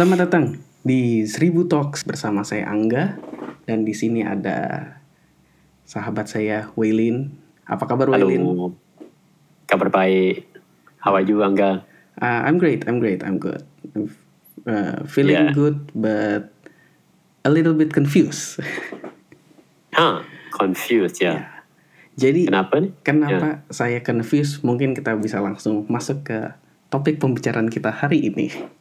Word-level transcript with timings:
Selamat 0.00 0.32
datang 0.32 0.56
di 0.80 1.28
Seribu 1.28 1.68
Talks 1.68 2.08
bersama 2.08 2.40
saya 2.40 2.72
Angga 2.72 3.20
dan 3.68 3.84
di 3.84 3.92
sini 3.92 4.24
ada 4.24 4.96
sahabat 5.84 6.24
saya 6.24 6.72
Waylin. 6.72 7.36
Apa 7.68 7.84
kabar 7.84 8.08
Waylin? 8.08 8.40
Halo. 8.40 8.72
Kabar 9.68 9.92
baik. 9.92 10.48
How 11.04 11.12
are 11.12 11.20
you, 11.20 11.44
Angga? 11.44 11.84
Uh, 12.16 12.40
I'm 12.48 12.56
great. 12.56 12.88
I'm 12.88 12.96
great. 12.96 13.20
I'm 13.20 13.36
good. 13.36 13.60
I'm 13.92 14.08
uh, 14.64 15.04
feeling 15.04 15.36
Yeah. 15.36 15.52
good 15.52 15.92
but 15.92 16.48
a 17.44 17.52
little 17.52 17.76
bit 17.76 17.92
confused. 17.92 18.56
Hah, 19.92 20.24
confused 20.64 21.20
ya. 21.20 21.60
Jadi 22.16 22.48
Kenapa 22.48 22.80
nih? 22.80 22.96
kenapa 23.04 23.68
saya 23.68 24.00
confused? 24.00 24.64
Mungkin 24.64 24.96
kita 24.96 25.12
bisa 25.20 25.44
langsung 25.44 25.84
masuk 25.92 26.24
ke 26.24 26.56
topik 26.88 27.20
pembicaraan 27.20 27.68
kita 27.68 27.92
hari 27.92 28.32
ini. 28.32 28.79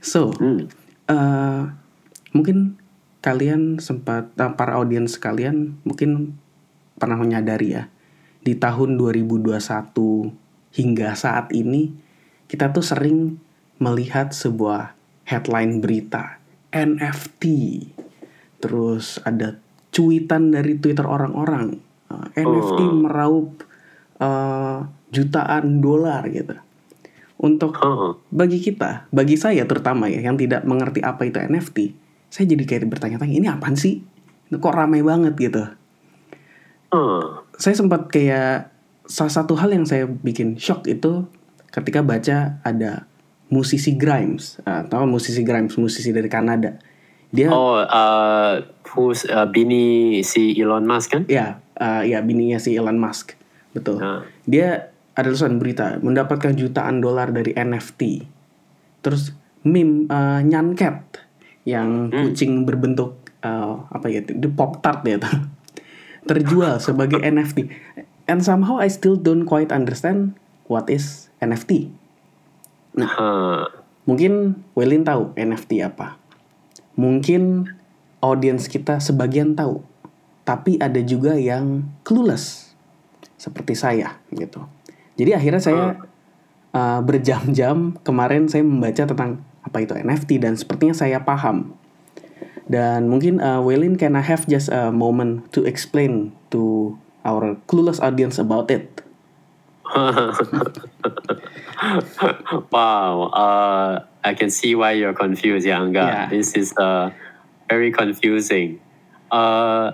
So, 0.00 0.30
Hmm. 0.36 0.70
eh, 1.08 1.62
mungkin 2.32 2.78
kalian 3.20 3.82
sempat 3.82 4.30
eh, 4.38 4.52
para 4.54 4.78
audiens 4.78 5.18
kalian 5.18 5.80
mungkin 5.82 6.38
pernah 6.98 7.18
menyadari 7.18 7.74
ya 7.74 7.90
di 8.42 8.54
tahun 8.54 8.94
2021 8.94 10.34
hingga 10.74 11.14
saat 11.18 11.50
ini 11.50 11.90
kita 12.46 12.70
tuh 12.70 12.84
sering 12.84 13.38
melihat 13.78 14.30
sebuah 14.30 14.94
headline 15.26 15.82
berita 15.82 16.38
NFT 16.70 17.44
terus 18.58 19.22
ada 19.22 19.58
cuitan 19.90 20.50
dari 20.54 20.78
Twitter 20.78 21.06
orang-orang 21.06 21.78
eh, 22.10 22.26
NFT 22.38 22.80
Oh. 22.80 22.94
meraup 23.06 23.48
eh, 24.18 24.78
jutaan 25.10 25.80
dolar 25.80 26.22
gitu 26.28 26.54
untuk 27.38 27.78
bagi 28.34 28.58
kita, 28.58 29.06
bagi 29.14 29.38
saya 29.38 29.62
terutama 29.62 30.10
ya 30.10 30.18
yang 30.18 30.34
tidak 30.34 30.66
mengerti 30.66 30.98
apa 31.06 31.22
itu 31.22 31.38
NFT, 31.38 31.78
saya 32.28 32.44
jadi 32.50 32.62
kayak 32.66 32.90
bertanya-tanya 32.90 33.34
ini 33.38 33.46
apaan 33.46 33.78
sih? 33.78 34.02
Kok 34.50 34.74
ramai 34.74 35.06
banget 35.06 35.38
gitu. 35.38 35.62
Hah. 36.90 37.46
Saya 37.54 37.74
sempat 37.78 38.10
kayak 38.10 38.74
salah 39.06 39.32
satu 39.32 39.54
hal 39.54 39.70
yang 39.70 39.86
saya 39.86 40.08
bikin 40.08 40.58
shock 40.58 40.88
itu 40.90 41.24
ketika 41.70 42.02
baca 42.02 42.60
ada 42.64 43.06
musisi 43.48 43.96
Grimes, 43.96 44.60
atau 44.64 45.08
musisi 45.08 45.40
Grimes, 45.44 45.76
musisi 45.80 46.12
dari 46.12 46.28
Kanada. 46.28 46.76
Dia 47.28 47.52
Oh, 47.52 47.80
uh, 47.80 48.64
who's 48.92 49.28
uh, 49.28 49.44
bini 49.48 50.20
si 50.24 50.56
Elon 50.56 50.88
Musk 50.88 51.12
kan? 51.12 51.22
ya 51.28 51.60
eh, 51.76 52.12
ya 52.12 52.24
bininya 52.24 52.56
si 52.56 52.72
Elon 52.76 52.96
Musk. 52.96 53.36
Betul. 53.76 54.00
Nah. 54.00 54.24
Dia 54.48 54.92
ada 55.18 55.34
tulisan 55.34 55.58
berita 55.58 55.98
mendapatkan 55.98 56.54
jutaan 56.54 57.02
dolar 57.02 57.34
dari 57.34 57.50
NFT. 57.50 58.22
Terus 59.02 59.34
meme 59.66 60.06
uh, 60.06 60.38
nyanket 60.46 61.26
yang 61.66 62.06
kucing 62.14 62.62
berbentuk 62.62 63.18
uh, 63.42 63.82
apa 63.90 64.06
ya 64.06 64.22
itu 64.22 64.46
pop 64.54 64.78
tart 64.78 65.02
ya 65.02 65.18
tuh. 65.18 65.34
terjual 66.30 66.78
sebagai 66.78 67.18
NFT. 67.18 67.66
And 68.30 68.44
somehow 68.44 68.78
I 68.78 68.86
still 68.92 69.18
don't 69.18 69.48
quite 69.48 69.74
understand 69.74 70.38
what 70.70 70.86
is 70.86 71.32
NFT. 71.42 71.90
Hah. 73.00 73.66
Mungkin 74.04 74.62
Welin 74.76 75.02
tahu 75.02 75.34
NFT 75.34 75.82
apa. 75.82 76.20
Mungkin 76.94 77.72
audiens 78.20 78.70
kita 78.70 79.00
sebagian 79.00 79.56
tahu. 79.56 79.82
Tapi 80.44 80.76
ada 80.78 81.00
juga 81.00 81.34
yang 81.36 81.88
clueless. 82.04 82.76
Seperti 83.40 83.74
saya 83.74 84.20
gitu. 84.32 84.77
Jadi 85.18 85.34
akhirnya 85.34 85.58
saya 85.58 85.98
uh, 86.72 87.00
berjam-jam 87.02 87.98
kemarin 88.06 88.46
saya 88.46 88.62
membaca 88.62 89.02
tentang 89.02 89.42
apa 89.66 89.82
itu 89.82 89.92
NFT 89.98 90.38
dan 90.40 90.54
sepertinya 90.54 90.94
saya 90.94 91.20
paham. 91.26 91.74
Dan 92.68 93.10
mungkin 93.10 93.42
uh, 93.42 93.58
Welin 93.64 93.98
can 93.98 94.14
I 94.14 94.22
have 94.22 94.46
just 94.46 94.70
a 94.70 94.94
moment 94.94 95.50
to 95.56 95.66
explain 95.66 96.36
to 96.54 96.94
our 97.26 97.58
clueless 97.66 97.98
audience 97.98 98.38
about 98.38 98.70
it. 98.70 99.02
wow. 102.68 103.32
Uh, 103.32 104.04
I 104.24 104.34
can 104.36 104.50
see 104.52 104.74
why 104.76 104.92
you're 104.92 105.16
confused, 105.16 105.64
ya, 105.64 105.80
Angga. 105.80 106.04
Yeah. 106.04 106.28
This 106.28 106.52
is 106.52 106.76
uh, 106.76 107.08
very 107.72 107.88
confusing. 107.90 108.80
Uh, 109.32 109.92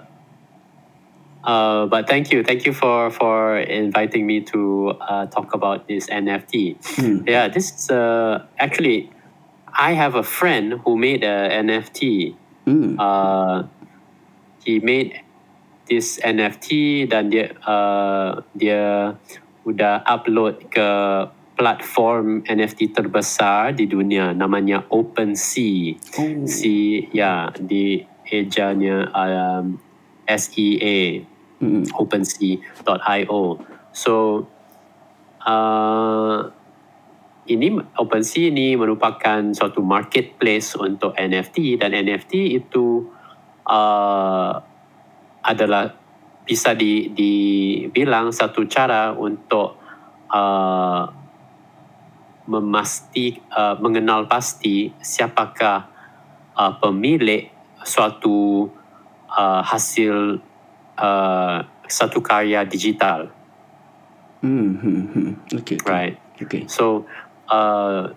uh, 1.44 1.86
but 1.86 2.08
thank 2.08 2.32
you, 2.32 2.42
thank 2.42 2.64
you 2.64 2.72
for 2.72 3.10
for 3.10 3.60
inviting 3.60 4.26
me 4.26 4.40
to 4.48 4.96
uh, 5.00 5.26
talk 5.26 5.52
about 5.52 5.86
this 5.88 6.08
NFT. 6.08 6.80
Yeah, 7.28 7.48
this 7.48 7.72
is 7.72 7.90
uh, 7.90 8.46
actually 8.58 9.12
I 9.68 9.92
have 9.92 10.14
a 10.14 10.22
friend 10.22 10.80
who 10.84 10.96
made 10.96 11.22
a 11.22 11.52
NFT. 11.60 12.34
Hmm. 12.64 12.96
Uh, 12.98 13.64
he 14.64 14.80
made 14.80 15.20
this 15.84 16.16
NFT 16.24 17.04
dan 17.12 17.28
dia 17.28 17.52
uh, 17.68 18.40
dia 18.56 19.12
udah 19.68 20.00
upload 20.08 20.72
ke 20.72 20.88
platform 21.60 22.40
NFT 22.48 22.96
terbesar 22.96 23.76
di 23.76 23.84
dunia 23.84 24.32
namanya 24.32 24.88
OpenSea. 24.88 26.00
Oh. 26.16 26.48
Si 26.48 27.04
ya 27.12 27.52
di 27.52 28.00
ejanya 28.32 29.12
um, 29.12 29.76
SEA 30.24 31.33
Mm. 31.64 31.84
OpenSea.io. 31.96 33.42
So 33.94 34.12
uh, 35.40 36.38
ini 37.48 37.68
OpenSea 37.96 38.52
ini 38.52 38.76
merupakan 38.76 39.40
suatu 39.52 39.80
marketplace 39.80 40.76
untuk 40.76 41.16
NFT 41.16 41.80
dan 41.80 41.92
NFT 41.92 42.56
itu 42.56 43.08
uh, 43.68 44.52
adalah 45.44 45.92
bisa 46.44 46.76
di, 46.76 47.08
dibilang 47.12 48.32
satu 48.32 48.68
cara 48.68 49.16
untuk 49.16 49.80
uh, 50.28 51.04
memasti 52.44 53.32
uh, 53.52 53.80
mengenal 53.80 54.28
pasti 54.28 54.92
siapakah 55.00 55.88
uh, 56.52 56.72
pemilik 56.76 57.48
suatu 57.80 58.68
uh, 59.32 59.62
hasil 59.64 60.40
uh, 60.98 61.64
satu 61.86 62.20
karya 62.24 62.64
digital, 62.64 63.30
Hmm, 64.44 64.76
hmm, 64.76 65.02
hmm. 65.08 65.30
Oke. 65.56 65.80
oke. 65.80 65.88
right? 65.88 66.20
Oke. 66.36 66.68
So 66.68 67.08
uh, 67.48 68.12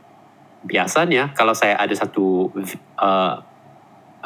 biasanya 0.68 1.32
kalau 1.32 1.56
saya 1.56 1.80
ada 1.80 1.96
satu 1.96 2.52
uh, 3.00 3.40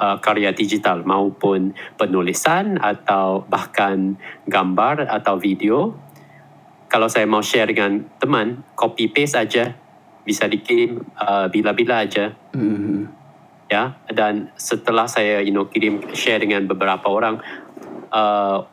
uh, 0.01 0.17
karya 0.17 0.49
digital 0.49 1.05
maupun 1.05 1.77
penulisan 2.01 2.81
atau 2.81 3.45
bahkan 3.45 4.17
gambar 4.49 5.05
atau 5.13 5.37
video, 5.37 5.93
kalau 6.89 7.05
saya 7.05 7.29
mau 7.29 7.45
share 7.45 7.69
dengan 7.69 8.01
teman, 8.17 8.65
copy 8.73 9.13
paste 9.13 9.37
aja 9.37 9.77
bisa 10.25 10.49
dikirim 10.49 11.05
uh, 11.17 11.49
bila-bila 11.53 12.05
aja 12.05 12.33
Hmm, 12.53 12.77
hmm. 12.77 13.03
ya 13.73 13.97
dan 14.13 14.53
setelah 14.53 15.09
saya 15.09 15.41
you 15.41 15.49
know 15.49 15.65
kirim 15.65 16.01
share 16.13 16.37
dengan 16.37 16.69
beberapa 16.69 17.09
orang 17.09 17.41
uh, 18.11 18.63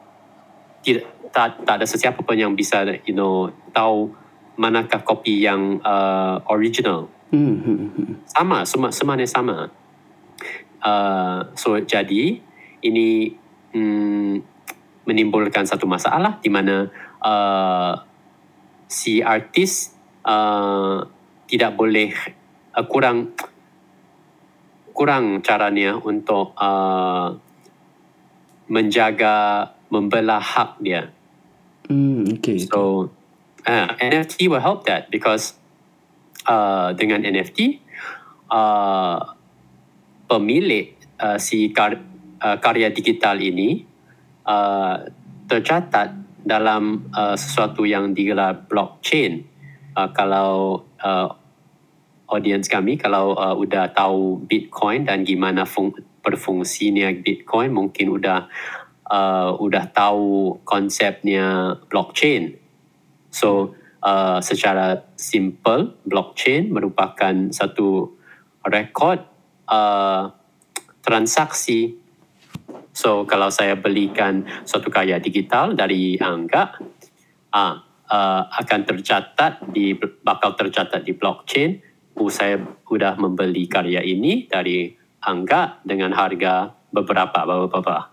tidak 0.82 1.06
tak, 1.32 1.62
tak 1.65 1.75
ada 1.82 1.87
sesiapa 1.87 2.21
pun 2.25 2.37
yang 2.38 2.53
bisa 2.59 2.82
you 3.04 3.15
know 3.15 3.50
tahu 3.72 4.12
manakah 4.59 5.03
kopi 5.06 5.44
yang 5.44 5.78
uh, 5.82 6.43
original 6.50 7.10
Hmm, 7.28 7.60
hmm, 7.60 7.88
hmm. 7.93 8.15
sama 8.25 8.65
semua 8.65 8.88
semuanya 8.88 9.28
sama 9.28 9.69
uh, 10.81 11.44
so 11.53 11.76
jadi 11.76 12.41
ini 12.81 13.37
mm, 13.76 14.32
menimbulkan 15.04 15.69
satu 15.69 15.84
masalah 15.84 16.41
di 16.41 16.49
mana 16.49 16.88
uh, 17.20 18.00
si 18.88 19.20
artis 19.20 19.93
uh, 20.25 21.05
tidak 21.44 21.76
boleh 21.76 22.16
uh, 22.72 22.88
kurang 22.88 23.37
kurang 24.97 25.44
caranya 25.44 26.00
untuk 26.00 26.56
uh, 26.56 27.37
menjaga 28.69 29.69
membelah 29.88 30.41
hak 30.41 30.81
dia. 30.85 31.09
Hmm, 31.88 32.29
oke. 32.29 32.53
So 32.69 33.09
uh, 33.65 33.88
NFT 33.97 34.49
will 34.53 34.61
help 34.61 34.85
that 34.85 35.09
because 35.09 35.56
uh, 36.44 36.93
dengan 36.93 37.25
NFT 37.25 37.81
uh, 38.53 39.19
pemilik 40.29 40.93
uh, 41.20 41.41
si 41.41 41.73
kar, 41.73 41.97
uh, 42.44 42.56
karya 42.61 42.93
digital 42.93 43.41
ini 43.41 43.85
uh, 44.44 45.09
tercatat 45.49 46.12
dalam 46.44 47.12
uh, 47.12 47.37
sesuatu 47.37 47.85
yang 47.88 48.12
digelar 48.12 48.69
blockchain. 48.69 49.44
Uh, 49.97 50.09
kalau 50.12 50.85
uh, 51.00 51.29
audience 52.29 52.69
kami 52.69 53.00
kalau 53.00 53.32
uh, 53.35 53.56
udah 53.56 53.91
tahu 53.97 54.44
Bitcoin 54.44 55.09
dan 55.09 55.25
gimana 55.25 55.65
fung, 55.65 55.97
berfungsinya 56.20 57.11
Bitcoin 57.23 57.73
mungkin 57.73 58.12
udah 58.15 58.49
uh, 59.09 59.50
udah 59.56 59.85
tahu 59.91 60.61
konsepnya 60.62 61.76
blockchain. 61.88 62.61
So 63.32 63.75
uh, 64.05 64.38
secara 64.41 65.09
simple 65.17 65.99
blockchain 66.05 66.70
merupakan 66.70 67.50
satu 67.50 68.12
rekod 68.65 69.25
uh, 69.69 70.32
transaksi. 71.03 71.97
So 72.93 73.25
kalau 73.25 73.49
saya 73.49 73.79
belikan 73.79 74.44
suatu 74.67 74.91
karya 74.91 75.23
digital 75.23 75.79
dari 75.79 76.19
Angga, 76.19 76.76
ah, 77.55 77.81
uh, 78.11 78.43
akan 78.50 78.81
tercatat 78.85 79.70
di 79.70 79.94
bakal 79.97 80.59
tercatat 80.59 81.06
di 81.06 81.15
blockchain. 81.15 81.87
Saya 82.19 82.59
sudah 82.82 83.15
membeli 83.15 83.70
karya 83.70 84.03
ini 84.03 84.50
dari 84.50 84.98
Angga 85.23 85.82
dengan 85.82 86.15
harga 86.15 86.75
beberapa 86.94 87.44
beberapa. 87.44 88.11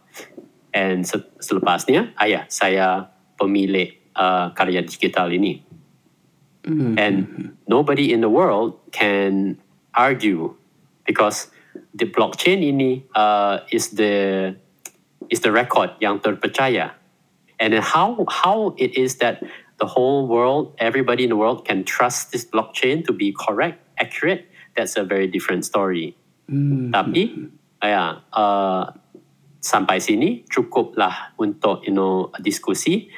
And 0.75 1.07
se- 1.07 1.31
selepasnya, 1.39 2.11
ayah 2.19 2.43
saya 2.51 3.07
pemilik 3.39 3.95
uh, 4.15 4.51
karya 4.51 4.83
digital 4.83 5.31
ini. 5.31 5.63
Hmm. 6.65 6.97
And 6.97 7.17
nobody 7.69 8.11
in 8.11 8.21
the 8.21 8.29
world 8.29 8.81
can 8.91 9.61
argue 9.93 10.57
because 11.05 11.47
the 11.93 12.09
blockchain 12.09 12.65
ini 12.65 13.05
uh, 13.13 13.63
is 13.71 13.95
the 13.95 14.55
is 15.29 15.39
the 15.41 15.51
record 15.51 15.93
yang 16.01 16.19
terpercaya. 16.19 16.91
And 17.59 17.71
then 17.71 17.81
how 17.81 18.25
how 18.27 18.75
it 18.75 18.97
is 18.97 19.23
that 19.23 19.39
the 19.77 19.85
whole 19.85 20.27
world, 20.27 20.75
everybody 20.79 21.23
in 21.23 21.29
the 21.29 21.39
world 21.39 21.65
can 21.65 21.83
trust 21.83 22.31
this 22.31 22.45
blockchain 22.45 23.05
to 23.05 23.13
be 23.13 23.31
correct, 23.31 23.79
accurate, 23.99 24.47
that's 24.75 24.97
a 24.97 25.03
very 25.03 25.27
different 25.27 25.65
story. 25.65 26.15
Hmm. 26.45 26.93
Tapi 26.93 27.49
ya 27.81 28.25
uh, 28.33 28.83
sampai 29.61 29.97
sini 30.01 30.45
cukuplah 30.49 31.37
untuk 31.41 31.85
you 31.85 31.93
know 31.93 32.29
diskusi. 32.41 33.09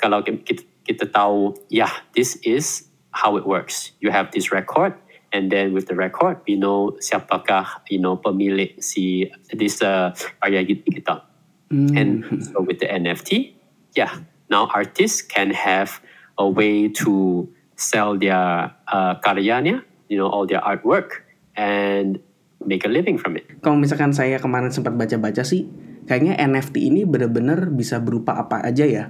Kalau 0.00 0.24
kita, 0.26 0.64
kita 0.84 1.04
tahu 1.08 1.54
yeah, 1.70 1.90
this 2.16 2.36
is 2.42 2.88
how 3.12 3.36
it 3.36 3.46
works. 3.46 3.92
You 4.00 4.10
have 4.10 4.32
this 4.34 4.50
record 4.50 4.96
and 5.34 5.50
then 5.50 5.74
with 5.74 5.86
the 5.86 5.96
record 5.96 6.38
we 6.46 6.54
know 6.54 6.94
siapakah 7.02 7.84
you 7.90 7.98
know 7.98 8.18
pemilik 8.18 8.78
si 8.80 9.30
this 9.52 9.80
uh, 9.84 10.12
karya 10.42 10.64
kita. 10.64 11.24
Hmm. 11.70 11.96
And 11.96 12.10
so 12.44 12.60
with 12.60 12.80
the 12.80 12.88
NFT, 12.88 13.56
yeah, 13.96 14.24
now 14.50 14.68
artists 14.72 15.22
can 15.22 15.50
have 15.50 16.00
a 16.38 16.46
way 16.46 16.88
to 16.88 17.48
sell 17.76 18.16
their 18.18 18.74
uh, 18.88 19.14
karyanya, 19.20 19.82
you 20.08 20.16
know, 20.18 20.28
all 20.28 20.46
their 20.46 20.60
artwork 20.60 21.26
and 21.56 22.20
make 22.66 22.84
a 22.84 22.90
living 22.90 23.16
from 23.20 23.36
it. 23.38 23.46
Kalau 23.60 23.76
misalkan 23.78 24.12
saya 24.12 24.40
kemarin 24.40 24.72
sempat 24.72 24.96
baca-baca 24.96 25.44
sih, 25.44 25.68
kayaknya 26.08 26.36
NFT 26.40 26.90
ini 26.90 27.04
bener-bener 27.08 27.72
bisa 27.72 28.00
berupa 28.00 28.36
apa 28.36 28.60
aja 28.64 28.84
ya. 28.84 29.04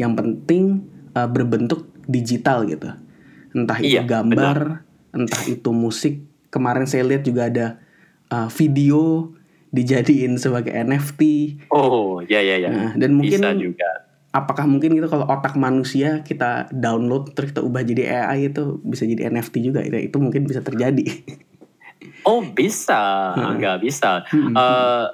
Yang 0.00 0.12
penting 0.16 0.64
uh, 1.16 1.28
berbentuk 1.28 1.88
digital 2.08 2.64
gitu. 2.68 2.92
Entah 3.52 3.78
itu 3.80 3.98
Iya, 3.98 4.02
gambar, 4.04 4.84
entah 5.12 5.42
itu 5.48 5.70
musik. 5.72 6.24
Kemarin 6.48 6.88
saya 6.88 7.04
lihat 7.04 7.24
juga 7.24 7.48
ada 7.52 7.66
uh, 8.32 8.48
video 8.48 9.32
dijadiin 9.68 10.40
sebagai 10.40 10.72
NFT. 10.72 11.20
Oh, 11.68 12.24
ya 12.24 12.40
ya 12.40 12.56
ya. 12.56 12.68
Nah, 12.72 12.92
dan 12.96 13.12
mungkin 13.12 13.40
bisa 13.40 13.52
juga. 13.52 13.90
apakah 14.32 14.68
mungkin 14.68 14.92
gitu 14.92 15.08
kalau 15.08 15.24
otak 15.24 15.56
manusia 15.56 16.20
kita 16.20 16.68
download 16.72 17.32
terus 17.32 17.52
kita 17.56 17.64
ubah 17.64 17.80
jadi 17.80 18.28
AI 18.28 18.52
itu 18.52 18.76
bisa 18.84 19.08
jadi 19.08 19.32
NFT 19.32 19.64
juga 19.64 19.80
itu 19.80 19.96
itu 19.96 20.16
mungkin 20.20 20.48
bisa 20.48 20.64
terjadi. 20.64 21.04
Oh 22.22 22.42
bisa, 22.44 23.34
enggak 23.34 23.82
bisa. 23.82 24.22
Hmm. 24.30 24.54
Uh, 24.54 25.06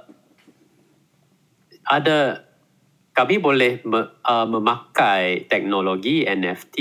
ada 1.85 2.45
kami 3.15 3.39
boleh 3.39 3.81
me, 3.87 4.01
uh, 4.27 4.47
memakai 4.49 5.47
teknologi 5.47 6.27
NFT 6.27 6.77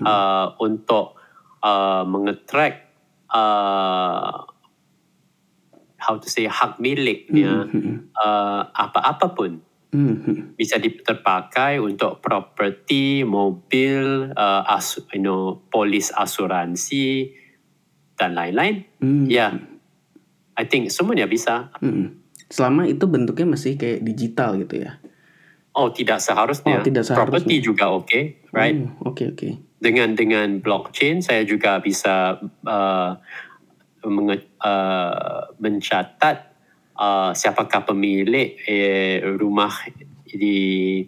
uh, 0.00 0.56
untuk 0.58 1.20
uh, 1.60 2.02
mengetrack 2.08 2.88
uh, 3.28 4.48
how 6.00 6.14
to 6.16 6.26
say 6.26 6.48
hak 6.48 6.80
miliknya 6.80 7.68
uh, 8.16 8.60
apa-apa 8.72 9.28
pun 9.36 9.60
Hmm. 9.94 10.58
bisa 10.58 10.82
terpakai 10.82 11.78
untuk 11.78 12.18
properti, 12.18 13.22
mobil, 13.22 14.26
uh, 14.34 14.66
as, 14.66 14.98
you 15.14 15.22
know, 15.22 15.62
polis 15.70 16.10
asuransi 16.10 17.30
dan 18.18 18.34
lain-lain. 18.34 18.86
Hmm. 19.02 19.26
Ya, 19.26 19.58
I 20.54 20.64
think 20.66 20.90
semuanya 20.90 21.26
bisa. 21.26 21.74
Mm-mm. 21.82 22.22
Selama 22.46 22.86
itu 22.86 23.04
bentuknya 23.10 23.56
masih 23.58 23.74
kayak 23.74 24.04
digital 24.06 24.54
gitu 24.62 24.86
ya. 24.86 25.02
Oh, 25.74 25.90
tidak 25.90 26.22
seharusnya. 26.22 26.78
Oh, 26.78 26.86
tidak 26.86 27.02
seharusnya. 27.02 27.26
Properti 27.26 27.54
juga 27.58 27.90
oke, 27.90 28.20
right? 28.54 28.78
Oh, 29.02 29.10
Oke 29.10 29.34
oke. 29.34 29.58
Dengan 29.82 30.14
dengan 30.14 30.62
blockchain 30.62 31.18
saya 31.18 31.42
juga 31.42 31.82
bisa 31.82 32.38
uh, 32.62 33.10
menge- 34.06 34.54
uh, 34.62 35.50
mencatat 35.58 36.36
uh, 36.94 37.34
siapakah 37.34 37.82
pemilik 37.82 38.54
eh, 38.64 39.18
rumah 39.34 39.74
di 40.30 41.02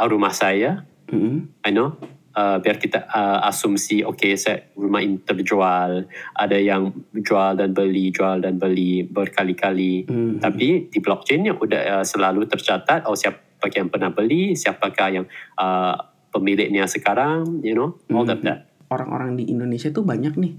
uh, 0.00 0.06
rumah 0.08 0.32
saya. 0.32 0.88
Mm-mm. 1.12 1.60
I 1.64 1.70
know. 1.70 2.00
Uh, 2.38 2.62
biar 2.62 2.78
kita 2.78 3.10
uh, 3.10 3.42
asumsi, 3.50 4.06
okay, 4.06 4.38
saya 4.38 4.70
rumah 4.78 5.02
ini 5.02 5.18
terjual, 5.18 6.06
ada 6.38 6.54
yang 6.54 6.94
jual 7.10 7.58
dan 7.58 7.74
beli, 7.74 8.14
jual 8.14 8.38
dan 8.38 8.62
beli 8.62 9.02
berkali-kali. 9.02 10.06
Hmm. 10.06 10.38
Tapi 10.38 10.86
di 10.86 10.98
blockchainnya 11.02 11.58
udah 11.58 11.82
uh, 11.98 12.04
selalu 12.06 12.46
tercatat, 12.46 13.10
oh 13.10 13.18
siapa 13.18 13.66
yang 13.74 13.90
pernah 13.90 14.14
beli, 14.14 14.54
siapakah 14.54 15.08
yang 15.10 15.26
uh, 15.58 15.98
pemiliknya 16.30 16.86
sekarang, 16.86 17.58
you 17.66 17.74
know, 17.74 17.98
all 18.14 18.22
of 18.22 18.38
that. 18.46 18.70
Orang-orang 18.86 19.34
di 19.34 19.50
Indonesia 19.50 19.90
tuh 19.90 20.06
banyak 20.06 20.38
nih 20.38 20.54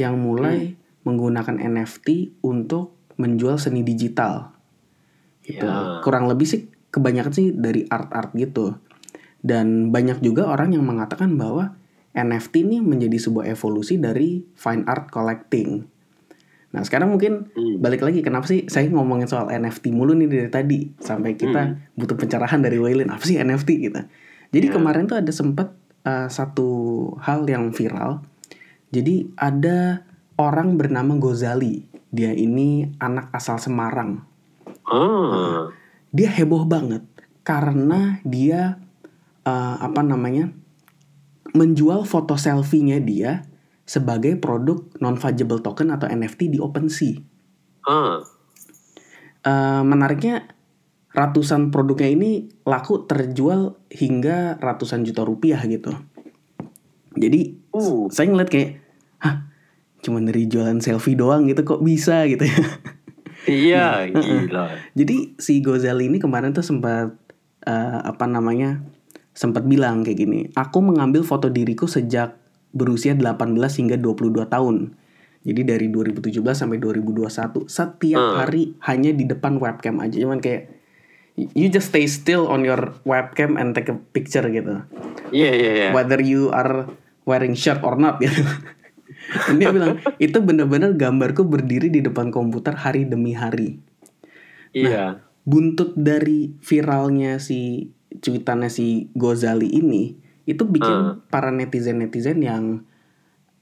yang 0.00 0.16
mulai 0.16 0.72
menggunakan 1.04 1.60
NFT 1.60 2.40
untuk 2.40 2.96
menjual 3.20 3.60
seni 3.60 3.84
digital. 3.84 4.56
Gitu. 5.44 5.64
Ya. 5.68 6.00
Kurang 6.00 6.32
lebih 6.32 6.48
sih 6.48 6.72
kebanyakan 6.90 7.32
sih 7.32 7.52
dari 7.52 7.84
art-art 7.86 8.32
gitu. 8.32 8.76
Dan 9.40 9.88
banyak 9.88 10.20
juga 10.20 10.46
orang 10.46 10.76
yang 10.76 10.84
mengatakan 10.84 11.34
bahwa 11.34 11.76
NFT 12.12 12.66
ini 12.66 12.78
menjadi 12.82 13.16
sebuah 13.16 13.48
evolusi 13.48 13.96
dari 13.96 14.44
fine 14.52 14.84
art 14.84 15.08
collecting. 15.08 15.86
Nah 16.70 16.86
sekarang 16.86 17.10
mungkin 17.10 17.50
Hmm. 17.50 17.82
balik 17.82 18.02
lagi 18.02 18.22
kenapa 18.22 18.46
sih 18.46 18.66
saya 18.66 18.86
ngomongin 18.90 19.26
soal 19.26 19.50
NFT 19.50 19.90
mulu 19.90 20.14
nih 20.14 20.28
dari 20.30 20.50
tadi 20.50 20.80
sampai 20.98 21.34
kita 21.34 21.94
butuh 21.98 22.14
pencerahan 22.14 22.62
dari 22.62 22.78
Waylin 22.78 23.10
apa 23.10 23.22
sih 23.22 23.38
NFT 23.38 23.68
gitu. 23.90 24.00
Jadi 24.50 24.66
Ya. 24.70 24.74
kemarin 24.74 25.06
tuh 25.06 25.18
ada 25.18 25.30
sempat 25.30 25.74
uh, 26.06 26.26
satu 26.26 26.68
hal 27.18 27.46
yang 27.46 27.70
viral. 27.70 28.22
Jadi 28.90 29.30
ada 29.34 30.02
orang 30.34 30.74
bernama 30.74 31.14
Gozali. 31.14 31.86
Dia 32.10 32.34
ini 32.34 32.90
anak 32.98 33.30
asal 33.30 33.62
Semarang. 33.62 34.26
Ah, 34.82 35.70
Dia 36.10 36.26
heboh 36.34 36.66
banget 36.66 37.06
karena 37.42 38.18
dia 38.26 38.82
uh, 39.46 39.76
apa 39.80 40.00
namanya 40.02 40.52
menjual 41.54 42.06
foto 42.06 42.38
selfie-nya 42.38 43.02
dia 43.02 43.42
sebagai 43.82 44.38
produk 44.38 44.86
non 45.02 45.18
fungible 45.18 45.58
token 45.58 45.90
atau 45.90 46.06
NFT 46.06 46.54
di 46.54 46.58
OpenSea. 46.62 47.18
ah, 47.90 48.22
Eh, 49.40 49.82
menariknya 49.88 50.52
ratusan 51.16 51.72
produknya 51.72 52.12
ini 52.12 52.30
laku 52.68 53.08
terjual 53.08 53.80
hingga 53.88 54.60
ratusan 54.60 55.00
juta 55.02 55.24
rupiah 55.24 55.58
gitu. 55.64 55.96
Jadi 57.16 57.56
uh, 57.74 58.06
saya 58.12 58.30
ngeliat 58.30 58.52
kayak, 58.52 58.84
hah, 59.18 59.48
cuma 60.04 60.20
dari 60.22 60.46
jualan 60.46 60.78
selfie 60.78 61.16
doang 61.16 61.48
gitu 61.48 61.64
kok 61.64 61.80
bisa 61.80 62.28
gitu 62.28 62.46
ya. 62.46 62.62
iya, 63.48 63.86
gila. 64.12 64.76
Jadi 64.92 65.40
si 65.40 65.64
Gozali 65.64 66.06
ini 66.12 66.20
kemarin 66.20 66.52
tuh 66.52 66.62
sempat 66.62 67.16
eh, 67.64 67.98
apa 68.04 68.28
namanya 68.28 68.84
sempat 69.40 69.64
bilang 69.64 70.04
kayak 70.04 70.20
gini, 70.20 70.40
aku 70.52 70.84
mengambil 70.84 71.24
foto 71.24 71.48
diriku 71.48 71.88
sejak 71.88 72.36
berusia 72.76 73.16
18 73.16 73.56
hingga 73.56 73.96
22 73.96 74.44
tahun. 74.44 74.92
Jadi 75.40 75.60
dari 75.64 75.88
2017 75.88 76.44
sampai 76.52 76.76
2021 76.76 77.64
setiap 77.64 78.20
Hmm. 78.20 78.36
hari 78.36 78.76
hanya 78.84 79.16
di 79.16 79.24
depan 79.24 79.56
webcam 79.56 79.96
aja 79.96 80.20
cuman 80.20 80.44
kayak 80.44 80.68
you 81.56 81.72
just 81.72 81.88
stay 81.88 82.04
still 82.04 82.44
on 82.44 82.60
your 82.60 82.92
webcam 83.08 83.56
and 83.56 83.72
take 83.72 83.88
a 83.88 83.96
picture 84.12 84.44
gitu. 84.44 84.84
Iya, 85.32 85.50
iya, 85.56 85.70
iya. 85.72 85.88
Whether 85.96 86.20
you 86.20 86.52
are 86.52 86.92
wearing 87.24 87.56
shirt 87.56 87.80
or 87.80 87.96
not 87.96 88.20
gitu. 88.20 88.44
Dan 89.48 89.56
dia 89.56 89.72
bilang 89.72 89.96
itu 90.20 90.36
bener-bener 90.44 90.92
gambarku 90.92 91.48
berdiri 91.48 91.88
di 91.88 92.04
depan 92.04 92.28
komputer 92.28 92.76
hari 92.76 93.08
demi 93.08 93.32
hari 93.32 93.80
Iya. 94.70 95.24
buntut 95.42 95.96
dari 95.96 96.52
viralnya 96.60 97.40
si 97.40 97.88
cuitannya 98.18 98.66
si 98.66 99.14
Gozali 99.14 99.70
ini 99.70 100.18
itu 100.50 100.66
bikin 100.66 101.22
para 101.30 101.54
netizen-netizen 101.54 102.42
yang 102.42 102.82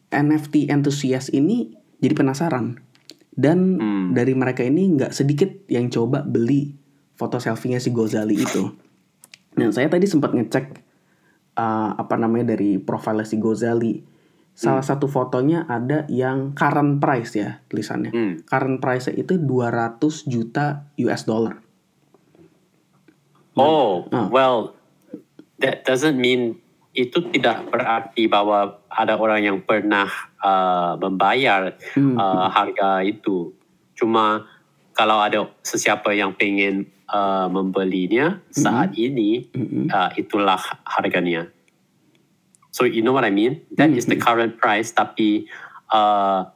NFT 0.08 0.72
enthusiast 0.72 1.28
ini 1.36 1.76
jadi 2.00 2.16
penasaran 2.16 2.80
dan 3.38 3.78
Hmm. 3.78 4.16
dari 4.16 4.32
mereka 4.32 4.64
ini 4.64 4.98
nggak 4.98 5.12
sedikit 5.14 5.50
yang 5.68 5.92
coba 5.92 6.24
beli 6.24 6.74
foto 7.14 7.38
selfie-nya 7.38 7.78
si 7.78 7.94
Gozali 7.94 8.34
itu. 8.34 8.72
Nah 9.58 9.70
saya 9.70 9.86
tadi 9.90 10.06
sempat 10.06 10.34
ngecek 10.34 10.64
uh, 11.58 11.94
apa 11.98 12.14
namanya 12.18 12.54
dari 12.54 12.78
profilnya 12.82 13.26
si 13.26 13.36
Gozali. 13.38 14.16
salah 14.58 14.82
satu 14.82 15.06
fotonya 15.06 15.70
ada 15.70 16.02
yang 16.10 16.50
current 16.50 16.98
price 16.98 17.38
ya 17.38 17.62
tulisannya. 17.70 18.10
Hmm. 18.10 18.32
Current 18.42 18.82
price 18.82 19.06
itu 19.14 19.38
200 19.38 20.02
juta 20.26 20.90
US 20.98 21.22
dollar. 21.30 21.62
Oh, 23.58 24.06
Ah. 24.10 24.26
well, 24.30 24.74
that 25.58 25.82
doesn't 25.84 26.16
mean 26.16 26.62
itu 26.94 27.22
tidak 27.30 27.70
berarti 27.70 28.26
bahwa 28.26 28.82
ada 28.90 29.14
orang 29.14 29.44
yang 29.44 29.58
pernah 29.62 30.08
uh, 30.42 30.98
membayar 30.98 31.74
Hmm. 31.94 32.18
uh, 32.18 32.50
harga 32.50 33.02
itu. 33.06 33.54
Cuma 33.94 34.46
kalau 34.94 35.22
ada 35.22 35.46
sesiapa 35.62 36.10
yang 36.10 36.34
pengen 36.34 36.90
uh, 37.06 37.46
membelinya 37.46 38.42
saat 38.50 38.98
ini, 38.98 39.46
Mm-mm. 39.54 39.86
uh, 39.90 40.10
itulah 40.18 40.58
harganya. 40.82 41.46
So 42.74 42.82
you 42.82 43.02
know 43.02 43.14
what 43.14 43.22
I 43.22 43.30
mean? 43.30 43.62
That 43.74 43.90
is 43.90 44.06
the 44.06 44.18
current 44.18 44.58
price, 44.58 44.90
tapi 44.90 45.46
uh, 45.90 46.50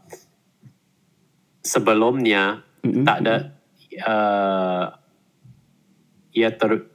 sebelumnya 1.62 2.66
Mm-mm. 2.82 3.06
tak 3.06 3.16
ada 3.22 3.36
uh, 4.06 4.84
ia 6.34 6.50
ter 6.50 6.90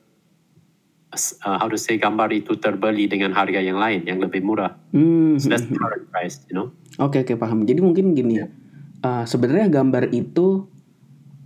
uh, 1.41 1.57
how 1.57 1.67
to 1.67 1.75
say 1.75 1.95
gambar 1.95 2.29
itu 2.31 2.55
terbeli 2.55 3.05
dengan 3.05 3.31
harga 3.31 3.57
yang 3.57 3.75
lain 3.75 4.05
yang 4.05 4.17
lebih 4.17 4.41
murah. 4.41 4.77
Hmm. 4.91 5.36
So 5.38 5.50
that's 5.50 5.65
the 5.65 5.75
current 5.75 6.07
price, 6.09 6.41
you 6.47 6.53
know. 6.53 6.74
Oke 6.97 7.21
oke 7.21 7.33
paham. 7.36 7.63
Jadi 7.63 7.79
mungkin 7.79 8.13
gini, 8.13 8.39
uh, 8.39 9.24
sebenarnya 9.24 9.69
gambar 9.69 10.09
itu 10.09 10.65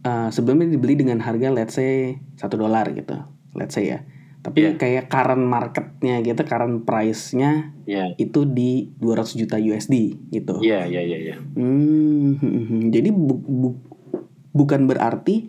uh, 0.02 0.30
sebelumnya 0.30 0.70
dibeli 0.70 0.96
dengan 0.96 1.20
harga 1.20 1.50
let's 1.50 1.76
say 1.76 2.18
satu 2.36 2.56
dolar 2.56 2.88
gitu, 2.92 3.16
let's 3.54 3.74
say 3.74 3.90
ya. 3.90 4.00
Tapi 4.42 4.58
Yeah. 4.58 4.74
kayak 4.74 5.06
current 5.06 5.46
marketnya 5.46 6.18
gitu, 6.26 6.42
current 6.42 6.82
price-nya 6.82 7.78
Yeah, 7.86 8.18
itu 8.18 8.42
di 8.44 8.90
200 8.98 9.38
juta 9.38 9.62
USD 9.62 10.18
gitu. 10.34 10.58
yeah, 10.66 10.82
yeah, 10.90 11.06
yeah, 11.06 11.22
yeah. 11.34 11.38
Hmm, 11.54 12.42
hmm, 12.42 12.64
hmm. 12.66 12.82
jadi 12.90 13.14
bu- 13.14 13.38
bu- 13.38 13.82
bukan 14.50 14.90
berarti 14.90 15.46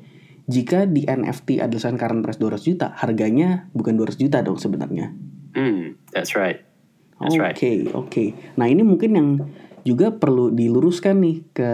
jika 0.50 0.90
di 0.90 1.06
NFT 1.06 1.62
ada 1.62 1.70
tulisan 1.70 1.94
current 1.94 2.22
price 2.26 2.40
200 2.40 2.62
juta, 2.66 2.86
harganya 2.98 3.70
bukan 3.76 3.94
200 3.94 4.18
juta 4.18 4.42
dong 4.42 4.58
sebenarnya. 4.58 5.14
Hmm, 5.54 5.94
that's 6.10 6.34
right. 6.34 6.66
That's 7.22 7.38
Oke, 7.38 7.42
right. 7.42 7.94
oke. 7.94 8.24
Nah, 8.58 8.66
ini 8.66 8.82
mungkin 8.82 9.10
yang 9.14 9.28
juga 9.86 10.10
perlu 10.10 10.50
diluruskan 10.50 11.22
nih 11.22 11.36
ke 11.54 11.70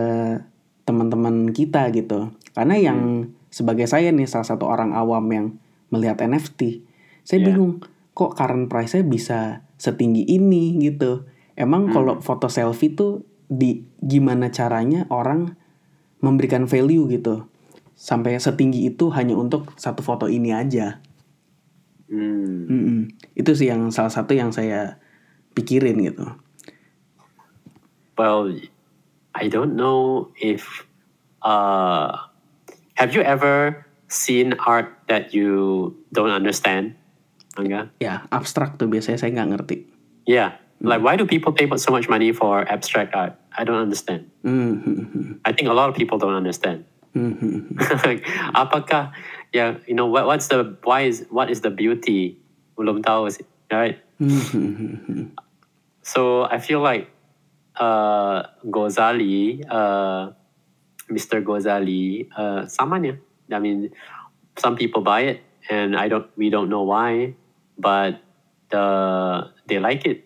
teman-teman 0.84 1.48
kita 1.52 1.88
gitu. 1.96 2.32
Karena 2.52 2.76
yang 2.76 3.32
sebagai 3.48 3.88
saya 3.88 4.12
nih 4.12 4.28
salah 4.28 4.44
satu 4.44 4.68
orang 4.68 4.92
awam 4.92 5.25
yang 5.32 5.46
melihat 5.88 6.20
NFT, 6.20 6.84
saya 7.25 7.40
Iya. 7.40 7.46
bingung 7.52 7.80
kok 8.12 8.37
current 8.37 8.68
price-nya 8.68 9.04
bisa 9.08 9.38
setinggi 9.80 10.28
ini 10.28 10.76
gitu. 10.84 11.25
Emang 11.56 11.88
kalau 11.88 12.20
foto 12.20 12.52
selfie 12.52 12.92
tuh 12.92 13.25
di 13.48 13.80
gimana 14.04 14.52
caranya 14.52 15.08
orang 15.08 15.56
memberikan 16.20 16.68
value 16.68 17.08
gitu 17.08 17.48
sampai 17.98 18.38
setinggi 18.38 18.86
itu 18.94 19.10
hanya 19.10 19.34
untuk 19.34 19.74
satu 19.74 20.06
foto 20.06 20.30
ini 20.30 20.54
aja. 20.54 21.02
Hmm. 22.06 22.70
Mm-mm. 22.70 23.00
Itu 23.34 23.58
sih 23.58 23.66
yang 23.66 23.90
salah 23.90 24.14
satu 24.14 24.38
yang 24.38 24.54
saya 24.54 25.02
pikirin 25.58 25.98
gitu. 26.06 26.30
Well, 28.14 28.54
I 29.34 29.50
don't 29.50 29.74
know 29.74 30.30
if 30.38 30.86
uh, 31.42 32.14
have 32.94 33.14
you 33.18 33.22
ever 33.26 33.82
seen 34.06 34.54
art 34.62 34.94
that 35.10 35.34
you 35.34 35.90
don't 36.14 36.30
understand? 36.30 36.94
Angga? 37.58 37.90
Ya, 37.98 38.30
abstrak 38.30 38.78
tuh 38.78 38.86
biasanya 38.86 39.18
saya 39.18 39.34
nggak 39.34 39.50
ngerti. 39.58 39.76
Yeah. 40.22 40.54
Like 40.78 41.02
why 41.02 41.18
do 41.18 41.26
people 41.26 41.50
pay 41.50 41.66
so 41.74 41.90
much 41.90 42.06
money 42.06 42.30
for 42.30 42.62
abstract 42.70 43.10
art? 43.10 43.34
I 43.58 43.66
don't 43.66 43.82
understand. 43.82 44.30
Hmm, 44.46 44.78
hmm, 44.86 45.42
I 45.42 45.50
think 45.50 45.66
a 45.66 45.74
lot 45.74 45.90
of 45.90 45.98
people 45.98 46.22
don't 46.22 46.38
understand. 46.38 46.86
Hmm, 47.18 47.32
hmm, 47.34 47.58
hmm. 47.75 47.98
Like, 48.06 48.22
Apakah 48.54 49.12
yeah, 49.52 49.78
you 49.87 49.94
know 49.94 50.06
what 50.06 50.26
what's 50.26 50.48
the 50.48 50.76
why 50.84 51.02
is 51.02 51.26
what 51.30 51.50
is 51.50 51.60
the 51.60 51.70
beauty? 51.70 52.38
Belum 52.78 53.02
tahu 53.02 53.26
sih, 53.26 53.44
right? 53.72 53.98
Hmm, 54.22 54.42
hmm, 54.54 54.72
hmm, 54.75 54.94
hmm. 55.06 55.25
So 56.02 56.46
I 56.46 56.62
feel 56.62 56.80
like 56.80 57.10
uh, 57.76 58.46
Ghazali, 58.64 59.62
uh, 59.66 60.32
Mr. 61.10 61.42
Ghazali, 61.42 62.28
uh, 62.37 62.64
samanya. 62.70 63.18
I 63.50 63.58
mean, 63.58 63.90
some 64.56 64.76
people 64.76 65.02
buy 65.02 65.34
it, 65.34 65.38
and 65.70 65.96
I 65.96 66.08
don't. 66.08 66.28
We 66.37 66.50
don't 66.50 66.68
know 66.68 66.84
why, 66.84 67.34
but 67.78 68.20
uh, 68.72 69.48
they 69.66 69.78
like 69.78 70.04
it. 70.06 70.25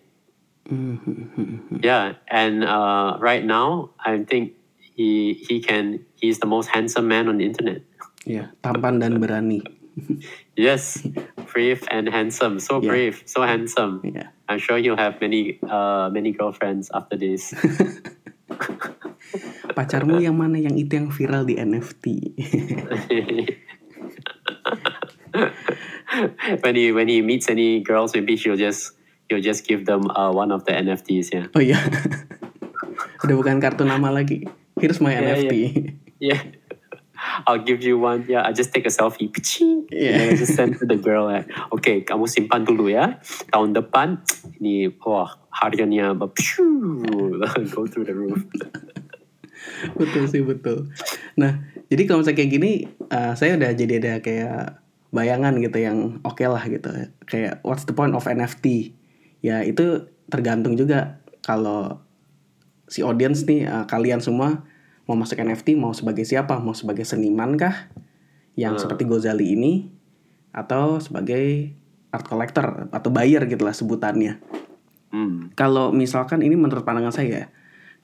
Hmm, 0.67 0.95
hmm, 1.03 1.23
hmm, 1.35 1.55
hmm. 1.67 1.77
Yeah, 1.83 2.15
and 2.27 2.63
uh, 2.63 3.17
right 3.19 3.43
now 3.43 3.91
I 3.99 4.23
think 4.23 4.55
he 4.93 5.33
he 5.33 5.59
can. 5.59 6.05
He's 6.17 6.39
the 6.39 6.47
most 6.47 6.69
handsome 6.69 7.07
man 7.09 7.27
on 7.27 7.37
the 7.37 7.45
internet. 7.45 7.81
Ya, 8.23 8.53
tampan 8.63 9.01
dan 9.01 9.19
berani. 9.19 9.61
Yes, 10.57 11.05
brave 11.53 11.85
and 11.93 12.09
handsome. 12.09 12.57
So 12.57 12.81
Yeah. 12.81 12.89
brave, 12.89 13.15
so 13.29 13.41
handsome. 13.45 14.01
Ya. 14.05 14.33
I'm 14.49 14.57
sure 14.57 14.77
he'll 14.81 14.97
have 14.97 15.21
many 15.21 15.59
uh, 15.65 16.09
many 16.13 16.33
girlfriends 16.33 16.89
after 16.93 17.17
this. 17.17 17.53
Pacarmu 19.73 20.21
yang 20.21 20.37
mana 20.37 20.61
yang 20.61 20.77
itu 20.77 20.93
yang 20.97 21.09
viral 21.09 21.45
di 21.45 21.57
NFT? 21.57 22.05
when 26.61 26.75
he 26.77 26.91
when 26.93 27.07
he 27.09 27.21
meets 27.25 27.49
any 27.49 27.81
girls, 27.81 28.13
maybe 28.13 28.37
he'll 28.37 28.57
just 28.59 28.93
he'll 29.29 29.41
just 29.41 29.65
give 29.65 29.85
them 29.89 30.05
uh, 30.13 30.29
one 30.29 30.53
of 30.53 30.65
the 30.65 30.73
NFTs. 30.73 31.33
Yeah, 31.33 31.49
oh 31.57 31.61
iya. 31.63 31.81
Udah 33.25 33.35
bukan 33.39 33.57
kartu 33.57 33.87
nama 33.87 34.13
lagi. 34.13 34.45
Here's 34.83 34.99
my 34.99 35.15
Yeah, 35.15 35.39
NFT. 35.39 35.55
yeah. 36.27 36.43
I'll 37.47 37.63
give 37.63 37.79
you 37.87 37.95
one. 37.95 38.27
Yeah, 38.27 38.43
I 38.43 38.51
just 38.51 38.75
take 38.75 38.83
a 38.83 38.91
selfie. 38.91 39.31
Piching. 39.31 39.87
Yeah. 39.87 40.19
And 40.19 40.21
I 40.27 40.35
just 40.35 40.59
send 40.59 40.75
to 40.79 40.85
the 40.85 40.99
girl. 40.99 41.31
Like, 41.31 41.47
okay, 41.71 42.03
kamu 42.03 42.27
simpan 42.27 42.67
dulu 42.67 42.91
ya. 42.91 43.23
Tahun 43.55 43.71
depan 43.71 44.19
ini 44.59 44.91
wah 45.07 45.39
harganya 45.55 46.11
go 46.19 46.27
through 47.87 48.03
the 48.03 48.11
roof. 48.11 48.43
betul 49.99 50.27
sih 50.27 50.43
betul. 50.43 50.91
Nah, 51.39 51.63
jadi 51.87 52.03
kalau 52.03 52.19
misalnya 52.19 52.43
kayak 52.43 52.51
gini, 52.51 52.71
uh, 53.07 53.39
saya 53.39 53.55
udah 53.55 53.71
jadi 53.71 53.93
ada 54.03 54.13
kayak 54.19 54.83
bayangan 55.15 55.63
gitu 55.63 55.79
yang 55.79 56.19
oke 56.27 56.43
lah 56.43 56.63
gitu. 56.67 56.91
Kayak 57.23 57.63
what's 57.63 57.87
the 57.87 57.95
point 57.95 58.11
of 58.11 58.27
NFT? 58.27 58.91
Ya 59.39 59.63
itu 59.63 60.11
tergantung 60.27 60.75
juga 60.75 61.23
kalau 61.39 62.03
si 62.91 62.99
audience 62.99 63.47
nih 63.47 63.63
uh, 63.63 63.85
kalian 63.87 64.19
semua 64.19 64.67
mau 65.03 65.15
masuk 65.19 65.39
NFT 65.39 65.75
mau 65.75 65.91
sebagai 65.91 66.23
siapa? 66.23 66.59
Mau 66.59 66.71
sebagai 66.71 67.03
seniman 67.03 67.55
kah? 67.59 67.91
Yang 68.53 68.73
Hmm. 68.77 68.81
seperti 68.87 69.03
Gozali 69.09 69.57
ini 69.57 69.73
atau 70.53 71.01
sebagai 71.01 71.73
art 72.13 72.29
collector 72.29 72.85
atau 72.93 73.09
buyer 73.09 73.41
gitu 73.49 73.65
lah 73.65 73.73
sebutannya 73.73 74.37
Hmm. 75.09 75.49
kalau 75.57 75.89
misalkan 75.89 76.45
ini 76.45 76.53
menurut 76.53 76.85
pandangan 76.85 77.09
saya 77.09 77.49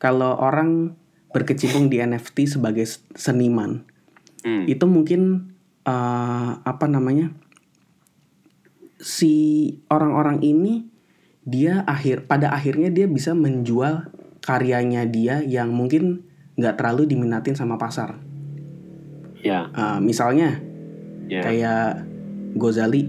kalau 0.01 0.33
orang 0.33 0.97
berkecimpung 1.29 1.93
di 1.93 2.01
NFT 2.01 2.57
sebagai 2.57 2.89
seniman 3.13 3.85
Hmm. 4.41 4.65
itu 4.65 4.81
mungkin 4.89 5.53
eh, 5.85 6.51
apa 6.57 6.85
namanya 6.89 7.29
si 8.97 9.33
orang-orang 9.87 10.41
ini 10.41 10.89
dia 11.45 11.85
akhir 11.85 12.25
pada 12.25 12.49
akhirnya 12.49 12.89
dia 12.89 13.05
bisa 13.05 13.37
menjual 13.37 14.09
karyanya 14.41 15.05
dia 15.05 15.45
yang 15.45 15.69
mungkin 15.71 16.28
nggak 16.59 16.75
terlalu 16.75 17.07
diminatin 17.07 17.55
sama 17.55 17.79
pasar 17.79 18.19
Yeah. 19.39 19.71
Eh, 19.71 19.99
misalnya 20.03 20.59
Yeah. 21.25 21.45
kayak 21.45 22.03
Gozali 22.53 23.07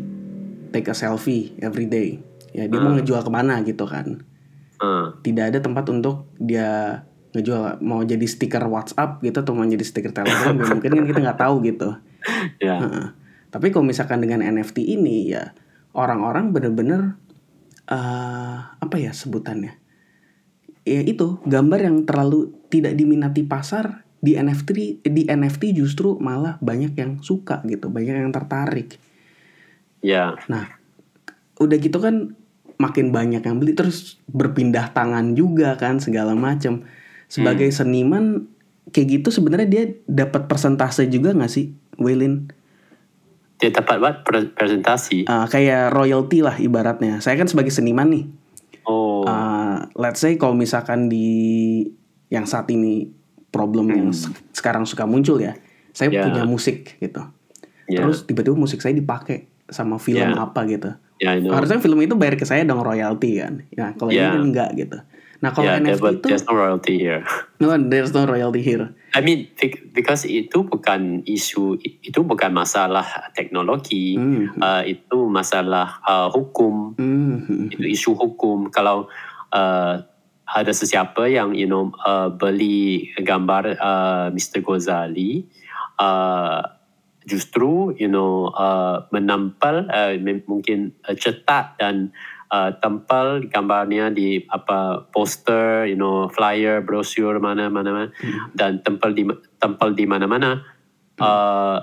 take 0.71 0.87
a 0.87 0.95
selfie 0.95 1.59
every 1.59 1.85
day 1.85 2.23
ya 2.52 2.64
dia 2.64 2.78
mau 2.78 2.92
Hmm. 2.92 3.02
ngejual 3.02 3.21
ke 3.21 3.30
mana 3.30 3.59
gitu 3.62 3.85
kan 3.85 4.23
Uh, 4.80 5.12
tidak 5.21 5.52
ada 5.52 5.61
tempat 5.61 5.85
untuk 5.92 6.25
dia 6.40 7.04
ngejual 7.37 7.85
mau 7.85 8.00
jadi 8.00 8.25
stiker 8.25 8.64
WhatsApp 8.64 9.21
gitu 9.21 9.45
atau 9.45 9.52
mau 9.52 9.69
jadi 9.69 9.85
stiker 9.85 10.09
Telegram 10.09 10.57
ya 10.57 10.64
mungkin 10.64 10.88
kan 10.88 11.04
kita 11.04 11.21
nggak 11.21 11.37
tahu 11.37 11.61
gitu. 11.69 11.88
yeah. 12.64 12.80
Heeh. 12.80 13.07
Tapi 13.52 13.69
kalau 13.69 13.85
misalkan 13.85 14.25
dengan 14.25 14.40
NFT 14.40 14.80
ini 14.88 15.37
ya 15.37 15.52
orang-orang 15.92 16.57
bener-bener 16.57 17.21
eh 17.92 18.57
apa 18.73 18.97
ya 18.97 19.12
sebutannya? 19.12 19.76
Ya 20.84 21.04
itu 21.04 21.38
gambar 21.44 21.80
yang 21.84 21.96
terlalu 22.08 22.56
tidak 22.72 22.96
diminati 22.96 23.44
pasar 23.44 24.04
di 24.20 24.37
NFT 24.37 25.00
di 25.04 25.22
NFT 25.28 25.72
justru 25.76 26.20
malah 26.20 26.60
banyak 26.60 26.92
yang 26.96 27.20
suka 27.25 27.64
gitu, 27.64 27.88
banyak 27.88 28.20
yang 28.20 28.32
tertarik. 28.32 29.00
Yeah. 30.00 30.40
Nah, 30.49 30.76
udah 31.60 31.76
gitu 31.76 32.00
kan 32.00 32.37
makin 32.80 33.12
banyak 33.12 33.44
yang 33.44 33.60
beli 33.60 33.76
terus 33.76 34.16
berpindah 34.28 34.92
tangan 34.96 35.37
juga 35.37 35.76
kan 35.76 36.00
segala 36.00 36.32
macam. 36.32 36.84
Sebagai 37.30 37.68
seniman 37.70 38.49
kayak 38.90 39.20
gitu 39.20 39.28
sebenarnya 39.30 39.68
dia 39.68 39.84
dapat 40.08 40.49
persentase 40.49 41.06
juga 41.06 41.37
nggak 41.37 41.52
sih, 41.52 41.72
Waylin? 42.00 42.50
Dia 43.60 43.70
dapat? 43.76 44.25
Pre- 44.25 44.52
presentasi. 44.56 45.28
Uh, 45.28 45.44
kayak 45.46 45.92
royalty 45.92 46.40
lah 46.40 46.56
ibaratnya. 46.56 47.20
Saya 47.20 47.37
kan 47.37 47.46
sebagai 47.46 47.70
seniman 47.70 48.08
nih. 48.08 48.25
Oh. 48.84 49.22
Uh, 49.22 49.84
let's 49.94 50.18
say 50.18 50.34
kalau 50.34 50.52
misalkan 50.52 51.06
di 51.06 51.84
yang 52.28 52.44
saat 52.44 52.70
ini 52.70 53.10
problem 53.50 53.90
yang 53.90 54.08
se- 54.10 54.30
sekarang 54.52 54.87
suka 54.87 55.04
muncul 55.04 55.37
ya, 55.37 55.58
saya 55.90 56.08
Ya. 56.08 56.22
punya 56.22 56.46
musik 56.46 56.96
gitu. 56.99 57.20
Ya. 57.87 58.00
Terus 58.00 58.22
tiba-tiba 58.22 58.54
musik 58.54 58.78
saya 58.78 58.94
dipakai 58.94 59.50
sama 59.66 59.99
film 59.99 60.30
Ya. 60.30 60.38
apa 60.38 60.62
gitu. 60.66 60.94
Yeah. 61.18 61.37
Harusnya 61.50 61.78
film 61.78 62.00
itu 62.00 62.16
bayar 62.16 62.34
ke 62.34 62.46
saya 62.46 62.64
dong 62.64 62.80
royalty 62.80 63.38
kan. 63.38 63.66
Ya, 63.68 63.92
kalau 63.94 64.08
ini 64.08 64.22
Ya. 64.22 64.32
kan 64.32 64.42
enggak 64.42 64.70
gitu. 64.75 64.99
Nah, 65.40 65.56
kalau 65.56 65.73
yeah, 65.73 65.80
NFT 65.80 66.00
but 66.04 66.14
itu 66.20 66.26
there's 66.28 66.44
no 66.44 66.52
royalty 66.52 66.94
here. 67.00 67.25
no, 67.61 67.73
there's 67.73 68.12
no 68.12 68.28
royalty 68.28 68.61
here. 68.61 68.92
I 69.16 69.25
mean, 69.25 69.49
bec- 69.56 69.88
because 69.97 70.28
itu 70.28 70.68
bukan 70.68 71.25
isu, 71.25 71.80
itu 71.80 72.20
bukan 72.20 72.52
masalah 72.52 73.32
teknologi, 73.32 74.20
Hmm. 74.20 74.52
uh, 74.61 74.85
itu 74.85 75.18
masalah 75.32 75.99
uh, 76.04 76.28
hukum, 76.28 76.92
Hmm. 77.00 77.73
itu 77.73 77.88
isu 77.88 78.12
hukum. 78.14 78.68
Kalau 78.68 79.09
uh, 79.50 79.94
ada 80.44 80.73
sesiapa 80.76 81.25
yang 81.30 81.56
you 81.56 81.64
know 81.64 81.88
uh, 82.04 82.28
beli 82.28 83.09
gambar 83.16 83.80
uh, 83.80 84.26
Mr. 84.28 84.61
Ghazali, 84.61 85.49
uh, 85.97 86.61
justru 87.25 87.97
you 87.97 88.12
know 88.12 88.52
uh, 88.52 89.09
menampal 89.09 89.88
uh, 89.88 90.12
mungkin 90.44 90.92
uh, 91.09 91.16
cetak 91.16 91.80
dan 91.80 92.12
uh, 92.50 92.71
tempel 92.83 93.47
gambarnya 93.49 94.11
di 94.11 94.42
apa 94.50 95.07
poster, 95.14 95.87
you 95.87 95.97
know 95.97 96.26
flyer, 96.28 96.83
brosur 96.83 97.38
mana 97.38 97.71
mana 97.71 97.90
mana 97.95 98.09
dan 98.52 98.83
tempel 98.83 99.14
di 99.14 99.25
tempel 99.57 99.95
di 99.95 100.04
mana 100.04 100.26
mana. 100.26 100.50
Uh, 101.21 101.78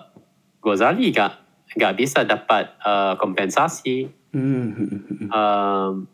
Ghazali 0.61 1.13
gak 1.13 1.39
gak 1.77 1.95
bisa 1.95 2.27
dapat 2.27 2.73
uh, 2.83 3.15
kompensasi. 3.15 4.09
Hmm. 4.33 5.29
Um, 5.31 6.09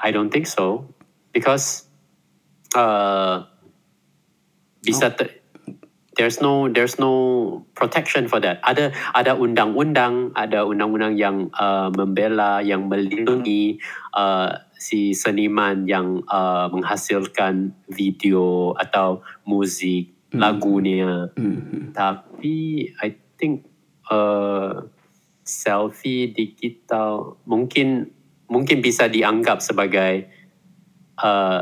I 0.00 0.10
don't 0.10 0.32
think 0.32 0.48
so 0.48 0.88
because 1.30 1.86
uh, 2.74 3.46
bisa 4.82 5.12
ter- 5.14 5.43
there's 6.16 6.40
no 6.40 6.70
there's 6.70 6.98
no 6.98 7.12
protection 7.74 8.26
for 8.30 8.40
that. 8.40 8.62
Ada 8.62 8.94
ada 9.14 9.34
undang-undang, 9.34 10.32
ada 10.34 10.62
undang-undang 10.64 11.18
yang 11.18 11.50
uh, 11.54 11.90
membela, 11.90 12.62
yang 12.62 12.86
melindungi 12.86 13.78
uh, 14.14 14.64
si 14.78 15.14
seniman 15.14 15.86
yang 15.86 16.22
uh, 16.30 16.70
menghasilkan 16.70 17.74
video 17.90 18.74
atau 18.78 19.22
musik 19.46 20.14
lagunya. 20.34 21.30
Hmm. 21.38 21.94
Tapi 21.94 22.90
I 22.98 23.08
think 23.38 23.66
uh, 24.10 24.86
selfie 25.44 26.32
digital 26.34 27.38
mungkin 27.46 28.10
mungkin 28.50 28.82
bisa 28.82 29.06
dianggap 29.08 29.62
sebagai 29.62 30.28
uh, 31.22 31.60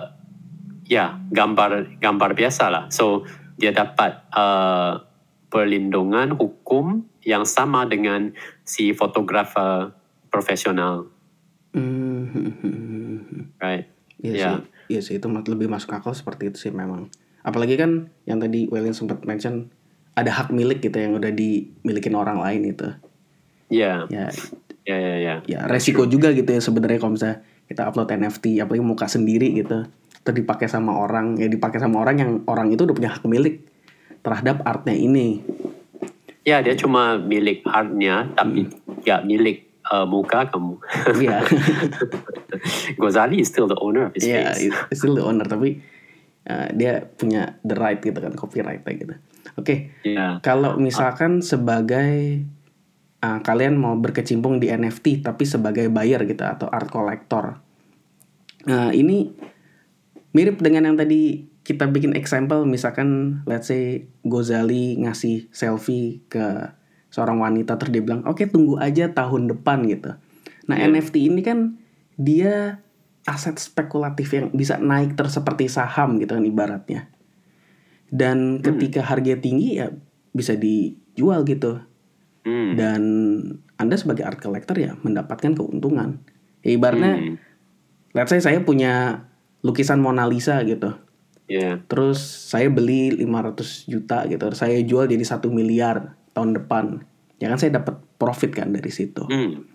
ya 0.88 1.20
gambar 1.30 2.00
gambar 2.00 2.30
biasa 2.36 2.64
lah. 2.68 2.84
So 2.92 3.24
dia 3.62 3.70
dapat 3.70 4.26
uh, 4.34 5.06
perlindungan 5.46 6.34
hukum 6.34 7.06
yang 7.22 7.46
sama 7.46 7.86
dengan 7.86 8.34
si 8.66 8.90
fotografer 8.90 9.94
profesional, 10.26 11.06
Hmm. 11.70 12.26
right? 13.62 13.86
Iya 14.18 14.32
Ya. 14.34 14.42
sih, 14.42 14.58
iya 14.90 15.00
sih 15.00 15.14
itu 15.18 15.26
lebih 15.30 15.70
masuk 15.70 15.94
akal 15.94 16.10
seperti 16.12 16.50
itu 16.50 16.58
sih 16.58 16.72
memang. 16.74 17.06
Apalagi 17.42 17.78
kan 17.78 18.10
yang 18.26 18.42
tadi 18.42 18.66
Welin 18.66 18.94
sempat 18.94 19.22
mention 19.22 19.70
ada 20.12 20.30
hak 20.30 20.50
milik 20.50 20.82
gitu 20.82 20.98
yang 20.98 21.14
udah 21.14 21.30
dimilikin 21.30 22.14
orang 22.14 22.42
lain 22.42 22.74
itu. 22.74 22.88
Ya, 23.72 24.04
Ya, 24.10 24.28
ya, 24.84 24.96
ya, 24.98 25.16
ya. 25.16 25.34
ya 25.48 25.58
resiko 25.64 26.04
juga 26.04 26.34
gitu 26.34 26.50
ya 26.50 26.60
sebenarnya 26.60 26.98
kalau 27.00 27.14
misalnya 27.14 27.38
kita 27.70 27.88
upload 27.88 28.10
NFT 28.10 28.60
apalagi 28.60 28.84
muka 28.84 29.06
sendiri 29.08 29.54
gitu 29.56 29.86
terus 30.22 30.36
dipakai 30.38 30.70
sama 30.70 30.94
orang 30.94 31.34
ya 31.38 31.50
dipakai 31.50 31.82
sama 31.82 32.02
orang 32.02 32.16
yang 32.18 32.30
orang 32.46 32.70
itu 32.70 32.86
udah 32.86 32.94
punya 32.94 33.10
hak 33.10 33.26
milik 33.26 33.66
terhadap 34.22 34.62
artnya 34.62 34.94
ini. 34.94 35.42
Ya, 36.42 36.58
dia 36.58 36.74
cuma 36.74 37.22
milik 37.22 37.62
artnya, 37.66 38.26
tapi 38.34 38.66
nggak 39.06 39.20
milik 39.26 39.70
uh, 39.90 40.06
muka 40.06 40.50
kamu. 40.50 40.74
Iya. 41.18 41.38
Ghazali 43.02 43.42
is 43.42 43.50
still 43.50 43.70
the 43.70 43.78
owner 43.78 44.10
of 44.10 44.12
his 44.14 44.26
Iya, 44.26 44.54
face. 44.54 44.98
still 44.98 45.14
the 45.18 45.22
owner 45.22 45.46
tapi 45.46 45.82
uh, 46.46 46.66
dia 46.74 47.06
punya 47.14 47.58
the 47.62 47.74
right 47.78 47.98
gitu 47.98 48.18
kan 48.18 48.34
copyright 48.34 48.82
gitu. 48.86 49.14
Oke. 49.58 49.94
Ya. 50.06 50.38
Kalau 50.42 50.78
misalkan 50.78 51.42
sebagai 51.42 52.42
uh, 53.22 53.38
kalian 53.42 53.78
mau 53.78 53.94
berkecimpung 53.98 54.58
di 54.58 54.70
NFT 54.70 55.22
tapi 55.22 55.46
sebagai 55.46 55.86
buyer 55.90 56.22
gitu 56.26 56.42
atau 56.42 56.66
art 56.70 56.90
collector. 56.90 57.58
Nah, 58.62 58.94
ini 58.94 59.26
mirip 60.32 60.60
dengan 60.60 60.88
yang 60.88 60.96
tadi 60.96 61.48
kita 61.62 61.86
bikin 61.86 62.18
example 62.18 62.66
misalkan 62.66 63.40
let's 63.46 63.70
say 63.70 64.10
Gozali 64.26 64.98
ngasih 64.98 65.52
selfie 65.54 66.26
ke 66.26 66.74
seorang 67.12 67.38
wanita 67.38 67.76
terus 67.76 67.92
dia 67.92 68.02
bilang, 68.02 68.24
"Oke, 68.24 68.48
tunggu 68.48 68.80
aja 68.80 69.12
tahun 69.12 69.52
depan." 69.52 69.84
gitu. 69.86 70.16
Nah, 70.66 70.76
Iya. 70.80 70.88
NFT 70.90 71.28
ini 71.28 71.44
kan 71.44 71.76
dia 72.16 72.80
aset 73.28 73.60
spekulatif 73.60 74.32
yang 74.34 74.50
bisa 74.50 74.80
naik 74.80 75.14
terus 75.14 75.36
seperti 75.36 75.70
saham 75.70 76.18
gitu 76.18 76.34
kan 76.34 76.42
ibaratnya. 76.42 77.12
Dan 78.12 78.60
ketika 78.60 79.00
harga 79.04 79.38
tinggi 79.38 79.78
ya 79.78 79.92
bisa 80.32 80.56
dijual 80.56 81.44
gitu. 81.46 81.80
Hmm. 82.42 82.74
Dan 82.74 83.02
Anda 83.78 83.94
sebagai 83.94 84.26
art 84.26 84.40
collector 84.42 84.74
ya 84.80 84.98
mendapatkan 85.00 85.54
keuntungan. 85.54 86.24
Ya 86.64 86.74
ibaratnya 86.74 87.12
Hmm. 87.18 87.34
let's 88.16 88.32
say 88.32 88.40
saya 88.42 88.60
punya 88.64 89.26
lukisan 89.62 90.02
Mona 90.02 90.26
Lisa 90.26 90.60
gitu. 90.66 90.98
Ya. 91.46 91.82
Terus 91.86 92.18
saya 92.22 92.68
beli 92.68 93.14
500 93.14 93.90
juta 93.90 94.26
gitu. 94.26 94.46
Saya 94.54 94.78
jual 94.82 95.06
jadi 95.06 95.22
satu 95.22 95.50
miliar 95.50 96.18
tahun 96.34 96.58
depan. 96.58 97.06
Ya 97.38 97.50
kan 97.50 97.58
saya 97.58 97.82
dapat 97.82 97.98
profit 98.18 98.54
kan 98.54 98.74
dari 98.74 98.90
situ. 98.90 99.26
Hmm. 99.26 99.66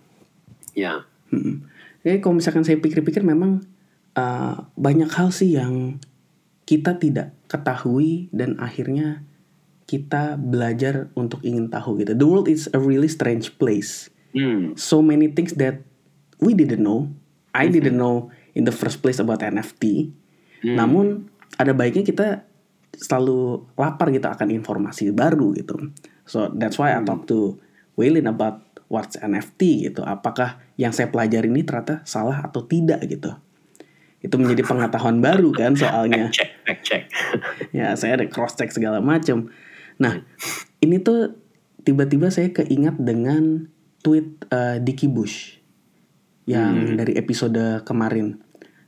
Ya. 0.75 1.07
Hmm. 1.31 1.67
Jadi 2.03 2.23
kalau 2.23 2.39
misalkan 2.39 2.63
saya 2.63 2.79
pikir-pikir 2.79 3.23
memang 3.23 3.67
uh, 4.15 4.67
banyak 4.79 5.11
hal 5.11 5.31
sih 5.31 5.55
yang 5.59 5.99
kita 6.67 6.99
tidak 6.99 7.35
ketahui 7.47 8.27
dan 8.35 8.59
akhirnya 8.59 9.23
kita 9.87 10.35
belajar 10.35 11.07
untuk 11.15 11.39
ingin 11.47 11.71
tahu 11.71 12.03
gitu. 12.03 12.11
The 12.11 12.27
world 12.27 12.51
is 12.51 12.67
a 12.75 12.79
really 12.79 13.07
strange 13.07 13.55
place. 13.55 14.11
Hmm. 14.35 14.75
So 14.75 14.99
many 14.99 15.31
things 15.31 15.55
that 15.59 15.83
we 16.43 16.51
didn't 16.51 16.83
know. 16.83 17.11
I 17.55 17.71
didn't 17.71 17.97
know 17.97 18.29
in 18.57 18.65
the 18.65 18.73
first 18.73 19.05
place 19.05 19.21
about 19.21 19.45
NFT. 19.45 20.09
Hmm. 20.65 20.75
Namun 20.75 21.05
ada 21.61 21.77
baiknya 21.77 22.01
kita 22.01 22.49
selalu 22.97 23.69
lapar 23.77 24.09
gitu 24.09 24.25
akan 24.25 24.49
informasi 24.49 25.13
baru 25.13 25.53
gitu. 25.53 25.93
So 26.25 26.49
that's 26.49 26.81
why 26.81 26.97
I 26.97 26.99
talk 27.05 27.29
to 27.29 27.61
Waylin 27.93 28.25
about 28.25 28.65
what's 28.89 29.15
NFT 29.21 29.93
gitu. 29.93 30.01
Apakah 30.01 30.57
yang 30.81 30.89
saya 30.89 31.13
pelajari 31.13 31.53
ini 31.53 31.61
ternyata 31.61 32.01
salah 32.09 32.41
atau 32.41 32.65
tidak 32.65 33.05
gitu. 33.05 33.37
Itu 34.17 34.41
menjadi 34.41 34.65
pengetahuan 34.65 35.21
baru 35.21 35.53
kan 35.53 35.77
soalnya. 35.77 36.31
Check, 36.35 36.81
check. 36.81 37.03
Ya 37.77 37.93
saya 37.93 38.17
ada 38.17 38.25
cross 38.25 38.57
check 38.57 38.73
segala 38.73 38.97
macam. 38.97 39.53
Nah 40.01 40.25
ini 40.81 40.97
tuh 40.97 41.37
tiba-tiba 41.85 42.33
saya 42.33 42.49
keingat 42.49 42.97
dengan 42.97 43.69
tweet 44.01 44.49
eh, 44.49 44.81
Dickie 44.81 45.11
Bush 45.11 45.61
yang 46.47 46.95
dari 46.95 47.13
episode 47.19 47.83
kemarin 47.83 48.39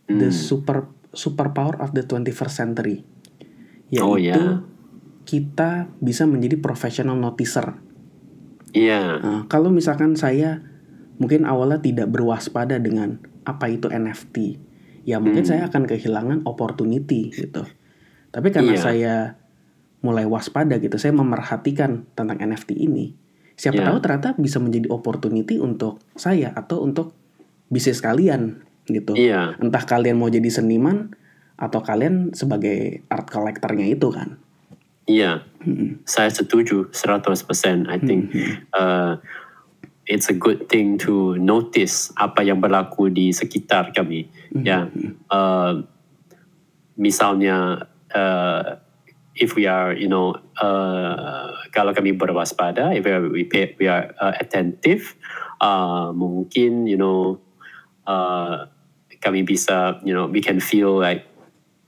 the 0.09 0.33
super 0.33 0.89
superpower 1.13 1.77
of 1.77 1.93
the 1.93 2.01
21st 2.01 2.53
century 2.53 3.05
yaitu 3.89 4.05
Oh, 4.05 4.17
ya. 4.17 4.61
kita 5.25 5.89
bisa 5.97 6.29
menjadi 6.29 6.61
professional 6.61 7.17
noticer. 7.17 7.77
Iya. 8.73 9.17
Nah, 9.21 9.41
kalau 9.49 9.73
misalkan 9.73 10.13
saya 10.13 10.61
mungkin 11.17 11.45
awalnya 11.49 11.81
tidak 11.81 12.13
berwaspada 12.13 12.77
dengan 12.77 13.17
apa 13.49 13.65
itu 13.65 13.89
NFT, 13.89 14.61
ya 15.09 15.17
mungkin 15.17 15.41
Hmm. 15.41 15.49
saya 15.49 15.61
akan 15.69 15.89
kehilangan 15.89 16.45
opportunity 16.45 17.33
gitu. 17.33 17.65
Tapi 18.29 18.47
karena 18.53 18.77
Iya. 18.77 18.81
saya 18.81 19.15
mulai 20.05 20.29
waspada 20.29 20.77
gitu, 20.77 21.01
saya 21.01 21.11
memerhatikan 21.17 22.05
tentang 22.13 22.37
NFT 22.37 22.77
ini. 22.77 23.17
Siapa 23.57 23.81
Iya. 23.81 23.89
tahu 23.89 23.97
ternyata 24.05 24.29
bisa 24.37 24.61
menjadi 24.61 24.87
opportunity 24.93 25.57
untuk 25.57 25.99
saya 26.13 26.53
atau 26.53 26.85
untuk 26.85 27.17
bisnis 27.73 28.05
kalian 28.05 28.68
gitu. 28.89 29.13
Iya. 29.15 29.55
Entah 29.61 29.85
kalian 29.85 30.17
mau 30.17 30.27
jadi 30.27 30.49
seniman 30.49 31.13
atau 31.59 31.79
kalian 31.83 32.33
sebagai 32.33 33.05
art 33.07 33.29
collectornya 33.29 33.87
itu 33.87 34.09
kan. 34.09 34.41
Iya. 35.09 35.45
Saya 36.05 36.29
setuju 36.29 36.89
100%. 36.93 37.89
I 37.89 37.97
think 38.01 38.33
uh, 38.73 39.17
it's 40.09 40.29
a 40.29 40.35
good 40.37 40.69
thing 40.69 40.97
to 41.01 41.37
notice 41.37 42.13
apa 42.17 42.41
yang 42.45 42.61
berlaku 42.61 43.13
di 43.13 43.33
sekitar 43.33 43.93
kami. 43.93 44.29
Ya. 44.53 44.89
Uh, 45.29 45.85
misalnya 46.99 47.87
uh, 48.11 48.81
if 49.39 49.55
we 49.55 49.65
are 49.65 49.95
you 49.95 50.11
know 50.11 50.35
uh, 50.59 51.55
kalau 51.71 51.95
kami 51.95 52.11
berwaspada 52.11 52.91
if 52.91 53.07
we 53.07 53.11
are, 53.15 53.25
we, 53.31 53.43
pay, 53.47 53.73
we 53.79 53.87
are 53.87 54.11
uh, 54.19 54.35
attentive 54.35 55.15
uh, 55.63 56.11
mungkin 56.11 56.85
you 56.85 56.99
know 56.99 57.39
uh, 58.03 58.67
kami 59.19 59.43
bisa 59.43 59.99
you 60.03 60.15
know 60.15 60.27
we 60.27 60.39
can 60.39 60.59
feel 60.59 60.95
like 60.95 61.27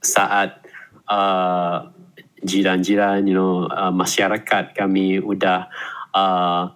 saat 0.04 0.64
uh, 1.08 1.88
jiran-jiran 2.44 3.28
you 3.28 3.36
know 3.36 3.70
uh, 3.70 3.94
masyarakat 3.94 4.76
kami 4.76 5.22
udah 5.22 5.70
uh, 6.14 6.72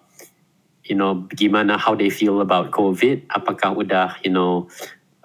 you 0.85 0.95
know 0.95 1.25
gimana 1.33 1.77
how 1.77 1.97
they 1.97 2.09
feel 2.09 2.39
about 2.39 2.69
covid 2.69 3.25
apakah 3.33 3.73
udah 3.73 4.15
you 4.21 4.31
know 4.31 4.69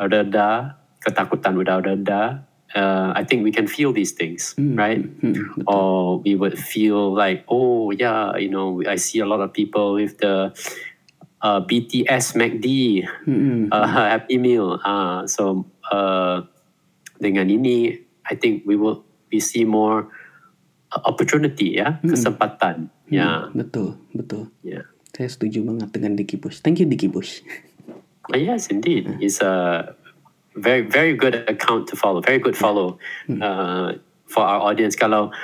reda 0.00 0.80
ketakutan 1.04 1.56
udah 1.56 1.84
reda 1.84 2.50
uh, 2.74 3.12
I 3.14 3.24
think 3.24 3.42
we 3.42 3.52
can 3.52 3.66
feel 3.66 3.92
these 3.92 4.12
things 4.12 4.54
right? 4.58 5.02
Hmm, 5.02 5.34
or 5.66 6.20
we 6.20 6.34
would 6.34 6.58
feel 6.58 7.12
like 7.12 7.44
oh 7.48 7.90
yeah 7.90 8.36
you 8.36 8.48
know 8.48 8.82
I 8.86 8.96
see 8.96 9.20
a 9.20 9.26
lot 9.26 9.40
of 9.40 9.52
people 9.52 9.94
with 9.94 10.18
the 10.18 10.54
uh, 11.42 11.60
BTS 11.64 12.36
MACD 12.36 12.66
hmm, 13.24 13.68
uh, 13.72 13.86
Happy 14.12 14.38
Meal. 14.38 14.80
Uh, 14.84 15.26
so 15.26 15.64
uh, 15.90 16.44
dengan 17.20 17.48
ini 17.48 18.00
I 18.28 18.34
think 18.36 18.64
we 18.64 18.76
will 18.76 19.04
we 19.32 19.40
see 19.40 19.64
more 19.64 20.08
uh, 20.92 21.02
opportunity 21.04 21.80
ya 21.80 21.98
kesempatan. 22.04 22.92
Ya. 23.10 23.50
Betul 23.52 23.98
betul. 24.14 24.52
Ya. 24.62 24.86
Saya 25.10 25.28
setuju 25.28 25.66
banget 25.66 25.90
dengan 25.90 26.14
Dicky 26.14 26.38
Bush. 26.38 26.62
Thank 26.62 26.78
you 26.78 26.86
Dicky 26.86 27.10
Bush. 27.10 27.42
Uh, 28.30 28.38
yes 28.38 28.70
indeed. 28.70 29.18
It's 29.18 29.42
a 29.42 29.92
very 30.54 30.86
very 30.86 31.16
good 31.16 31.46
account 31.48 31.88
to 31.90 31.94
follow 31.96 32.20
very 32.22 32.38
good 32.38 32.54
follow 32.56 33.00
uh, 33.28 33.98
for 34.28 34.44
our 34.46 34.70
audience. 34.70 34.94
Kalau 34.94 35.34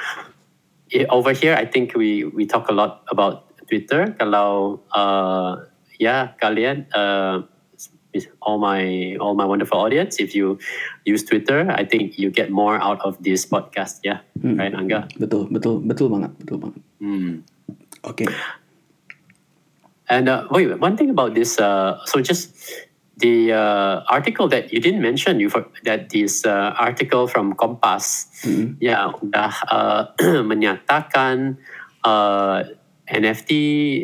eh, 0.95 1.07
over 1.11 1.35
here 1.35 1.59
I 1.59 1.67
think 1.67 1.99
we 1.99 2.23
we 2.27 2.47
talk 2.47 2.71
a 2.71 2.77
lot 2.77 3.03
about 3.11 3.51
Twitter. 3.67 4.15
Kalau 4.15 4.79
uh, 4.95 5.67
ya 5.99 6.37
kalian 6.41 6.87
uh, 6.93 7.45
all 8.41 8.57
my 8.57 9.17
all 9.21 9.37
my 9.37 9.45
wonderful 9.45 9.77
audience 9.77 10.17
if 10.17 10.33
you 10.35 10.57
use 11.05 11.23
Twitter 11.25 11.69
I 11.69 11.85
think 11.85 12.17
you 12.17 12.31
get 12.31 12.49
more 12.51 12.81
out 12.81 13.01
of 13.05 13.21
this 13.21 13.45
podcast 13.45 14.01
ya. 14.05 14.25
Right 14.41 14.73
Angga? 14.73 15.13
Betul 15.21 15.53
betul 15.53 15.85
betul 15.85 16.09
banget 16.09 16.33
betul 16.41 16.57
banget. 16.61 16.83
Hmm. 17.01 17.45
oke. 18.05 18.25
And 20.09 20.29
uh, 20.29 20.47
wait, 20.51 20.71
one 20.79 20.97
thing 20.97 21.11
about 21.11 21.35
this, 21.35 21.59
uh, 21.59 21.99
so 22.07 22.23
just 22.23 22.55
the 23.17 23.53
uh, 23.53 24.07
article 24.09 24.49
that 24.49 24.73
you 24.73 24.81
didn't 24.81 25.03
mention, 25.03 25.41
you 25.41 25.51
for, 25.51 25.67
that 25.85 26.11
this 26.11 26.45
uh, 26.47 26.75
article 26.79 27.27
from 27.27 27.55
Kompas, 27.55 28.31
ya 28.79 29.11
udah 29.19 29.53
uh, 29.67 30.03
menyatakan 30.51 31.59
uh, 32.05 32.63
NFT 33.07 33.51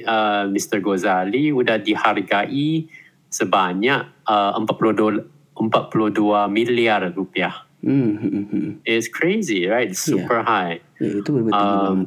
uh, 0.07 0.47
Mr. 0.47 0.79
Ghazali 0.79 1.51
udah 1.51 1.83
dihargai 1.83 2.87
sebanyak 3.27 4.01
uh, 4.29 4.55
42, 4.55 5.27
42 5.59 6.47
miliar 6.47 7.11
rupiah. 7.11 7.67
Hmm, 7.83 8.15
hmm, 8.15 8.45
hmm. 8.47 8.71
It's 8.87 9.11
crazy, 9.11 9.67
right? 9.67 9.91
It's 9.91 9.99
super 9.99 10.47
high. 10.47 10.87
Itu 11.03 11.27
berbeda 11.35 11.51
banget 11.51 11.83
Um, 11.83 11.99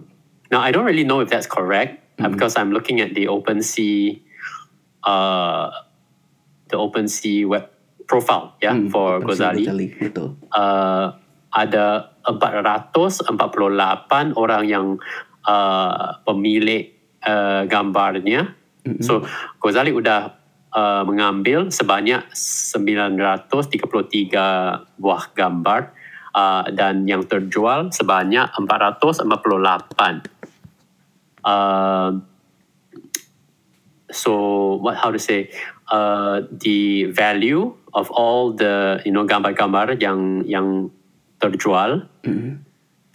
now 0.47 0.63
I 0.63 0.71
don't 0.71 0.87
really 0.87 1.03
know 1.03 1.19
if 1.19 1.27
that's 1.27 1.51
correct 1.51 1.99
uh, 2.23 2.31
because 2.31 2.55
I'm 2.55 2.71
looking 2.71 3.03
at 3.03 3.11
the 3.11 3.27
OpenSea, 3.27 4.23
uh, 5.03 5.67
the 6.71 6.79
OpenSea 6.79 7.43
web 7.43 7.67
profile, 8.07 8.55
yeah, 8.63 8.71
Hmm, 8.71 8.87
for 8.87 9.19
Ghazali. 9.19 9.67
Ghazali, 9.67 9.87
betul 9.99 10.39
Uh, 10.55 11.11
ada 11.51 12.15
448 12.23 13.27
orang 14.35 14.63
yang 14.67 14.85
uh, 15.47 16.19
pemilik 16.25 16.91
uh, 17.23 17.65
gambarnya. 17.69 18.55
So 19.01 19.25
Ghazali 19.57 19.89
udah 19.89 20.37
uh, 20.69 21.01
mengambil 21.09 21.73
sebanyak 21.73 22.21
933 22.33 25.01
buah 25.01 25.23
gambar 25.33 25.89
uh, 26.35 26.69
dan 26.69 27.09
yang 27.09 27.25
terjual 27.25 27.89
sebanyak 27.89 28.45
448. 28.53 29.25
Uh, 31.45 32.21
so 34.09 34.33
what 34.81 34.97
how 34.97 35.09
to 35.09 35.21
say 35.21 35.49
uh, 35.89 36.41
the 36.49 37.05
value 37.13 37.73
of 37.93 38.09
all 38.11 38.51
the 38.51 39.01
you 39.05 39.13
know 39.13 39.25
gambar-gambar 39.25 39.97
yang 40.01 40.43
yang 40.45 40.89
terjual 41.39 42.05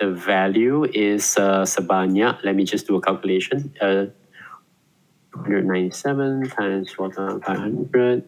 the 0.00 0.10
value 0.10 0.84
is 0.96 1.36
uh, 1.36 1.62
sebanyak 1.62 2.42
let 2.42 2.56
me 2.56 2.64
just 2.64 2.88
do 2.88 2.96
a 2.96 3.02
calculation 3.04 3.70
uh, 3.84 4.08
197 5.36 6.48
times 6.50 6.90
4500 6.96 8.24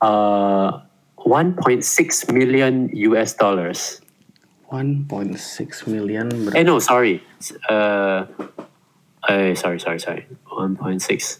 uh 0.00 0.80
1.6 1.20 2.32
million 2.32 2.90
US 3.12 3.34
dollars 3.34 4.00
1.6 4.70 5.86
million 5.86 6.28
Eh 6.54 6.62
no, 6.62 6.78
sorry. 6.78 7.22
Uh, 7.70 8.26
uh 9.22 9.54
sorry, 9.54 9.78
sorry, 9.78 10.00
sorry. 10.00 10.26
1.6. 10.50 11.38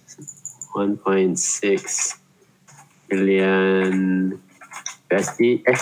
1.6 0.75 2.18
million 3.11 4.40
USD. 5.11 5.62
Eh. 5.66 5.77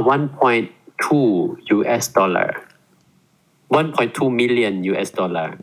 Uh, 0.00 0.08
1.2 0.08 1.60
US 1.84 2.08
dollar. 2.08 2.56
1.2 3.70 4.32
million 4.32 4.84
US 4.96 5.10
dollar. 5.12 5.60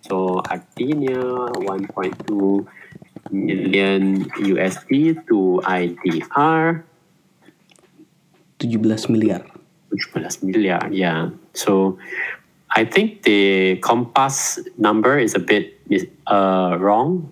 So 0.00 0.40
artinya 0.40 1.52
1.2 1.52 2.64
million 3.30 4.24
USD 4.40 5.20
to 5.28 5.60
IDR 5.66 6.86
17 8.56 9.12
miliar 9.12 9.44
17 9.92 10.46
miliar, 10.48 10.80
yeah. 10.90 11.30
So 11.52 11.98
I 12.72 12.84
think 12.84 13.22
the 13.22 13.76
Compass 13.82 14.58
number 14.78 15.18
is 15.18 15.34
a 15.34 15.42
bit 15.42 15.76
uh, 16.26 16.76
wrong 16.80 17.28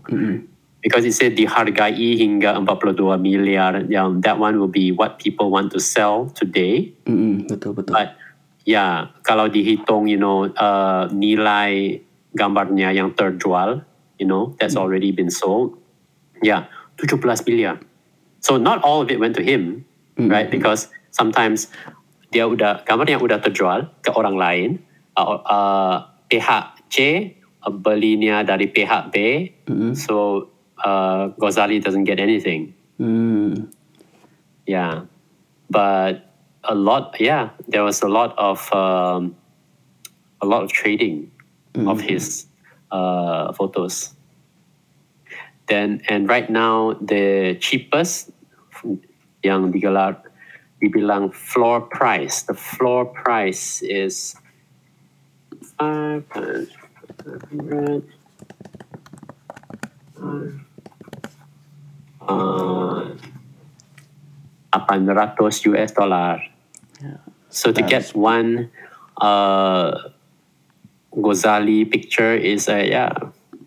because 0.84 1.08
it 1.08 1.16
said 1.16 1.32
dihargai 1.32 2.20
hingga 2.20 2.60
42 2.60 3.16
miliar. 3.16 3.88
Yeah, 3.88 4.12
that 4.20 4.36
one 4.36 4.60
will 4.60 4.68
be 4.68 4.92
what 4.92 5.18
people 5.18 5.48
want 5.48 5.72
to 5.72 5.80
sell 5.80 6.28
today. 6.36 6.92
Mm-mm, 7.08 7.48
betul 7.48 7.72
betul 7.72 7.96
But 7.96 8.20
yeah, 8.68 9.08
kalau 9.24 9.48
dihitung, 9.48 10.12
you 10.12 10.20
know, 10.20 10.52
uh, 10.52 11.08
nilai 11.08 12.04
gambarnya 12.36 12.92
yang 12.92 13.16
terjual, 13.16 13.80
you 14.20 14.28
know, 14.28 14.52
that's 14.60 14.76
already 14.76 15.08
been 15.08 15.32
sold. 15.32 15.80
Yeah, 16.44 16.68
17 17.00 17.24
miliar. 17.48 17.80
So 18.44 18.60
not 18.60 18.84
all 18.84 19.00
of 19.00 19.08
it 19.08 19.16
went 19.16 19.32
to 19.40 19.42
him, 19.42 19.88
right? 20.20 20.52
Because 20.52 20.92
sometimes 21.16 21.72
dia 22.28 22.44
udah 22.44 22.84
gambar 22.84 23.08
yang 23.08 23.24
udah 23.24 23.40
terjual 23.40 23.88
ke 24.04 24.12
orang 24.12 24.36
lain, 24.36 24.68
uh, 25.16 25.40
uh, 25.48 25.96
pihak 26.28 26.76
C 26.92 27.32
belinya 27.64 28.44
dari 28.44 28.68
pihak 28.68 29.08
B, 29.08 29.48
so 29.96 30.52
uh, 30.84 31.28
Ghazali 31.40 31.82
doesn't 31.82 32.04
get 32.04 32.20
anything. 32.20 32.74
Hmm, 32.98 33.72
Yeah, 34.66 35.04
but 35.68 36.30
a 36.62 36.74
lot. 36.74 37.16
Yeah, 37.18 37.50
there 37.68 37.82
was 37.82 38.00
a 38.02 38.08
lot 38.08 38.32
of 38.38 38.72
um, 38.72 39.36
a 40.40 40.46
lot 40.46 40.62
of 40.62 40.70
trading 40.72 41.32
of 41.74 42.00
his 42.00 42.46
uh, 42.92 43.52
photos. 43.52 44.14
Then 45.66 46.02
and 46.08 46.28
right 46.28 46.48
now 46.48 46.94
the 47.00 47.56
cheapest 47.60 48.30
yang 49.42 49.72
digelar 49.72 50.16
dibilang 50.80 51.32
floor 51.34 51.80
price. 51.80 52.42
The 52.42 52.54
floor 52.54 53.04
price 53.04 53.82
is 53.82 54.36
five 55.76 56.24
hundred. 56.30 56.68
Uh, 62.28 63.14
800 64.72 65.38
US 65.38 65.90
dollar. 65.92 66.42
So 67.50 67.70
to 67.70 67.82
get 67.82 68.10
one 68.16 68.70
uh, 69.20 70.10
Ghazali 71.14 71.86
picture 71.86 72.34
is 72.34 72.68
uh, 72.68 72.82
yeah, 72.82 73.14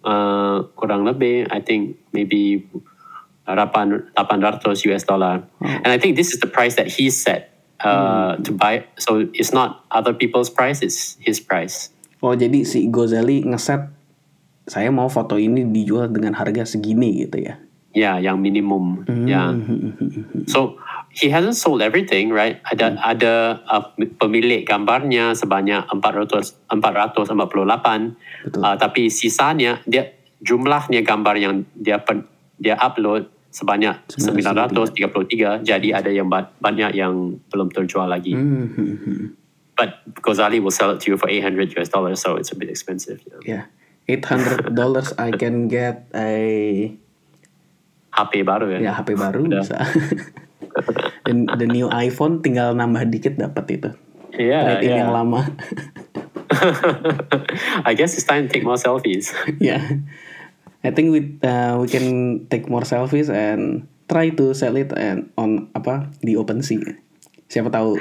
uh, 0.03 0.67
kurang 0.75 1.07
lebih 1.07 1.47
I 1.47 1.63
think 1.63 1.95
maybe 2.11 2.67
800 3.47 4.11
US 4.91 5.03
dollar. 5.07 5.47
And 5.63 5.87
I 5.87 5.97
think 5.97 6.19
this 6.19 6.33
is 6.33 6.43
the 6.43 6.51
price 6.51 6.75
that 6.75 6.91
he 6.91 7.09
set 7.09 7.55
uh, 7.79 8.35
to 8.43 8.51
buy. 8.51 8.83
So 8.99 9.31
it's 9.31 9.53
not 9.53 9.87
other 9.91 10.11
people's 10.11 10.49
price, 10.51 10.83
it's 10.83 11.15
his 11.23 11.39
price. 11.39 11.95
oh 12.21 12.33
jadi 12.33 12.65
si 12.65 12.89
Ghazali 12.89 13.45
ngeset 13.45 13.93
saya 14.67 14.89
mau 14.91 15.07
foto 15.07 15.39
ini 15.39 15.63
dijual 15.69 16.11
dengan 16.11 16.35
harga 16.35 16.67
segini 16.67 17.23
gitu 17.23 17.45
ya 17.45 17.61
Yeah, 17.97 18.21
yang 18.21 18.37
minimum. 18.45 19.09
Yeah. 19.25 19.57
So 20.45 20.77
he 21.09 21.33
hasn't 21.33 21.57
sold 21.57 21.81
everything, 21.81 22.29
right? 22.29 22.61
Ada 22.69 22.93
ada 23.01 23.33
uh, 23.65 23.89
pemilik 24.21 24.61
gambarnya 24.61 25.33
sebanyak 25.33 25.89
400 25.89 26.69
448. 26.69 27.41
Betul. 28.45 28.61
Uh, 28.61 28.75
tapi 28.77 29.09
sisanya 29.09 29.81
dia 29.89 30.13
jumlahnya 30.45 31.01
gambar 31.01 31.35
yang 31.41 31.65
dia 31.73 31.97
pen, 32.05 32.29
dia 32.61 32.77
upload 32.77 33.33
sebanyak 33.49 33.97
933 34.13 35.65
jadi 35.65 35.89
ada 35.97 36.13
yang 36.13 36.29
ba- 36.29 36.53
banyak 36.61 36.93
yang 36.93 37.41
belum 37.49 37.73
terjual 37.73 38.05
lagi. 38.05 38.37
Hmm. 38.37 39.33
But 39.73 40.05
Ghazali 40.21 40.61
will 40.61 40.73
sell 40.73 40.93
it 40.93 41.01
to 41.05 41.13
you 41.13 41.17
for 41.17 41.29
800 41.29 41.73
US 41.81 41.89
dollars 41.89 42.21
so 42.21 42.37
it's 42.37 42.53
a 42.53 42.57
bit 42.57 42.69
expensive. 42.69 43.17
You 43.25 43.31
know. 43.33 43.41
Yeah. 43.41 43.65
800 44.07 44.77
dollars 44.77 45.11
I 45.17 45.33
can 45.33 45.67
get 45.67 46.07
a 46.13 46.93
HP 48.17 48.41
baru 48.41 48.73
ya. 48.73 48.89
ya 48.89 48.91
HP 48.97 49.13
baru 49.13 49.45
Udah. 49.45 49.61
bisa. 49.61 49.77
the, 51.25 51.33
the 51.61 51.67
new 51.69 51.85
iPhone 51.93 52.41
tinggal 52.41 52.73
nambah 52.73 53.05
dikit 53.13 53.37
dapat 53.37 53.65
itu. 53.77 53.89
Yeah, 54.37 54.77
Rating 54.77 54.93
yeah. 54.93 55.01
yang 55.05 55.13
lama. 55.13 55.41
I 57.89 57.93
guess 57.93 58.17
it's 58.17 58.25
time 58.25 58.47
to 58.47 58.49
take 58.49 58.65
more 58.65 58.77
selfies. 58.77 59.33
yeah. 59.61 59.81
I 60.85 60.93
think 60.93 61.13
we 61.13 61.37
uh, 61.41 61.77
we 61.81 61.87
can 61.89 62.45
take 62.49 62.69
more 62.69 62.85
selfies 62.85 63.29
and 63.29 63.89
try 64.09 64.29
to 64.33 64.53
sell 64.53 64.77
it 64.77 64.93
and 64.93 65.33
on 65.37 65.73
apa 65.73 66.09
di 66.21 66.37
OpenSea. 66.37 66.97
Siapa 67.49 67.73
tahu. 67.73 67.97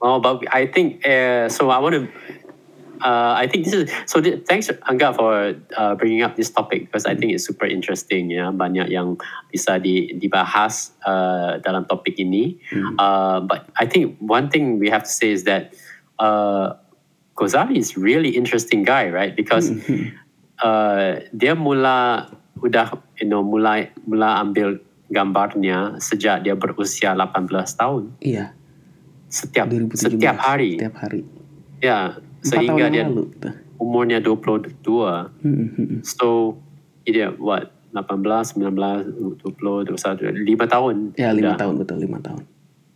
Oh, 0.00 0.16
but 0.16 0.40
I 0.48 0.64
think 0.64 1.04
uh, 1.04 1.48
so. 1.52 1.68
I 1.68 1.76
want 1.76 1.92
to. 1.92 2.08
Uh, 3.00 3.34
I 3.36 3.48
think 3.48 3.64
this 3.64 3.74
is 3.74 3.84
so. 4.06 4.20
Th- 4.20 4.44
thanks, 4.44 4.68
Angga, 4.86 5.16
for 5.16 5.56
uh, 5.76 5.94
bringing 5.96 6.22
up 6.22 6.36
this 6.36 6.50
topic 6.52 6.86
because 6.86 7.04
I 7.04 7.16
think 7.16 7.32
it's 7.32 7.44
super 7.44 7.66
interesting. 7.66 8.30
Ya, 8.30 8.52
banyak 8.52 8.92
yang 8.92 9.16
bisa 9.48 9.80
di, 9.80 10.14
dibahas 10.20 10.92
uh, 11.02 11.58
dalam 11.64 11.88
topik 11.88 12.20
ini. 12.20 12.60
Uh, 13.00 13.40
but 13.40 13.66
I 13.80 13.88
think 13.88 14.20
one 14.20 14.48
thing 14.52 14.78
we 14.78 14.88
have 14.92 15.02
to 15.04 15.12
say 15.12 15.32
is 15.32 15.44
that 15.44 15.72
uh, 16.20 16.76
Ghazali 17.36 17.80
is 17.80 17.96
really 17.96 18.36
interesting 18.36 18.84
guy, 18.84 19.08
right? 19.08 19.32
Because 19.34 19.72
uh, 20.60 21.24
dia 21.32 21.56
mula 21.56 22.28
udah 22.60 22.92
you 23.16 23.28
know 23.28 23.40
mulai 23.40 23.88
mula 24.04 24.44
ambil 24.44 24.76
gambarnya 25.10 25.96
sejak 25.98 26.44
dia 26.44 26.54
berusia 26.54 27.16
18 27.18 27.48
tahun 27.74 28.14
iya, 28.22 28.54
setiap 29.26 29.66
2017. 29.66 29.96
setiap 29.96 30.36
hari 30.38 30.78
Setiap 30.78 30.96
hari. 31.02 31.20
ya 31.82 32.20
sehingga 32.42 32.86
dia 32.86 33.04
lalu. 33.04 33.28
umurnya 33.76 34.18
22 34.18 34.76
Hmm, 34.80 35.28
hmm, 35.42 35.68
hmm. 35.70 36.00
so 36.00 36.56
dia 37.02 37.32
what 37.32 37.72
18 37.90 38.54
19 38.54 39.40
20 39.42 39.90
21 39.90 40.46
lima 40.46 40.64
tahun 40.64 41.10
Ya 41.14 41.30
lima 41.30 41.52
udah. 41.52 41.58
tahun 41.58 41.74
betul 41.76 41.96
lima 41.98 42.18
tahun. 42.18 42.42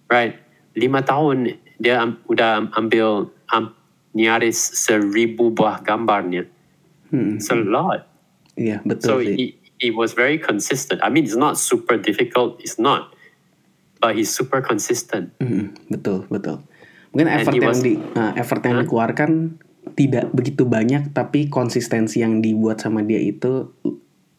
right 0.07 0.39
lima 0.73 1.01
tahun 1.01 1.37
dia 1.77 1.99
am, 1.99 2.23
udah 2.25 2.71
ambil 2.73 3.27
am, 3.49 3.75
nyaris 4.13 4.57
seribu 4.77 5.51
buah 5.51 5.81
gambarnya 5.81 6.47
Hmm. 7.09 7.39
it's 7.39 7.47
a 7.47 7.55
lot 7.55 8.07
Iya 8.55 8.83
betul 8.83 9.07
so 9.07 9.13
he, 9.19 9.55
he 9.77 9.91
was 9.91 10.13
very 10.13 10.35
consistent 10.35 10.99
I 10.99 11.09
mean 11.09 11.23
it's 11.23 11.35
not 11.35 11.55
super 11.55 11.95
difficult 11.95 12.59
it's 12.59 12.75
not 12.77 13.11
but 13.99 14.15
he's 14.15 14.29
super 14.29 14.59
consistent 14.59 15.31
Hmm, 15.39 15.75
betul 15.87 16.27
betul. 16.29 16.63
Mungkin 17.15 17.31
effort 17.31 17.55
yang 17.57 17.71
was- 17.71 17.85
di 17.85 17.95
uh, 17.97 18.33
effort 18.35 18.61
yang 18.61 18.83
dikeluarkan 18.83 19.31
tidak 19.95 20.35
begitu 20.35 20.67
banyak 20.67 21.15
tapi 21.15 21.47
konsistensi 21.47 22.19
yang 22.19 22.43
dibuat 22.43 22.83
sama 22.83 23.01
dia 23.01 23.23
itu 23.23 23.71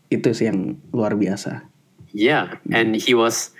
itu 0.07 0.27
sih 0.31 0.51
yang 0.51 0.75
luar 0.91 1.15
biasa. 1.15 1.63
Yeah, 2.11 2.59
and 2.69 2.95
he 2.95 3.11
was 3.11 3.51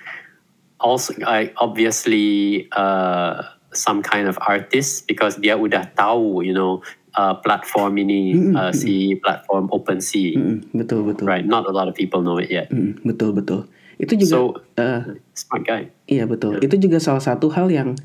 also 0.76 1.12
uh, 1.24 1.48
obviously 1.56 2.64
uh, 2.72 3.40
some 3.72 4.00
kind 4.00 4.28
of 4.28 4.36
artist 4.40 5.04
because 5.04 5.36
dia 5.36 5.56
udah 5.56 5.92
tahu, 5.92 6.40
you 6.40 6.52
know, 6.52 6.80
uh, 7.16 7.36
platform 7.36 7.96
ini 7.96 8.52
uh, 8.52 8.72
si 8.72 9.16
platform 9.20 9.68
OpenSea, 9.68 10.36
Hmm, 10.36 10.58
betul 10.72 11.04
betul. 11.04 11.28
right? 11.28 11.44
Not 11.44 11.68
a 11.68 11.72
lot 11.72 11.88
of 11.88 11.92
people 11.92 12.20
know 12.20 12.36
it 12.36 12.48
yet. 12.48 12.68
Hmm, 12.68 12.96
betul 13.04 13.32
betul. 13.32 13.68
Itu 13.96 14.16
juga 14.16 14.32
So 14.32 14.40
uh, 14.76 15.16
smart 15.32 15.64
guy. 15.64 15.92
Iya 16.04 16.24
betul. 16.24 16.60
Itu 16.60 16.76
juga 16.76 16.96
salah 16.96 17.20
satu 17.20 17.52
hal 17.52 17.68
yang 17.68 17.96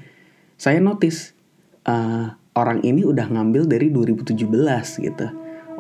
saya 0.62 0.78
notice 0.78 1.34
uh, 1.90 2.38
orang 2.54 2.86
ini 2.86 3.02
udah 3.02 3.26
ngambil 3.34 3.66
dari 3.66 3.90
2017 3.90 4.46
gitu. 5.02 5.28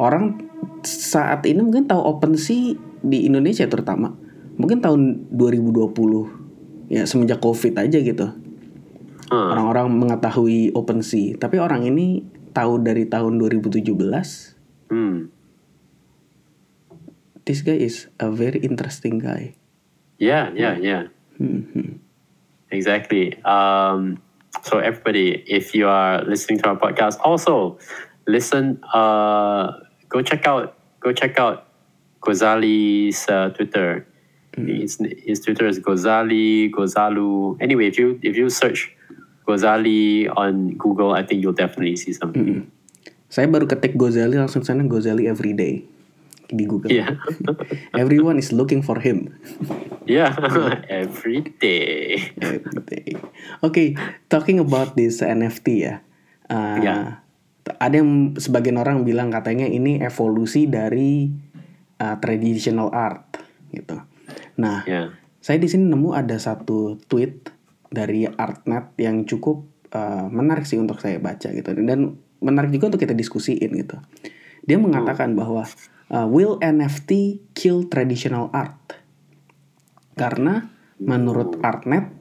Orang 0.02 0.42
saat 0.82 1.46
ini 1.46 1.62
mungkin 1.62 1.86
tahu 1.86 2.02
OpenSea 2.02 2.74
di 3.06 3.30
Indonesia 3.30 3.70
terutama. 3.70 4.10
Mungkin 4.58 4.82
tahun 4.82 5.30
2020 5.38 6.90
ya 6.90 7.06
semenjak 7.06 7.38
Covid 7.46 7.78
aja 7.78 8.02
gitu. 8.02 8.34
Huh. 9.30 9.54
Orang-orang 9.54 9.94
mengetahui 9.94 10.74
OpenSea, 10.74 11.38
tapi 11.38 11.62
orang 11.62 11.86
ini 11.86 12.26
tahu 12.50 12.82
dari 12.82 13.06
tahun 13.06 13.38
2017. 13.38 13.86
Hmm. 14.90 15.30
This 17.46 17.62
guy 17.62 17.78
is 17.78 18.10
a 18.18 18.34
very 18.34 18.58
interesting 18.66 19.22
guy. 19.22 19.54
Yeah, 20.18 20.50
yeah, 20.58 20.74
yeah. 20.82 21.04
Hmm, 21.38 21.70
hmm. 21.70 22.02
Exactly. 22.74 23.38
Um, 23.46 24.22
so 24.64 24.80
everybody, 24.80 25.44
if 25.48 25.74
you 25.74 25.88
are 25.88 26.24
listening 26.24 26.60
to 26.60 26.70
our 26.70 26.78
podcast, 26.78 27.20
also 27.24 27.80
listen. 28.28 28.84
Uh, 28.94 29.80
go 30.10 30.22
check 30.22 30.46
out. 30.46 30.76
Go 31.00 31.14
check 31.14 31.40
out 31.40 31.68
Ghazali's 32.22 33.28
uh, 33.28 33.50
Twitter. 33.50 34.06
His, 34.56 35.00
his 35.24 35.40
Twitter 35.40 35.66
is 35.66 35.80
Ghazali 35.80 36.70
Ghazalu. 36.70 37.58
Anyway, 37.62 37.88
if 37.88 37.98
you 37.98 38.20
if 38.22 38.36
you 38.36 38.50
search 38.50 38.92
Ghazali 39.48 40.28
on 40.36 40.76
Google, 40.76 41.14
I 41.14 41.24
think 41.24 41.42
you'll 41.42 41.56
definitely 41.56 41.96
see 41.96 42.12
something. 42.14 42.68
Saya 43.32 43.48
baru 43.48 43.64
ketik 43.64 43.96
Gozali 43.96 44.36
langsung 44.36 44.68
sana 44.68 44.84
Gozali 44.84 45.32
everyday 45.32 45.88
di 46.52 46.68
Google. 46.68 46.92
Yeah, 46.92 47.16
Everyone 48.02 48.38
is 48.38 48.52
looking 48.52 48.84
for 48.84 49.00
him. 49.00 49.32
yeah. 50.08 50.36
Every 50.92 51.42
day. 51.58 52.32
Everyday. 52.38 53.16
Oke, 53.64 53.96
talking 54.28 54.60
about 54.60 54.94
this 54.94 55.24
NFT 55.24 55.68
ya. 55.82 55.96
Uh, 56.52 56.78
Ya. 56.84 56.96
Ada 57.62 58.02
yang 58.02 58.34
sebagian 58.42 58.82
orang 58.82 59.06
bilang 59.06 59.30
katanya 59.30 59.70
ini 59.70 60.02
evolusi 60.02 60.66
dari 60.66 61.30
uh, 62.02 62.18
traditional 62.18 62.90
art 62.90 63.38
gitu. 63.70 64.02
Nah, 64.58 64.82
Yeah. 64.90 65.14
saya 65.40 65.62
di 65.62 65.70
sini 65.70 65.86
nemu 65.88 66.12
ada 66.18 66.36
satu 66.42 66.98
tweet 67.06 67.54
dari 67.88 68.26
Artnet 68.26 68.98
yang 68.98 69.30
cukup 69.30 69.68
uh, 69.94 70.26
menarik 70.32 70.66
sih 70.66 70.82
untuk 70.82 70.98
saya 70.98 71.22
baca 71.22 71.54
gitu 71.54 71.70
dan 71.86 72.18
menarik 72.42 72.74
juga 72.74 72.92
untuk 72.92 73.02
kita 73.06 73.14
diskusiin 73.14 73.70
gitu. 73.78 74.02
Dia 74.66 74.78
mengatakan 74.82 75.38
bahwa 75.38 75.62
uh, 76.12 76.28
will 76.28 76.60
NFT 76.60 77.42
kill 77.56 77.88
traditional 77.88 78.52
art? 78.52 78.78
Karena 80.14 80.70
menurut 81.02 81.58
Artnet 81.66 82.12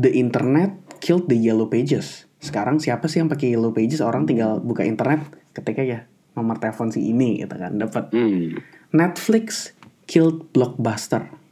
the 0.00 0.16
internet 0.16 0.72
killed 1.02 1.28
the 1.28 1.36
yellow 1.36 1.68
pages. 1.68 2.24
Sekarang 2.40 2.80
siapa 2.80 3.10
sih 3.10 3.20
yang 3.20 3.28
pakai 3.28 3.52
yellow 3.52 3.74
pages? 3.74 4.00
Orang 4.00 4.24
tinggal 4.24 4.62
buka 4.62 4.86
internet 4.86 5.28
ketika 5.52 5.82
ya 5.84 6.08
nomor 6.32 6.56
telepon 6.56 6.88
si 6.88 7.12
ini 7.12 7.44
gitu 7.44 7.52
kan 7.58 7.76
dapat. 7.76 8.08
Hmm. 8.14 8.56
Netflix 8.94 9.76
killed 10.08 10.48
blockbuster 10.54 11.42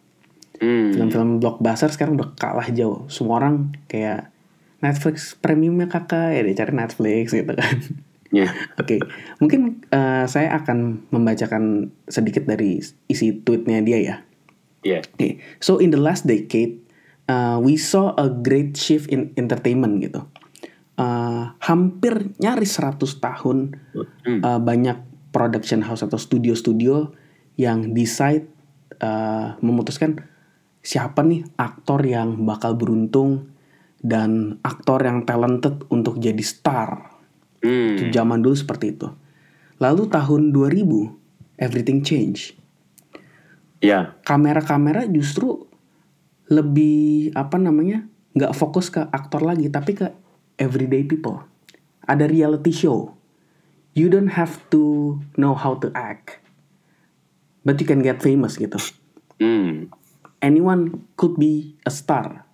Hmm. 0.60 0.92
film-film 0.92 1.40
blockbuster 1.40 1.88
sekarang 1.88 2.20
udah 2.20 2.36
kalah 2.36 2.68
jauh 2.68 3.08
semua 3.08 3.40
orang 3.40 3.72
kayak 3.88 4.28
Netflix 4.84 5.32
premiumnya 5.32 5.88
kakak 5.88 6.36
ya 6.36 6.44
dia 6.44 6.56
cari 6.60 6.72
Netflix 6.76 7.32
gitu 7.32 7.48
kan 7.56 7.76
Yeah. 8.30 8.54
oke 8.78 9.02
mungkin 9.42 9.82
eh, 9.90 10.24
saya 10.30 10.54
akan 10.62 11.10
membacakan 11.10 11.90
sedikit 12.06 12.46
dari 12.46 12.78
isi 13.10 13.42
tweetnya 13.42 13.82
dia 13.82 13.98
ya 13.98 14.16
Yeah. 14.80 15.04
Oke, 15.12 15.44
so 15.60 15.76
in 15.76 15.92
the 15.92 16.00
last 16.00 16.24
decade, 16.24 16.80
uh, 17.28 17.60
we 17.60 17.76
saw 17.76 18.16
a 18.16 18.32
great 18.32 18.80
shift 18.80 19.12
in 19.12 19.32
entertainment 19.36 20.00
gitu. 20.00 20.24
Uh, 20.96 21.52
hampir 21.64 22.32
nyaris 22.40 22.76
100 22.80 22.96
tahun 23.20 23.76
Hmm. 24.24 24.40
uh, 24.44 24.60
banyak 24.60 25.00
production 25.32 25.84
house 25.84 26.04
atau 26.04 26.16
studio-studio 26.16 27.12
yang 27.56 27.92
decide 27.92 28.48
uh, 29.00 29.56
memutuskan 29.60 30.20
siapa 30.80 31.20
nih 31.24 31.44
aktor 31.60 32.00
yang 32.04 32.44
bakal 32.48 32.76
beruntung 32.76 33.52
dan 34.00 34.56
aktor 34.64 35.04
yang 35.04 35.28
talented 35.28 35.84
untuk 35.92 36.16
jadi 36.20 36.40
star. 36.40 37.09
Hmm. 37.60 38.10
Zaman 38.12 38.40
dulu 38.40 38.56
seperti 38.56 38.96
itu. 38.96 39.08
Lalu 39.80 40.08
tahun 40.08 40.52
2000, 40.52 41.20
everything 41.60 42.00
change 42.00 42.56
Yeah. 43.80 44.12
kamera-kamera 44.28 45.08
justru 45.08 45.64
lebih 46.52 47.32
apa 47.32 47.56
namanya 47.56 48.04
nggak 48.36 48.52
fokus 48.52 48.92
ke 48.92 49.00
aktor 49.08 49.40
lagi 49.40 49.72
tapi 49.72 49.96
ke 49.96 50.12
everyday 50.60 51.00
people 51.00 51.40
ada 52.04 52.28
reality 52.28 52.76
show 52.76 53.16
you 53.96 54.12
don't 54.12 54.36
have 54.36 54.60
to 54.68 55.16
know 55.40 55.56
how 55.56 55.72
to 55.80 55.88
act 55.96 56.44
but 57.64 57.80
you 57.80 57.88
can 57.88 58.04
get 58.04 58.20
famous 58.20 58.60
gitu 58.60 58.76
Hmm. 59.40 59.88
anyone 60.44 61.08
could 61.16 61.40
be 61.40 61.72
a 61.88 61.92
star 61.92 62.44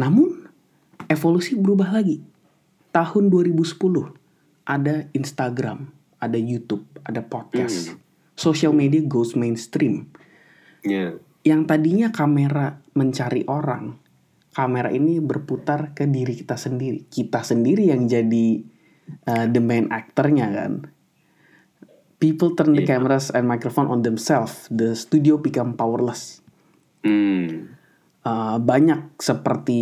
namun 0.00 0.48
evolusi 1.12 1.60
berubah 1.60 1.92
lagi 1.92 2.24
tahun 2.96 3.28
2010 3.28 3.76
ada 4.64 5.04
Instagram 5.12 5.92
ada 6.16 6.40
YouTube 6.40 6.88
ada 7.04 7.20
podcast 7.20 7.92
social 8.36 8.76
media 8.76 9.00
goes 9.02 9.34
mainstream. 9.34 10.12
Yeah. 10.84 11.18
Yang 11.42 11.60
tadinya 11.72 12.08
kamera 12.12 12.78
mencari 12.92 13.48
orang, 13.48 13.96
kamera 14.52 14.92
ini 14.92 15.18
berputar 15.18 15.96
ke 15.96 16.04
diri 16.06 16.36
kita 16.36 16.54
sendiri. 16.54 17.08
Kita 17.08 17.42
sendiri 17.42 17.90
yang 17.90 18.06
jadi 18.06 18.62
uh, 19.26 19.46
the 19.50 19.58
main 19.58 19.90
actornya 19.90 20.52
kan. 20.52 20.92
People 22.16 22.56
turn 22.56 22.72
the 22.72 22.84
Yeah. 22.84 22.96
cameras 22.96 23.28
and 23.32 23.44
microphone 23.44 23.92
on 23.92 24.00
themselves. 24.00 24.68
The 24.72 24.96
studio 24.96 25.36
become 25.36 25.76
powerless. 25.76 26.40
Mm. 27.04 27.75
Uh, 28.26 28.58
banyak 28.58 29.14
seperti 29.22 29.78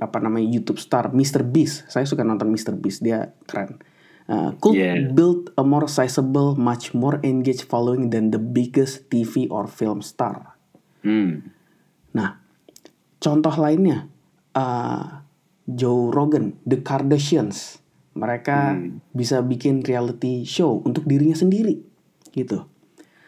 apa 0.00 0.16
namanya 0.16 0.48
YouTube 0.48 0.80
star 0.80 1.12
Mr. 1.12 1.44
Beast. 1.44 1.84
Saya 1.92 2.08
suka 2.08 2.24
nonton 2.24 2.48
Mr. 2.48 2.72
Beast, 2.72 3.04
dia 3.04 3.36
keren. 3.44 3.84
Uh, 4.24 4.56
could 4.64 4.80
Yeah. 4.80 5.12
build 5.12 5.52
a 5.60 5.64
more 5.66 5.84
sizable, 5.84 6.56
much 6.56 6.96
more 6.96 7.20
engaged 7.20 7.68
following 7.68 8.08
than 8.08 8.32
the 8.32 8.40
biggest 8.40 9.12
TV 9.12 9.44
or 9.52 9.68
film 9.68 10.00
star. 10.00 10.56
Mm. 11.04 11.52
Nah, 12.16 12.40
contoh 13.20 13.52
lainnya 13.60 14.08
uh, 14.56 15.20
Joe 15.68 16.08
Rogan, 16.08 16.56
The 16.64 16.80
Kardashians, 16.80 17.76
mereka 18.16 18.72
bisa 19.12 19.44
bikin 19.44 19.84
reality 19.84 20.48
show 20.48 20.80
untuk 20.80 21.04
dirinya 21.04 21.36
sendiri, 21.36 21.76
gitu. 22.32 22.64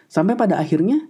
Sampai 0.09 0.41
pada 0.41 0.57
akhirnya 0.57 1.05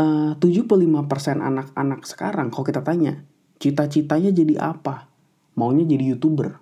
uh, 0.00 0.32
75% 0.38 1.40
anak-anak 1.40 2.00
sekarang, 2.04 2.52
kalau 2.52 2.64
kita 2.64 2.80
tanya, 2.84 3.24
cita-citanya 3.60 4.30
jadi 4.32 4.54
apa? 4.60 5.08
Maunya 5.56 5.88
jadi 5.88 6.12
youtuber, 6.16 6.60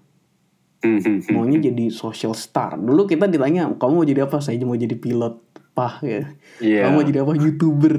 maunya 1.34 1.58
jadi 1.58 1.90
social 1.90 2.32
star. 2.38 2.78
Dulu 2.78 3.10
kita 3.10 3.26
ditanya, 3.26 3.66
kamu 3.74 3.92
mau 4.02 4.06
jadi 4.06 4.26
apa? 4.26 4.38
Saya 4.38 4.62
mau 4.62 4.78
jadi 4.78 4.94
pilot, 4.94 5.42
pah 5.74 5.98
ya. 6.00 6.30
Yeah. 6.62 6.86
Kamu 6.86 7.02
mau 7.02 7.04
jadi 7.04 7.18
apa? 7.26 7.32
Youtuber. 7.34 7.96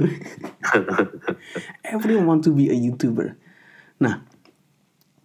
Everyone 1.95 2.25
want 2.25 2.41
to 2.47 2.55
be 2.55 2.71
a 2.71 2.77
YouTuber. 2.77 3.35
Nah, 3.99 4.23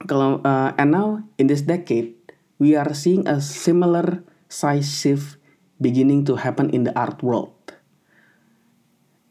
kalau 0.05 0.43
uh, 0.43 0.75
and 0.75 0.91
now 0.91 1.23
in 1.37 1.47
this 1.47 1.63
decade 1.63 2.17
we 2.59 2.75
are 2.75 2.91
seeing 2.97 3.27
a 3.29 3.39
similar 3.39 4.27
size 4.51 4.89
shift 4.89 5.39
beginning 5.81 6.27
to 6.27 6.37
happen 6.37 6.69
in 6.75 6.85
the 6.85 6.93
art 6.97 7.23
world. 7.23 7.55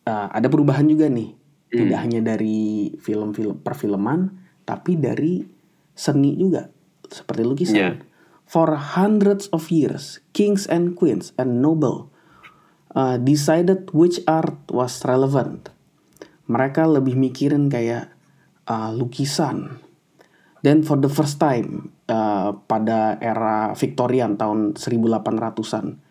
Uh, 0.08 0.28
ada 0.32 0.48
perubahan 0.48 0.88
juga 0.88 1.08
nih, 1.12 1.36
tidak 1.70 2.00
hanya 2.02 2.22
dari 2.34 2.94
film-film 2.98 3.62
perfilman, 3.62 4.42
tapi 4.66 4.98
dari 4.98 5.46
seni 5.94 6.34
juga, 6.34 6.70
seperti 7.06 7.42
lukisan. 7.46 7.78
Yeah. 7.78 7.96
For 8.50 8.74
hundreds 8.74 9.46
of 9.54 9.70
years, 9.70 10.26
kings 10.34 10.66
and 10.66 10.98
queens 10.98 11.38
and 11.38 11.62
noble 11.62 12.10
uh, 12.98 13.22
decided 13.22 13.94
which 13.94 14.18
art 14.26 14.58
was 14.74 15.06
relevant. 15.06 15.70
Mereka 16.50 16.90
lebih 16.90 17.14
mikirin 17.14 17.70
kayak 17.70 18.10
uh, 18.66 18.90
lukisan. 18.90 19.78
Dan 20.60 20.82
for 20.84 20.98
the 20.98 21.08
first 21.08 21.38
time 21.38 21.94
uh, 22.10 22.52
pada 22.66 23.22
era 23.22 23.72
Victorian 23.78 24.36
tahun 24.36 24.76
1800-an 24.76 26.10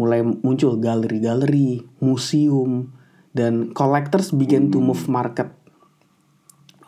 mulai 0.00 0.24
muncul 0.24 0.80
galeri-galeri, 0.80 1.84
museum, 2.00 2.88
dan 3.30 3.70
collectors 3.74 4.34
begin 4.34 4.74
to 4.74 4.82
move 4.82 5.06
market. 5.06 5.50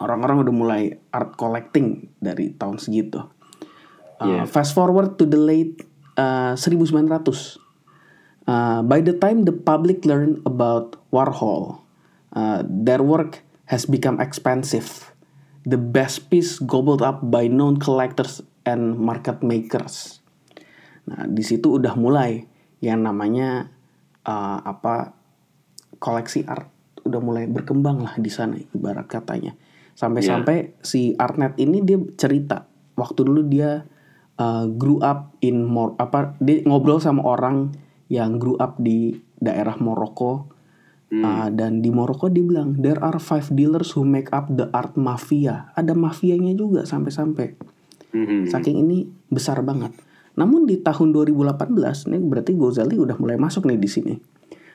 Orang-orang 0.03 0.43
udah 0.43 0.55
mulai 0.55 0.83
art 1.15 1.39
collecting 1.39 2.11
dari 2.19 2.51
tahun 2.55 2.83
segitu. 2.83 3.23
Uh, 3.23 3.31
Yeah. 4.23 4.47
Fast 4.47 4.75
forward 4.75 5.19
to 5.19 5.27
the 5.27 5.39
late 5.39 5.83
uh, 6.19 6.55
1900. 6.55 7.59
Uh, 8.43 8.83
by 8.83 8.99
the 8.99 9.15
time 9.15 9.47
the 9.47 9.55
public 9.55 10.03
learned 10.03 10.43
about 10.43 10.99
Warhol, 11.15 11.83
uh, 12.35 12.63
their 12.67 13.03
work 13.03 13.47
has 13.71 13.87
become 13.87 14.19
expensive. 14.19 15.15
The 15.63 15.79
best 15.79 16.27
piece 16.27 16.59
gobbled 16.59 17.07
up 17.07 17.23
by 17.23 17.47
known 17.47 17.79
collectors 17.79 18.43
and 18.67 18.99
market 18.99 19.47
makers. 19.47 20.19
Nah, 21.07 21.27
di 21.31 21.43
situ 21.47 21.79
udah 21.79 21.95
mulai 21.95 22.47
yang 22.83 23.07
namanya 23.07 23.71
uh, 24.27 24.59
apa 24.63 25.15
koleksi 25.99 26.45
art 26.49 26.69
udah 27.03 27.19
mulai 27.19 27.45
berkembang 27.51 28.01
lah 28.05 28.15
di 28.17 28.31
sana 28.31 28.57
ibarat 28.57 29.11
katanya. 29.11 29.57
Sampai-sampai 29.93 30.79
si 30.81 31.13
Artnet 31.19 31.59
ini 31.61 31.85
dia 31.85 32.01
cerita 32.17 32.65
waktu 32.97 33.21
dulu 33.29 33.45
dia 33.45 33.85
uh, 34.41 34.65
grew 34.71 35.03
up 35.05 35.37
in 35.45 35.67
Mor 35.69 35.99
apa 36.01 36.39
dia 36.41 36.65
ngobrol 36.65 37.03
sama 37.03 37.21
orang 37.27 37.77
yang 38.09 38.41
grew 38.41 38.57
up 38.57 38.81
di 38.81 39.17
daerah 39.43 39.77
Morocco 39.77 40.53
Uh, 41.13 41.53
dan 41.53 41.85
di 41.85 41.93
Morocco 41.93 42.33
dia 42.33 42.41
bilang 42.41 42.73
there 42.81 42.97
are 43.05 43.21
five 43.21 43.45
dealers 43.53 43.93
who 43.93 44.01
make 44.01 44.33
up 44.33 44.49
the 44.49 44.73
art 44.73 44.97
mafia. 44.97 45.69
Ada 45.77 45.93
mafianya 45.93 46.57
juga 46.57 46.89
sampai-sampai. 46.89 47.53
Mhm. 48.17 48.49
Saking 48.49 48.81
ini 48.81 49.13
besar 49.29 49.61
banget. 49.61 49.93
Namun 50.41 50.65
di 50.65 50.81
tahun 50.81 51.13
2018 51.13 52.09
ini 52.09 52.17
berarti 52.17 52.57
Gozali 52.57 52.97
udah 52.97 53.21
mulai 53.21 53.37
masuk 53.37 53.69
nih 53.69 53.77
di 53.77 53.89
sini. 53.93 54.15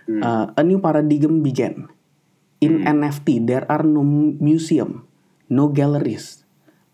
Uh, 0.07 0.55
a 0.55 0.63
new 0.63 0.79
paradigm 0.79 1.43
began. 1.43 1.91
In 2.63 2.87
NFT 2.87 3.43
there 3.43 3.67
are 3.67 3.83
no 3.83 4.01
museum, 4.39 5.05
no 5.51 5.69
galleries 5.69 6.47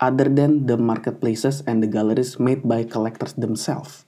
other 0.04 0.28
than 0.28 0.68
the 0.68 0.76
marketplaces 0.76 1.64
and 1.64 1.80
the 1.80 1.88
galleries 1.88 2.36
made 2.42 2.66
by 2.68 2.84
collectors 2.84 3.38
themselves. 3.40 4.04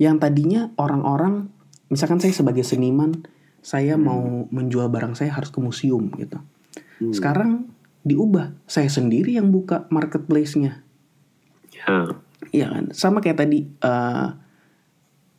Yang 0.00 0.26
tadinya 0.26 0.62
orang-orang 0.74 1.54
misalkan 1.92 2.18
saya 2.18 2.34
sebagai 2.34 2.66
seniman 2.66 3.22
saya 3.64 3.96
mau 3.96 4.48
menjual 4.50 4.90
barang 4.90 5.16
saya 5.16 5.32
harus 5.32 5.48
ke 5.48 5.62
museum 5.62 6.10
gitu. 6.18 6.36
Sekarang 7.14 7.72
diubah, 8.04 8.52
saya 8.68 8.92
sendiri 8.92 9.40
yang 9.40 9.48
buka 9.48 9.88
marketplace-nya. 9.88 10.84
Yeah. 11.72 12.20
Iya 12.52 12.66
kan? 12.70 12.84
Sama 12.92 13.24
kayak 13.24 13.40
tadi 13.40 13.64
eh, 13.64 14.28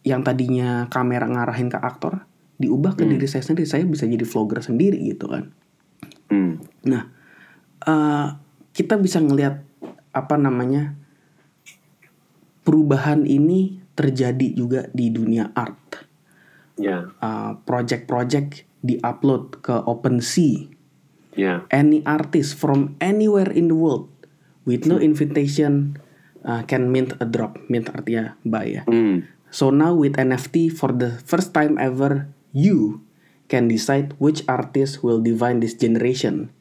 yang 0.09 0.25
tadinya 0.25 0.89
kamera 0.89 1.29
ngarahin 1.29 1.69
ke 1.69 1.77
aktor, 1.77 2.25
diubah 2.55 2.95
ke 2.95 3.03
diri 3.03 3.27
saya 3.27 3.43
sendiri. 3.43 3.67
Saya 3.67 3.83
bisa 3.83 4.07
jadi 4.07 4.23
vlogger 4.23 4.63
sendiri 4.63 4.99
gitu 5.03 5.27
kan. 5.27 5.51
Mm. 6.31 6.53
Nah, 6.87 7.03
eh, 7.85 8.27
kita 8.75 8.99
bisa 8.99 9.23
ngelihat 9.23 9.63
apa 10.15 10.35
namanya 10.39 10.95
perubahan 12.63 13.23
ini 13.27 13.79
terjadi 13.95 14.51
juga 14.51 14.81
di 14.91 15.11
dunia 15.13 15.51
art. 15.55 16.03
Yeah. 16.75 17.15
Uh, 17.23 17.55
project-project 17.63 18.67
diupload 18.83 19.63
ke 19.63 19.75
OpenSea. 19.87 20.67
Yeah. 21.39 21.63
Any 21.71 22.03
artist 22.03 22.59
from 22.59 22.99
anywhere 22.99 23.47
in 23.47 23.71
the 23.71 23.77
world 23.79 24.11
with 24.67 24.83
no 24.83 24.99
invitation 24.99 25.95
uh, 26.43 26.67
can 26.67 26.91
mint 26.91 27.15
a 27.23 27.27
drop. 27.27 27.55
Mint 27.71 27.87
artinya 27.87 28.35
buy 28.43 28.67
ya. 28.67 28.83
Mm. 28.91 29.23
So 29.55 29.71
now 29.71 29.95
with 29.95 30.19
NFT 30.19 30.67
for 30.75 30.91
the 30.91 31.15
first 31.23 31.55
time 31.55 31.79
ever, 31.79 32.27
you 32.55 33.03
can 33.51 33.67
decide 33.67 34.15
which 34.17 34.41
artist 34.47 35.03
will 35.03 35.19
define 35.19 35.59
this 35.59 35.75
generation. 35.75 36.55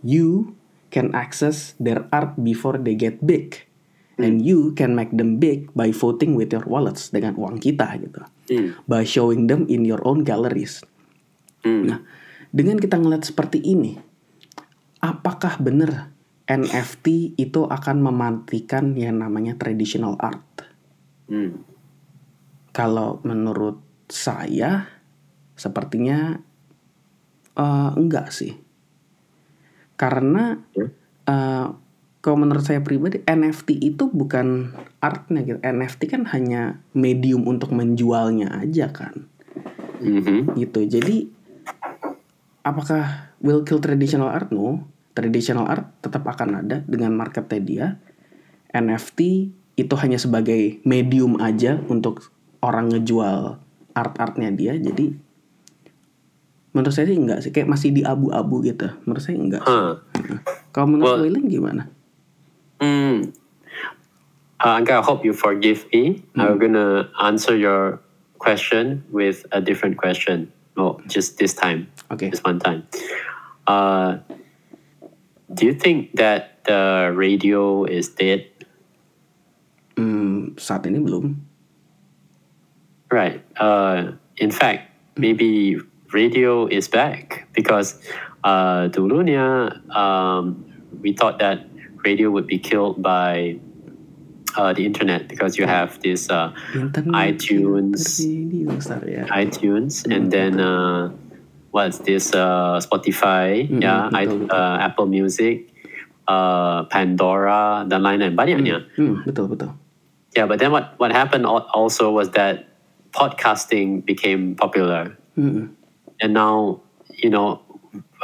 You 0.00 0.54
can 0.94 1.10
access 1.12 1.74
their 1.82 2.06
art 2.14 2.38
before 2.38 2.78
they 2.78 2.94
get 2.94 3.20
big. 3.26 3.66
And 4.22 4.44
you 4.44 4.70
can 4.78 4.94
make 4.94 5.10
them 5.10 5.42
big 5.42 5.74
by 5.74 5.90
voting 5.90 6.38
with 6.38 6.54
your 6.54 6.62
wallets 6.68 7.10
dengan 7.10 7.34
uang 7.34 7.58
kita 7.58 7.90
gitu. 7.98 8.22
Mm. 8.54 8.68
By 8.86 9.02
showing 9.02 9.50
them 9.50 9.66
in 9.66 9.82
your 9.82 9.98
own 10.06 10.22
galleries. 10.22 10.84
Mm. 11.66 11.82
Nah, 11.90 11.98
dengan 12.52 12.78
kita 12.78 13.00
ngeliat 13.00 13.24
seperti 13.26 13.58
ini, 13.64 13.98
apakah 15.02 15.58
benar 15.58 16.12
NFT 16.46 17.34
itu 17.40 17.66
akan 17.66 18.04
mematikan 18.04 18.94
yang 18.94 19.18
namanya 19.24 19.56
traditional 19.58 20.14
art? 20.20 20.68
Mm. 21.32 21.64
Kalau 22.70 23.18
menurut 23.24 23.80
saya, 24.12 24.91
sepertinya 25.54 26.40
eh, 27.56 27.90
enggak 27.96 28.32
sih. 28.32 28.56
Karena 29.96 30.58
eh, 31.26 31.66
kalau 32.22 32.36
menurut 32.38 32.62
saya 32.62 32.78
pribadi, 32.78 33.18
NFT 33.26 33.82
itu 33.82 34.06
bukan 34.06 34.70
artnya 35.02 35.42
gitu. 35.42 35.58
NFT 35.58 36.06
kan 36.06 36.22
hanya 36.30 36.78
medium 36.94 37.50
untuk 37.50 37.74
menjualnya 37.74 38.62
aja 38.62 38.94
kan. 38.94 39.32
Mhm. 40.02 40.58
gitu 40.58 40.82
jadi 40.82 41.30
apakah 42.66 43.30
will 43.38 43.62
kill 43.62 43.78
traditional 43.78 44.30
art 44.30 44.50
no 44.50 44.82
traditional 45.14 45.70
art 45.70 45.86
tetap 46.02 46.26
akan 46.26 46.66
ada 46.66 46.82
dengan 46.90 47.14
marketnya 47.14 47.62
dia 47.62 47.86
NFT 48.74 49.20
itu 49.78 49.94
hanya 49.96 50.18
sebagai 50.18 50.82
medium 50.82 51.38
aja 51.38 51.78
untuk 51.86 52.34
orang 52.60 52.92
ngejual 52.92 53.62
art-artnya 53.92 54.50
dia 54.52 54.74
jadi 54.76 55.14
menurut 56.72 56.92
saya 56.92 57.08
sih 57.08 57.18
enggak 57.20 57.40
sih 57.44 57.52
kayak 57.52 57.68
masih 57.68 57.92
di 57.92 58.02
abu-abu 58.04 58.64
gitu 58.64 58.88
menurut 59.04 59.22
saya 59.22 59.36
enggak. 59.36 59.62
Huh. 59.64 60.00
kalau 60.72 60.88
menurut 60.88 61.20
Well- 61.20 61.24
William 61.28 61.46
gimana 61.48 61.84
Mm. 62.82 63.30
Uh, 64.58 64.82
I 64.82 65.02
hope 65.02 65.24
you 65.24 65.32
forgive 65.32 65.86
me. 65.94 66.22
I'm 66.34 66.58
gonna 66.58 67.10
answer 67.22 67.54
your 67.54 68.02
question 68.38 69.06
with 69.10 69.46
a 69.54 69.60
different 69.62 69.98
question. 69.98 70.50
Oh, 70.76 70.98
just 71.06 71.38
this 71.38 71.54
time. 71.54 71.86
Oke. 72.10 72.30
Just 72.30 72.42
one 72.42 72.58
time. 72.58 72.86
Uh, 73.66 74.18
do 75.54 75.66
you 75.66 75.74
think 75.74 76.14
that 76.18 76.62
the 76.64 77.10
radio 77.14 77.84
is 77.84 78.10
dead? 78.10 78.46
Hmm, 79.98 80.58
saat 80.58 80.86
ini 80.86 80.98
belum. 80.98 81.38
Right. 83.10 83.42
Uh, 83.58 84.18
in 84.38 84.50
fact, 84.50 84.90
maybe 85.14 85.78
radio 86.12 86.66
is 86.66 86.88
back 86.88 87.48
because 87.52 87.96
uh, 88.44 88.88
dulunya 88.88 89.72
um, 89.94 90.64
we 91.00 91.12
thought 91.12 91.38
that 91.38 91.64
radio 92.04 92.30
would 92.30 92.46
be 92.46 92.58
killed 92.58 93.00
by 93.02 93.56
uh, 94.56 94.72
the 94.72 94.84
internet 94.84 95.28
because 95.28 95.56
you 95.56 95.64
have 95.66 95.96
this 96.02 96.28
uh, 96.28 96.52
iTunes. 97.16 98.20
Radio, 98.20 98.78
Star, 98.80 99.02
ya. 99.08 99.24
iTunes 99.32 100.04
and 100.10 100.30
then 100.30 100.60
uh, 100.60 101.08
what's 101.70 101.98
this 102.04 102.34
uh, 102.34 102.76
Spotify 102.80 103.64
ya 103.80 104.10
I, 104.12 104.26
uh, 104.28 104.76
Apple 104.80 105.06
Music 105.06 105.68
uh, 106.28 106.84
Pandora 106.92 107.84
dan 107.88 108.02
lain-lain 108.02 108.36
banyaknya 108.36 108.84
Hmm, 108.96 109.24
betul 109.24 109.48
betul. 109.48 109.72
yeah 110.36 110.44
but 110.44 110.58
then 110.60 110.72
what 110.72 110.96
what 111.00 111.12
happened 111.12 111.46
also 111.48 112.12
was 112.12 112.30
that 112.36 112.68
podcasting 113.12 114.04
became 114.04 114.54
popular 114.56 115.16
Hmm, 115.32 115.72
and 116.22 116.32
now 116.32 116.80
you 117.10 117.28
know 117.28 117.60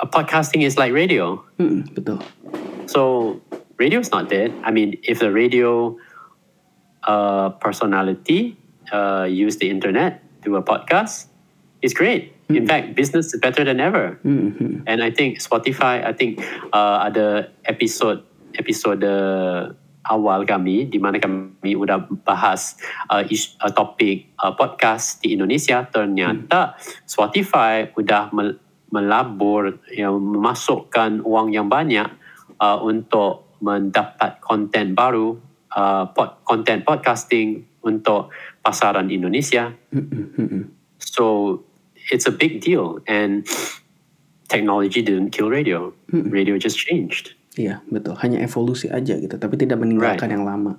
uh, 0.00 0.06
podcasting 0.06 0.62
is 0.62 0.78
like 0.78 0.92
radio 0.94 1.42
betul. 1.58 2.22
so 2.86 3.36
radio 3.78 4.00
is 4.00 4.10
not 4.10 4.28
dead. 4.28 4.52
I 4.62 4.70
mean, 4.70 4.98
if 5.02 5.20
the 5.20 5.32
radio 5.32 5.96
uh, 7.04 7.50
personality 7.62 8.58
uh, 8.92 9.26
use 9.30 9.56
the 9.56 9.70
internet 9.70 10.22
do 10.42 10.56
a 10.56 10.62
podcast, 10.62 11.26
it's 11.80 11.94
great. 11.94 12.34
In 12.48 12.66
fact, 12.66 12.94
business 12.94 13.34
is 13.34 13.40
better 13.40 13.62
than 13.62 13.78
ever. 13.78 14.18
Hmm, 14.22 14.48
hmm. 14.56 14.80
And 14.86 15.02
I 15.02 15.10
think 15.10 15.38
Spotify, 15.38 16.00
I 16.00 16.14
think 16.16 16.40
uh, 16.72 17.04
ada 17.04 17.52
episode 17.68 18.24
episode 18.56 19.04
awal 20.08 20.48
kami 20.48 20.88
di 20.88 20.96
mana 20.96 21.20
kami 21.20 21.76
udah 21.76 22.08
bahas 22.24 22.80
uh, 23.12 23.22
is, 23.28 23.54
uh, 23.60 23.70
topik 23.70 24.32
uh, 24.40 24.56
podcast 24.56 25.20
di 25.20 25.36
Indonesia. 25.36 25.84
Ternyata 25.84 26.74
Spotify 27.04 27.92
udah 27.94 28.32
mel- 28.32 28.58
melabur 28.88 29.84
yang 29.92 30.16
memasukkan 30.16 31.20
uang 31.22 31.52
yang 31.52 31.68
banyak 31.68 32.08
uh, 32.58 32.80
untuk 32.80 33.54
mendapat 33.60 34.40
konten 34.40 34.96
baru 34.96 35.36
uh, 35.76 36.08
pod, 36.10 36.40
konten 36.42 36.82
podcasting 36.82 37.68
untuk 37.84 38.32
pasaran 38.64 39.12
Indonesia. 39.12 39.70
Hmm, 39.92 40.08
hmm, 40.08 40.28
hmm, 40.34 40.48
hmm. 40.48 40.64
so 40.98 41.24
it's 42.10 42.26
a 42.26 42.34
big 42.34 42.64
deal 42.64 42.98
and 43.06 43.44
technology 44.48 45.04
didn't 45.04 45.30
kill 45.30 45.52
radio. 45.52 45.92
Radio 46.08 46.56
just 46.56 46.80
changed 46.80 47.37
Iya 47.58 47.82
betul. 47.90 48.14
Hanya 48.22 48.38
evolusi 48.38 48.86
aja 48.86 49.18
gitu, 49.18 49.34
tapi 49.34 49.58
tidak 49.58 49.82
meninggalkan 49.82 50.30
yang 50.30 50.46
lama. 50.46 50.78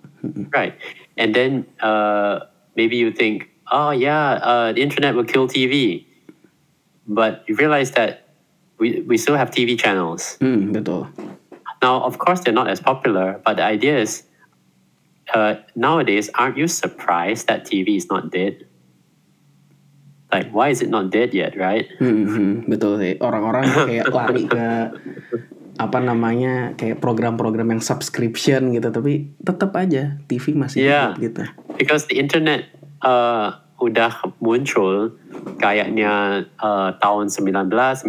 Right. 0.55 0.79
And 1.19 1.35
then 1.35 1.67
uh, 1.83 2.47
maybe 2.79 2.95
you 2.95 3.11
think, 3.11 3.51
oh, 3.67 3.91
yeah, 3.91 4.39
uh, 4.39 4.71
the 4.71 4.79
internet 4.79 5.11
will 5.11 5.27
kill 5.27 5.51
TV. 5.51 6.07
But 7.03 7.43
you 7.51 7.59
realize 7.59 7.91
that 7.99 8.31
we, 8.79 9.03
we 9.03 9.19
still 9.19 9.35
have 9.35 9.51
TV 9.51 9.75
channels. 9.75 10.39
Hmm, 10.39 10.71
betul. 10.71 11.11
Now, 11.83 11.99
of 12.07 12.17
course, 12.17 12.39
they're 12.39 12.55
not 12.55 12.71
as 12.71 12.79
popular, 12.79 13.43
but 13.43 13.59
the 13.59 13.63
idea 13.63 13.99
is 13.99 14.23
uh, 15.33 15.55
nowadays, 15.75 16.29
aren't 16.35 16.55
you 16.57 16.67
surprised 16.67 17.47
that 17.47 17.65
TV 17.65 17.97
is 17.97 18.07
not 18.07 18.31
dead? 18.31 18.65
Like, 20.31 20.51
why 20.51 20.69
is 20.69 20.81
it 20.81 20.89
not 20.89 21.09
dead 21.09 21.33
yet, 21.33 21.57
right? 21.57 21.89
Hmm, 21.97 22.69
betul 22.69 23.01
sih. 23.01 23.17
Orang-orang 23.17 23.65
kayak 23.65 24.07
lari 24.15 24.45
ke 24.45 24.65
apa 25.79 25.97
namanya 25.97 26.75
kayak 26.75 26.99
program-program 26.99 27.71
yang 27.71 27.79
subscription 27.79 28.69
gitu, 28.69 28.91
tapi 28.91 29.31
tetap 29.39 29.71
aja 29.73 30.19
TV 30.27 30.51
masih 30.53 30.83
Iya. 30.83 31.15
hidup 31.15 31.23
gitu. 31.23 31.43
because 31.79 32.03
the 32.05 32.19
internet 32.19 32.67
uh, 32.99 33.55
udah 33.79 34.11
muncul 34.37 35.15
kayaknya 35.55 36.43
uh, 36.59 36.91
tahun 36.99 37.31
1996 37.31 38.03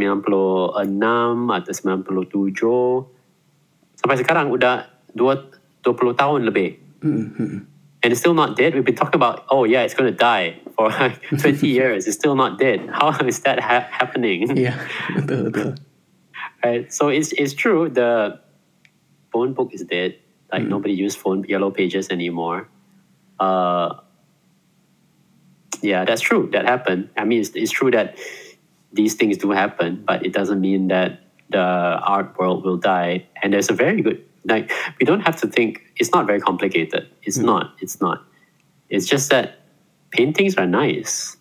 atau 1.47 1.71
97 1.71 3.07
sampai 3.97 4.17
sekarang 4.19 4.51
udah 4.51 4.91
dua, 5.13 5.47
20 5.83 6.15
tahun 6.17 6.41
lebih 6.45 6.83
Hmm, 7.01 7.33
hmm. 7.33 7.65
and 8.03 8.11
it's 8.11 8.21
still 8.21 8.35
not 8.35 8.59
dead 8.59 8.75
we've 8.75 8.85
been 8.85 8.93
talking 8.93 9.17
about 9.17 9.49
oh 9.49 9.65
yeah 9.65 9.81
it's 9.81 9.95
going 9.95 10.05
to 10.05 10.13
die 10.13 10.61
for 10.75 10.93
like 11.01 11.17
20 11.33 11.65
years 11.79 12.05
it's 12.05 12.19
still 12.19 12.35
not 12.35 12.59
dead 12.59 12.85
how 12.93 13.09
is 13.25 13.41
that 13.41 13.57
ha- 13.57 13.89
happening 13.89 14.45
Iya, 14.53 14.77
betul 15.17 15.49
betul. 15.49 15.71
Right 16.65 16.93
so 16.93 17.09
it's, 17.09 17.33
it's 17.33 17.55
true 17.55 17.89
the 17.89 18.41
phone 19.33 19.53
book 19.55 19.73
is 19.73 19.83
dead. 19.85 20.17
Like 20.53 20.65
nobody 20.65 20.95
use 20.95 21.15
phone 21.15 21.45
yellow 21.45 21.71
pages 21.71 22.09
anymore. 22.11 22.69
Uh 23.39 23.95
yeah 25.83 26.05
that's 26.05 26.21
true 26.21 26.49
that 26.53 26.67
happened. 26.67 27.09
I 27.17 27.25
mean 27.25 27.41
it's, 27.41 27.51
it's 27.51 27.71
true 27.71 27.91
that 27.93 28.19
these 28.93 29.15
things 29.15 29.37
do 29.39 29.51
happen 29.51 30.05
but 30.07 30.27
it 30.27 30.33
doesn't 30.33 30.61
mean 30.61 30.89
that 30.89 31.21
the 31.51 31.59
art 31.59 32.37
world 32.39 32.65
will 32.65 32.77
die. 32.77 33.27
And 33.43 33.53
there's 33.53 33.71
a 33.71 33.75
very 33.75 34.03
good 34.03 34.25
like 34.45 34.73
we 34.99 35.05
don't 35.07 35.21
have 35.21 35.41
to 35.43 35.47
think 35.47 35.83
it's 35.97 36.11
not 36.13 36.27
very 36.27 36.41
complicated. 36.41 37.09
It's 37.23 37.39
not 37.39 37.75
it's 37.81 38.01
not. 38.01 38.25
It's 38.89 39.07
just 39.07 39.31
that 39.31 39.61
paintings 40.11 40.57
are 40.57 40.67
nice 40.67 41.37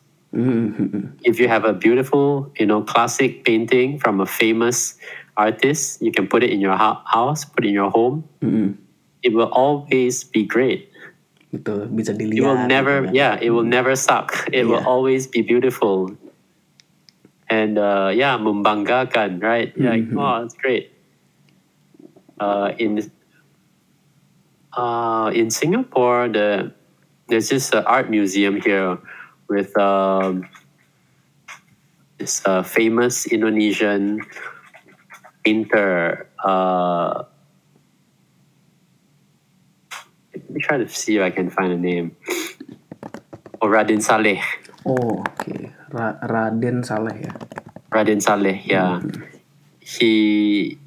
If 1.23 1.39
you 1.39 1.47
have 1.47 1.65
a 1.65 1.73
beautiful, 1.73 2.51
you 2.59 2.65
know, 2.65 2.81
classic 2.81 3.43
painting 3.43 3.99
from 3.99 4.21
a 4.21 4.25
famous 4.25 4.95
artist, 5.37 6.01
you 6.01 6.11
can 6.11 6.27
put 6.27 6.43
it 6.43 6.49
in 6.51 6.59
your 6.61 6.77
hou- 6.77 7.01
house, 7.05 7.45
put 7.45 7.65
it 7.65 7.69
in 7.69 7.73
your 7.73 7.89
home. 7.91 8.23
Hmm, 8.41 8.79
It 9.23 9.33
will 9.33 9.51
always 9.51 10.23
be 10.23 10.43
great. 10.45 10.87
betul 11.49 11.89
bisa 11.89 12.13
It 12.13 12.39
will 12.45 12.61
never, 12.69 13.09
yeah, 13.11 13.41
it 13.41 13.49
will 13.49 13.65
never 13.65 13.97
suck. 13.97 14.45
It 14.53 14.69
will 14.69 14.85
always 14.85 15.25
be 15.25 15.41
beautiful. 15.41 16.13
And 17.49 17.81
uh, 17.81 18.13
yeah, 18.13 18.37
membanggakan, 18.37 19.41
right? 19.41 19.73
Like, 19.75 20.05
oh, 20.13 20.45
it's 20.45 20.53
great. 20.53 20.93
Uh, 22.39 22.71
in 22.77 23.01
uh, 24.77 25.31
in 25.33 25.49
Singapore, 25.49 26.29
the 26.29 26.71
there's 27.27 27.49
this 27.49 27.73
uh, 27.73 27.81
art 27.85 28.09
museum 28.09 28.61
here 28.61 28.97
with 29.49 29.75
um, 29.77 30.47
this 32.17 32.45
uh, 32.45 32.63
famous 32.63 33.25
Indonesian 33.25 34.21
painter. 35.43 36.29
Uh, 36.37 37.23
let 40.33 40.49
me 40.49 40.61
try 40.61 40.77
to 40.77 40.87
see 40.87 41.17
if 41.17 41.23
I 41.23 41.31
can 41.31 41.49
find 41.49 41.73
a 41.73 41.77
name. 41.77 42.15
Oh, 43.61 43.67
Radin 43.67 44.01
Saleh. 44.01 44.39
Oh, 44.85 45.19
oke. 45.25 45.73
Ra- 45.91 46.21
Raden 46.23 46.85
Saleh 46.85 47.17
ya. 47.25 47.33
Radin 47.91 48.21
Saleh, 48.21 48.61
yeah. 48.63 49.01
He 49.81 50.77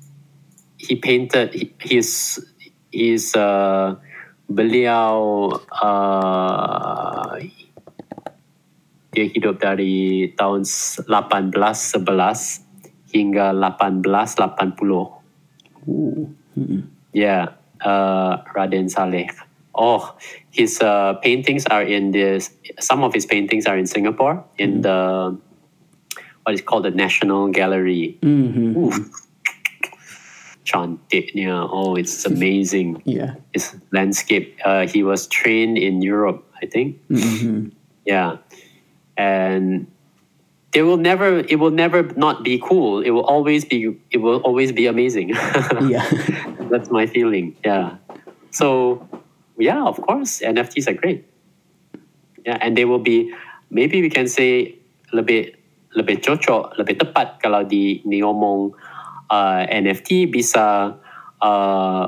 he 0.79 0.95
painted. 0.97 1.53
his 1.53 1.75
he's 1.83 2.13
he's 2.95 3.27
uh, 3.35 3.99
beliau 4.47 5.51
uh, 5.69 7.37
dia 9.13 9.29
hidup 9.29 9.61
dari 9.61 10.33
tahun 10.41 10.65
1811 10.65 12.01
hingga 13.13 13.53
1880. 13.53 15.21
Uh, 15.85 16.33
hmm. 16.57 16.81
Yeah, 17.13 17.53
uh, 17.85 18.41
Raden 18.57 18.89
Saleh. 18.89 19.29
Oh, 19.77 20.17
his 20.51 20.81
uh, 20.81 21.15
paintings 21.21 21.69
are 21.69 21.85
in 21.85 22.13
this. 22.13 22.51
Some 22.81 23.05
of 23.05 23.13
his 23.13 23.25
paintings 23.29 23.69
are 23.69 23.77
in 23.77 23.87
Singapore 23.87 24.45
in 24.57 24.81
the 24.81 25.37
what 26.45 26.55
is 26.55 26.61
called 26.61 26.85
the 26.85 26.91
National 26.91 27.49
Gallery. 27.49 28.19
Hmm, 28.23 28.49
hmm. 28.49 28.77
Oof. 28.77 28.97
Cantiknya. 30.65 31.69
Oh, 31.69 31.97
it's 31.97 32.25
amazing. 32.25 33.03
yeah. 33.05 33.37
His 33.53 33.77
landscape. 33.93 34.57
Uh, 34.65 34.87
he 34.87 35.03
was 35.03 35.27
trained 35.27 35.77
in 35.77 36.01
Europe, 36.01 36.45
I 36.63 36.67
think. 36.67 36.97
Hmm, 37.09 37.37
hmm. 37.37 37.69
Yeah, 38.05 38.39
and 39.17 39.87
it 40.73 40.83
will 40.83 40.97
never. 40.97 41.41
It 41.41 41.57
will 41.57 41.71
never 41.71 42.03
not 42.17 42.43
be 42.43 42.59
cool. 42.59 43.01
It 43.01 43.11
will 43.11 43.25
always 43.25 43.65
be. 43.65 43.97
It 44.11 44.19
will 44.19 44.41
always 44.41 44.73
be 44.73 44.87
amazing. 44.87 45.31
yeah 45.89 46.05
That's 46.71 46.91
my 46.91 47.07
feeling. 47.07 47.57
Yeah. 47.65 48.01
So, 48.51 49.07
yeah, 49.59 49.85
of 49.85 50.01
course, 50.01 50.41
NFTs 50.41 50.89
are 50.89 50.97
great. 50.97 51.29
Yeah, 52.45 52.59
and 52.61 52.77
they 52.77 52.85
will 52.85 53.01
be. 53.01 53.33
Maybe 53.71 54.01
we 54.01 54.09
can 54.09 54.29
say 54.29 54.77
lebih 55.13 55.57
lebih 55.93 56.25
cocok, 56.25 56.81
lebih 56.81 57.05
tepat 57.05 57.41
kalau 57.41 57.65
di 57.69 58.01
ngomong 58.05 58.73
uh, 59.29 59.63
NFT 59.69 60.33
bisa 60.33 60.97
uh, 61.41 62.05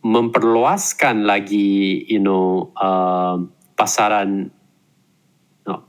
memperluaskan 0.00 1.28
lagi, 1.28 2.04
you 2.08 2.20
know, 2.20 2.72
uh, 2.80 3.36
pasaran, 3.76 4.48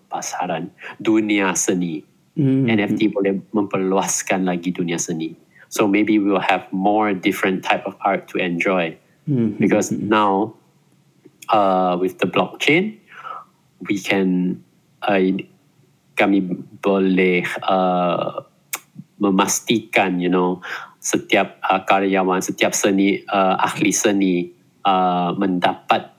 pasaran 0.10 0.74
dunia 0.98 1.54
seni. 1.54 2.04
Hmm. 2.34 2.66
NFT 2.66 3.14
boleh 3.14 3.40
memperluaskan 3.54 4.44
lagi 4.50 4.74
dunia 4.74 4.98
seni. 4.98 5.38
So 5.70 5.86
maybe 5.86 6.18
we 6.18 6.34
will 6.34 6.42
have 6.42 6.66
more 6.74 7.14
different 7.14 7.62
type 7.62 7.86
of 7.86 7.94
art 8.02 8.26
to 8.34 8.42
enjoy 8.42 8.98
Hmm. 9.30 9.62
because 9.62 9.94
now 9.94 10.58
uh, 11.54 11.94
with 12.02 12.18
the 12.18 12.26
blockchain 12.26 12.98
we 13.86 14.02
can 14.02 14.58
uh, 15.06 15.22
kami 16.18 16.42
boleh 16.82 17.46
uh, 17.62 18.42
memastikan 19.22 20.18
you 20.18 20.34
know 20.34 20.66
setiap 20.98 21.62
uh, 21.62 21.78
karyawan 21.86 22.42
setiap 22.42 22.74
seni 22.74 23.22
uh, 23.30 23.62
ahli 23.62 23.94
seni 23.94 24.50
uh, 24.82 25.38
mendapat 25.38 26.10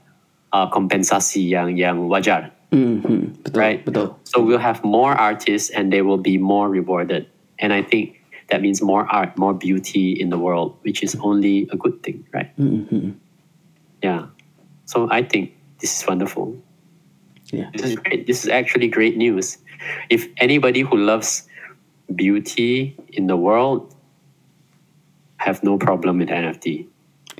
uh, 0.54 0.70
kompensasi 0.70 1.50
yang 1.50 1.74
yang 1.74 2.06
wajar 2.06 2.54
Hmm, 2.70 3.02
hmm. 3.02 3.24
Right. 3.50 3.82
so 4.24 4.38
we'll 4.42 4.62
have 4.62 4.84
more 4.86 5.10
artists 5.12 5.70
and 5.74 5.90
they 5.92 6.02
will 6.02 6.22
be 6.22 6.38
more 6.38 6.70
rewarded 6.70 7.26
and 7.58 7.72
i 7.74 7.82
think 7.82 8.22
that 8.50 8.62
means 8.62 8.78
more 8.82 9.10
art 9.10 9.34
more 9.36 9.54
beauty 9.54 10.14
in 10.14 10.30
the 10.30 10.38
world 10.38 10.78
which 10.86 11.02
is 11.02 11.18
only 11.18 11.66
a 11.74 11.76
good 11.76 11.98
thing 12.06 12.22
right 12.30 12.50
Hmm, 12.54 12.86
hmm. 12.86 13.10
yeah 14.06 14.30
so 14.86 15.10
i 15.10 15.22
think 15.22 15.50
this 15.82 15.90
is 15.98 16.06
wonderful 16.06 16.54
Yeah. 17.50 17.66
This 17.74 17.82
is 17.82 17.98
great. 17.98 18.30
This 18.30 18.46
is 18.46 18.48
actually 18.54 18.86
great 18.86 19.18
news. 19.18 19.58
If 20.06 20.30
anybody 20.38 20.86
who 20.86 20.94
loves 20.94 21.50
beauty 22.14 22.94
in 23.10 23.26
the 23.26 23.34
world 23.34 23.90
have 25.42 25.58
no 25.66 25.74
problem 25.74 26.22
with 26.22 26.30
NFT. 26.30 26.86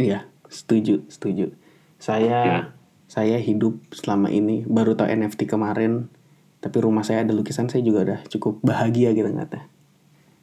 Iya, 0.03 0.27
setuju, 0.51 1.07
setuju. 1.07 1.55
Saya 2.03 2.27
Ya. 2.27 2.59
Saya 3.11 3.43
hidup 3.43 3.75
selama 3.91 4.31
ini 4.31 4.63
baru 4.71 4.95
tahu 4.95 5.11
NFT 5.11 5.51
kemarin, 5.51 6.07
tapi 6.63 6.79
rumah 6.79 7.03
saya 7.03 7.27
ada 7.27 7.35
lukisan 7.35 7.67
saya 7.67 7.83
juga 7.83 8.07
udah 8.07 8.21
cukup 8.31 8.63
bahagia 8.63 9.11
gitu 9.11 9.27
ngata. 9.27 9.67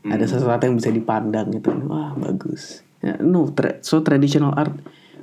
Ada 0.03 0.27
sesuatu 0.27 0.67
yang 0.67 0.75
bisa 0.75 0.91
dipandang 0.91 1.47
gitu. 1.55 1.71
Wah, 1.87 2.11
bagus. 2.19 2.83
Ya, 2.99 3.15
no, 3.23 3.47
tra- 3.55 3.79
so 3.79 4.03
traditional 4.03 4.51
art 4.51 4.75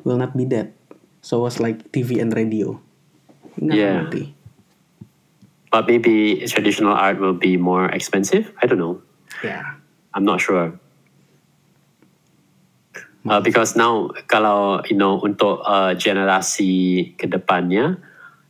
will 0.08 0.16
not 0.16 0.32
be 0.32 0.48
that. 0.48 0.72
So 1.20 1.44
was 1.44 1.60
like 1.60 1.92
TV 1.92 2.16
and 2.16 2.32
radio. 2.32 2.80
Nggak 3.60 3.76
Yeah. 3.76 3.92
ngerti. 4.08 4.24
But 5.68 5.84
maybe 5.84 6.40
traditional 6.48 6.96
art 6.96 7.20
will 7.20 7.36
be 7.36 7.60
more 7.60 7.92
expensive. 7.92 8.56
I 8.62 8.64
don't 8.64 8.80
know. 8.80 9.04
Ya. 9.44 9.80
I'm 10.16 10.24
not 10.24 10.40
sure. 10.40 10.72
Uh, 13.24 13.40
because 13.40 13.72
now 13.72 14.12
kalau 14.28 14.84
you 14.84 14.96
know 14.96 15.16
untuk 15.16 15.64
uh, 15.64 15.96
generasi 15.96 17.16
ke 17.16 17.24
depannya, 17.24 17.96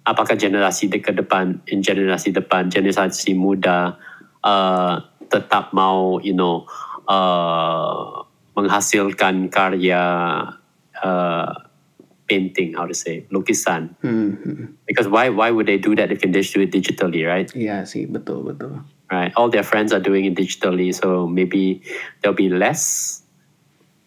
apakah 0.02 0.34
generasi 0.34 0.90
de- 0.90 0.98
ke 0.98 1.14
depan, 1.14 1.62
generasi 1.66 2.34
depan, 2.34 2.66
generasi 2.68 3.38
muda 3.38 3.94
uh, 4.42 4.98
tetap 5.30 5.70
mau 5.70 6.18
you 6.18 6.34
know 6.34 6.66
uh, 7.06 8.26
menghasilkan 8.58 9.46
karya 9.46 10.02
uh, 11.02 11.50
painting, 12.26 12.74
how 12.74 12.86
to 12.88 12.94
say, 12.96 13.26
lukisan. 13.30 13.94
Hmm, 14.02 14.42
hmm. 14.42 14.64
Because 14.90 15.06
why 15.06 15.30
why 15.30 15.54
would 15.54 15.70
they 15.70 15.78
do 15.78 15.94
that 15.94 16.10
if 16.10 16.18
they 16.18 16.30
just 16.34 16.50
do 16.50 16.66
it 16.66 16.74
digitally, 16.74 17.22
right? 17.22 17.46
Iya 17.54 17.86
sih, 17.86 18.10
betul, 18.10 18.42
betul. 18.42 18.82
right? 19.10 19.32
All 19.36 19.48
their 19.48 19.62
friends 19.62 19.92
are 19.92 20.00
doing 20.00 20.24
it 20.24 20.34
digitally, 20.34 20.94
so 20.94 21.26
maybe 21.26 21.82
there'll 22.20 22.36
be 22.36 22.48
less. 22.48 23.22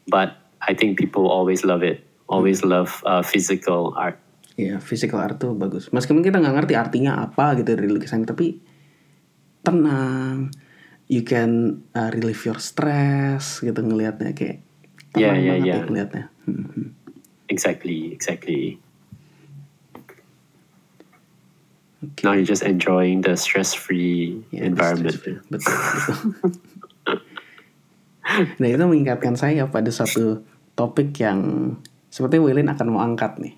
But 0.08 0.36
I 0.68 0.76
think 0.76 1.00
people 1.00 1.32
always 1.32 1.64
love 1.64 1.82
it. 1.82 2.04
Always 2.28 2.60
love 2.62 3.00
uh, 3.08 3.24
physical 3.24 3.96
art. 3.96 4.20
Iya, 4.60 4.84
physical 4.84 5.24
art 5.24 5.40
tuh 5.40 5.56
bagus. 5.56 5.88
Meskipun 5.96 6.20
kita 6.20 6.44
nggak 6.44 6.56
ngerti 6.60 6.74
artinya 6.76 7.24
apa 7.24 7.56
gitu 7.56 7.72
dari 7.74 7.88
lukisan, 7.88 8.28
tapi 8.28 8.60
tenang. 9.64 10.52
You 11.08 11.24
can 11.24 11.84
uh, 11.96 12.12
relieve 12.12 12.44
your 12.44 12.60
stress 12.60 13.64
gitu 13.64 13.80
ngelihatnya 13.80 14.36
kayak 14.36 14.60
Yeah, 15.16 15.32
tenang 15.34 15.40
yeah, 15.40 15.56
banget 15.56 15.64
yeah. 15.64 15.78
ya 15.80 15.86
ngelihatnya. 15.88 16.26
Hmm, 16.44 16.66
hmm. 16.68 16.88
Exactly, 17.48 18.12
exactly. 18.12 18.76
Oke. 19.96 20.20
Now 22.28 22.36
you're 22.36 22.44
just 22.44 22.60
enjoying 22.62 23.24
the 23.24 23.40
stress-free 23.40 24.44
Ya, 24.52 24.68
environment. 24.68 25.16
betul, 25.16 25.40
betul, 25.48 25.72
betul. 25.72 26.18
nah 28.60 28.68
itu 28.68 28.84
mengingatkan 28.84 29.40
saya 29.40 29.64
pada 29.72 29.88
satu 29.88 30.44
topik 30.78 31.18
yang 31.18 31.74
sepertinya 32.08 32.46
Wilin 32.46 32.70
akan 32.70 32.88
mau 32.88 33.02
angkat 33.02 33.42
nih, 33.42 33.56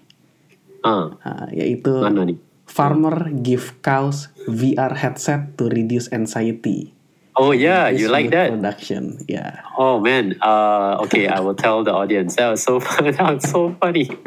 Ah, 0.82 1.12
Ah, 1.22 1.46
yaitu 1.52 1.92
mana 2.00 2.24
nih? 2.24 2.40
farmer 2.64 3.28
give 3.44 3.84
cows 3.84 4.32
VR 4.48 4.96
headset 4.96 5.60
to 5.60 5.68
reduce 5.68 6.08
anxiety. 6.10 6.96
Oh 7.36 7.52
yeah, 7.52 7.88
you 7.88 8.12
like 8.12 8.32
that? 8.32 8.52
Production, 8.52 9.24
ya. 9.28 9.64
Oh 9.80 10.00
man. 10.00 10.36
Uh, 10.44 11.00
okay, 11.08 11.28
I 11.28 11.40
will 11.40 11.56
tell 11.56 11.84
the 11.88 11.96
audience. 11.96 12.36
That 12.36 12.52
was 12.52 12.64
so 12.64 12.80
fun. 12.84 13.16
That 13.16 13.40
was 13.40 13.48
so 13.48 13.72
funny. 13.80 14.12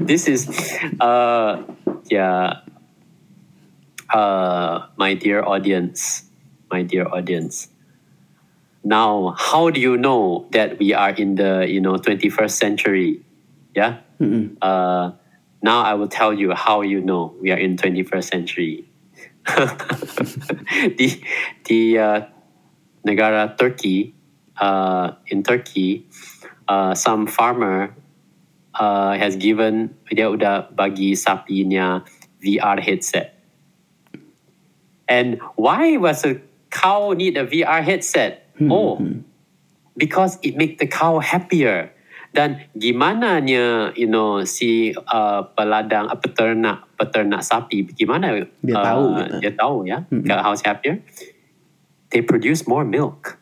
this 0.00 0.26
is, 0.26 0.48
uh, 1.00 1.62
yeah. 2.10 2.60
Uh, 4.10 4.86
my 4.96 5.14
dear 5.14 5.42
audience, 5.42 6.24
my 6.70 6.82
dear 6.82 7.06
audience. 7.06 7.68
Now, 8.84 9.34
how 9.38 9.70
do 9.70 9.80
you 9.80 9.96
know 9.96 10.46
that 10.52 10.78
we 10.78 10.92
are 10.92 11.10
in 11.10 11.34
the 11.34 11.66
you 11.68 11.80
know 11.80 11.96
twenty 11.96 12.28
first 12.28 12.58
century? 12.58 13.24
Yeah. 13.74 14.04
Mm-mm. 14.20 14.56
Uh, 14.62 15.12
now 15.64 15.80
I 15.80 15.94
will 15.94 16.08
tell 16.08 16.32
you 16.32 16.52
how 16.52 16.82
you 16.82 17.00
know 17.00 17.34
we 17.40 17.50
are 17.50 17.56
in 17.56 17.76
21st 17.76 18.28
century. 18.28 18.84
di 21.00 21.24
di 21.64 21.96
uh, 21.96 22.20
negara 23.08 23.56
Turkey, 23.56 24.12
uh, 24.60 25.16
in 25.28 25.42
Turkey, 25.42 26.04
uh, 26.68 26.92
some 26.92 27.26
farmer 27.26 27.96
uh, 28.76 29.16
has 29.16 29.36
given 29.40 29.96
dia 30.12 30.28
udah 30.28 30.68
bagi 30.76 31.16
sapinya 31.16 32.04
VR 32.44 32.76
headset. 32.80 33.32
And 35.08 35.40
why 35.56 35.96
was 35.96 36.28
a 36.28 36.40
cow 36.68 37.16
need 37.16 37.40
a 37.40 37.48
VR 37.48 37.80
headset? 37.80 38.43
Oh, 38.70 39.02
because 39.96 40.38
it 40.42 40.56
make 40.56 40.78
the 40.78 40.86
cow 40.86 41.18
happier. 41.18 41.90
Dan 42.34 42.66
gimana 42.74 43.38
you 43.94 44.10
know 44.10 44.42
si 44.42 44.90
uh, 44.90 45.46
peladang 45.54 46.10
uh, 46.10 46.18
peternak 46.18 46.82
peternak 46.98 47.46
sapi 47.46 47.86
gimana 47.94 48.42
Dia 48.58 48.74
uh, 48.74 48.82
tahu 48.82 49.04
gitu. 49.14 49.34
dia 49.38 49.52
tahu 49.54 49.76
ya 49.86 49.98
mm 50.10 50.26
how's 50.42 50.58
happier 50.66 50.98
they 52.10 52.18
produce 52.26 52.66
more 52.66 52.82
milk 52.82 53.38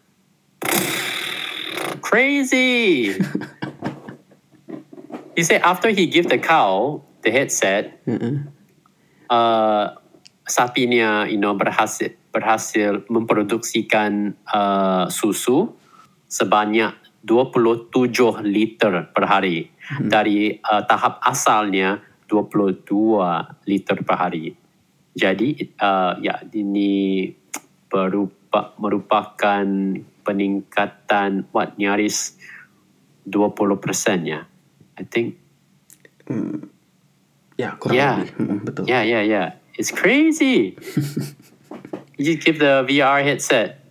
crazy 2.04 3.16
he 5.36 5.42
said 5.42 5.64
after 5.64 5.88
he 5.88 6.04
give 6.04 6.28
the 6.28 6.36
cow 6.36 7.00
the 7.24 7.32
headset 7.32 7.96
Mm-mm. 8.04 8.52
uh, 9.32 9.96
sapinya 10.44 11.24
you 11.32 11.40
know 11.40 11.56
berhasil 11.56 12.12
berhasil 12.32 13.04
memproduksikan 13.12 14.32
uh, 14.48 15.06
susu 15.12 15.76
sebanyak 16.26 16.96
27 17.22 17.92
liter 18.48 19.12
per 19.12 19.24
hari 19.28 19.70
dari 20.00 20.56
uh, 20.58 20.82
tahap 20.88 21.20
asalnya 21.22 22.02
22 22.26 23.68
liter 23.68 23.98
per 24.02 24.16
hari. 24.16 24.50
Jadi 25.12 25.76
uh, 25.76 26.16
ya 26.24 26.40
ini 26.56 27.28
berupa, 27.92 28.72
merupakan 28.80 29.64
peningkatan 30.24 31.52
what 31.52 31.76
nyaris 31.76 32.40
20% 33.28 34.24
ya. 34.24 34.48
I 34.96 35.04
think 35.04 35.36
Ya 37.60 37.76
kurang 37.76 37.94
Yeah. 37.94 38.16
lebih, 38.24 38.32
Mm-mm, 38.40 38.58
betul. 38.64 38.84
Yeah, 38.88 39.02
yeah, 39.04 39.22
yeah. 39.22 39.46
It's 39.76 39.92
crazy. 39.92 40.74
you 42.22 42.38
give 42.38 42.58
the 42.58 42.86
VR 42.86 43.22
headset. 43.22 43.82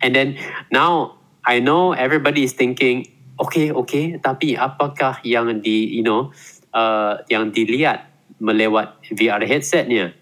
And 0.00 0.16
then 0.16 0.36
now 0.72 1.20
I 1.44 1.60
know 1.60 1.92
everybody 1.92 2.44
is 2.44 2.52
thinking, 2.52 3.06
okay, 3.40 3.72
okay, 3.72 4.16
tapi 4.18 4.56
apakah 4.56 5.20
yang 5.24 5.60
di, 5.60 5.88
you 5.88 6.04
know, 6.04 6.32
uh, 6.72 7.20
yang 7.28 7.52
dilihat 7.52 8.08
melewat 8.40 8.96
VR 9.12 9.44
headsetnya? 9.44 10.12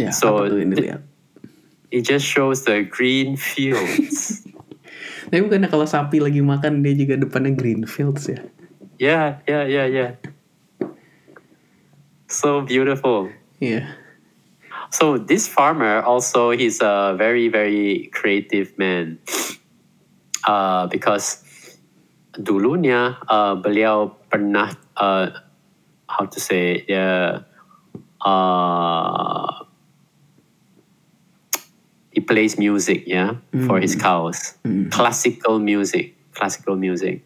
Ya, 0.00 0.10
So, 0.10 0.48
lihat. 0.48 1.04
It 1.92 2.08
just 2.08 2.24
shows 2.24 2.64
the 2.64 2.88
green 2.88 3.36
fields. 3.36 4.40
Tapi 5.28 5.44
bukannya 5.44 5.68
kalau 5.68 5.84
sapi 5.84 6.20
lagi 6.20 6.40
makan 6.40 6.80
dia 6.80 6.96
juga 6.96 7.20
depannya 7.20 7.52
green 7.52 7.84
fields 7.84 8.28
ya? 8.28 8.40
yeah, 8.96 9.40
yeah, 9.44 9.64
yeah, 9.64 9.86
yeah. 9.88 10.10
So 12.32 12.64
beautiful. 12.64 13.28
Iya. 13.60 14.01
So 14.92 15.16
this 15.16 15.48
farmer 15.48 16.02
also 16.04 16.52
he's 16.52 16.80
a 16.80 17.16
very 17.16 17.48
very 17.48 18.10
creative 18.12 18.76
man. 18.78 19.18
Uh, 20.44 20.86
because 20.86 21.40
dulunya 22.36 23.16
uh, 23.30 23.54
beliau 23.56 24.12
pernah 24.28 24.74
uh, 24.98 25.30
how 26.10 26.26
to 26.26 26.38
say 26.40 26.84
ya 26.88 27.40
uh, 28.20 29.64
he 32.12 32.20
plays 32.20 32.58
music, 32.58 33.04
yeah, 33.06 33.36
for 33.66 33.80
his 33.80 33.96
cows. 33.96 34.54
Classical 34.90 35.58
music, 35.58 36.14
classical 36.34 36.76
music. 36.76 37.24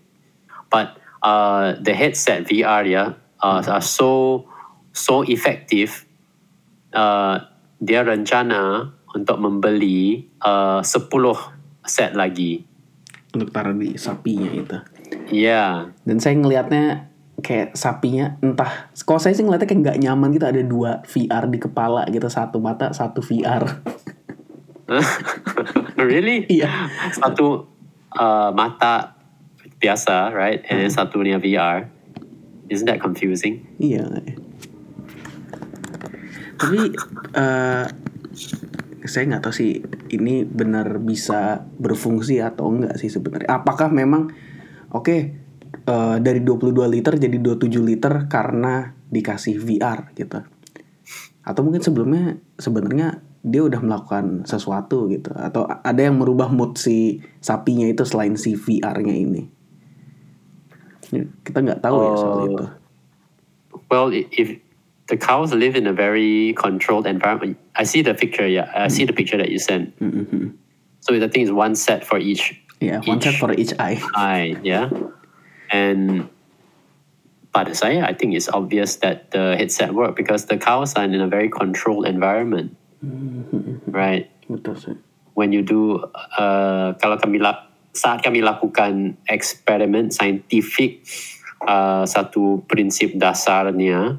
But 0.71 0.97
uh, 1.23 1.75
the 1.83 1.93
headset 1.93 2.47
VR, 2.47 2.89
yeah, 2.89 3.15
uh, 3.43 3.63
are 3.67 3.83
so 3.83 4.47
so 4.93 5.23
effective. 5.23 6.07
Uh, 6.93 7.41
dia 7.81 8.01
rencana 8.03 8.93
untuk 9.13 9.37
membeli 9.41 10.29
uh, 10.45 10.81
10 10.81 10.89
set 11.87 12.13
lagi. 12.17 12.65
untuk 13.37 13.53
taruh 13.53 13.77
di 13.77 14.01
sapinya 14.01 14.49
itu. 14.49 14.79
Yeah. 15.29 15.93
Dan 16.09 16.25
saya 16.25 16.41
ngelihatnya 16.41 17.13
kayak 17.45 17.77
sapinya 17.77 18.41
entah 18.41 18.89
kalau 19.05 19.21
saya 19.21 19.37
sih 19.37 19.45
ngeliatnya 19.45 19.69
kayak 19.69 19.83
nggak 19.85 19.99
nyaman 20.01 20.33
gitu 20.33 20.47
ada 20.49 20.63
dua 20.65 21.05
VR 21.05 21.45
di 21.53 21.61
kepala 21.61 22.09
gitu 22.09 22.33
satu 22.33 22.65
mata 22.65 22.97
satu 22.97 23.21
VR 23.21 23.69
really? 26.01 26.47
iya 26.47 26.91
Satu 27.11 27.67
uh, 28.15 28.51
mata 28.55 29.19
biasa, 29.83 30.33
right? 30.33 30.63
And 30.71 30.81
then 30.81 30.91
satunya 30.91 31.43
VR. 31.43 31.91
Isn't 32.71 32.87
that 32.87 33.03
confusing? 33.03 33.67
iya 33.79 34.07
tapi 36.57 36.93
eh, 37.37 37.87
saya 39.07 39.23
nggak 39.31 39.43
tahu 39.47 39.55
sih 39.55 39.79
ini 40.11 40.43
benar 40.43 40.99
bisa 40.99 41.63
berfungsi 41.79 42.43
atau 42.43 42.73
enggak 42.73 42.99
sih 42.99 43.07
sebenarnya. 43.09 43.63
Apakah 43.63 43.93
memang 43.93 44.35
oke 44.91 45.17
eh, 45.87 46.17
dari 46.19 46.41
22 46.43 46.75
liter 46.91 47.15
jadi 47.15 47.37
27 47.39 47.71
liter 47.81 48.27
karena 48.27 48.91
dikasih 49.07 49.61
VR 49.63 50.11
gitu? 50.19 50.43
Atau 51.47 51.63
mungkin 51.63 51.79
sebelumnya 51.79 52.43
sebenarnya 52.59 53.23
dia 53.47 53.63
udah 53.63 53.79
melakukan 53.79 54.43
sesuatu 54.43 55.07
gitu. 55.07 55.31
Atau 55.31 55.71
ada 55.71 56.01
yang 56.03 56.19
merubah 56.19 56.51
mood 56.51 56.75
si 56.75 57.23
sapinya 57.39 57.87
itu 57.87 58.03
selain 58.03 58.35
si 58.35 58.59
VR-nya 58.59 59.15
ini? 59.15 59.43
Kita 61.47 61.63
nggak 61.63 61.79
tahu 61.79 61.97
ya 62.03 62.11
soal 62.19 62.39
Oh. 62.43 62.47
itu. 62.51 62.65
Well, 63.87 64.11
if 64.11 64.59
the 65.09 65.17
cows 65.17 65.53
live 65.55 65.77
in 65.77 65.87
a 65.87 65.93
very 65.93 66.53
controlled 66.55 67.07
environment, 67.07 67.59
I 67.77 67.85
see 67.85 68.03
the 68.03 68.15
picture. 68.15 68.47
Yeah, 68.47 68.71
I 68.75 68.89
see 68.89 69.05
the 69.05 69.13
picture 69.13 69.37
that 69.39 69.51
you 69.51 69.59
sent. 69.59 69.99
Mhm. 70.01 70.55
So 71.01 71.19
the 71.19 71.29
thing 71.29 71.43
is 71.43 71.53
one 71.53 71.75
set 71.75 72.05
for 72.05 72.19
each 72.19 72.59
ya 72.81 73.01
one 73.07 73.21
set 73.21 73.35
for 73.39 73.53
each 73.55 73.73
eye 73.79 74.01
eye. 74.15 74.57
Yeah, 74.63 74.91
and 75.71 76.29
pada 77.55 77.73
saya, 77.73 78.05
I 78.05 78.13
think 78.13 78.35
it's 78.35 78.51
obvious 78.51 79.01
that 79.01 79.31
the 79.31 79.57
headset 79.57 79.95
work 79.95 80.17
because 80.17 80.47
the 80.47 80.59
cows 80.59 80.95
are 80.99 81.05
in 81.05 81.15
a 81.17 81.31
very 81.31 81.49
controlled 81.49 82.05
environment, 82.05 82.77
right? 83.87 84.29
betul 84.47 84.79
sih 84.79 84.95
when 85.37 85.53
you 85.53 85.61
do 85.61 86.01
uh, 86.41 86.97
kalau 86.97 87.21
kami 87.21 87.39
lak, 87.39 87.69
saat 87.93 88.25
kami 88.25 88.41
lakukan 88.41 89.21
eksperimen 89.29 90.09
saintifik 90.09 91.05
uh, 91.67 92.09
satu 92.09 92.65
prinsip 92.65 93.15
dasarnya 93.21 94.17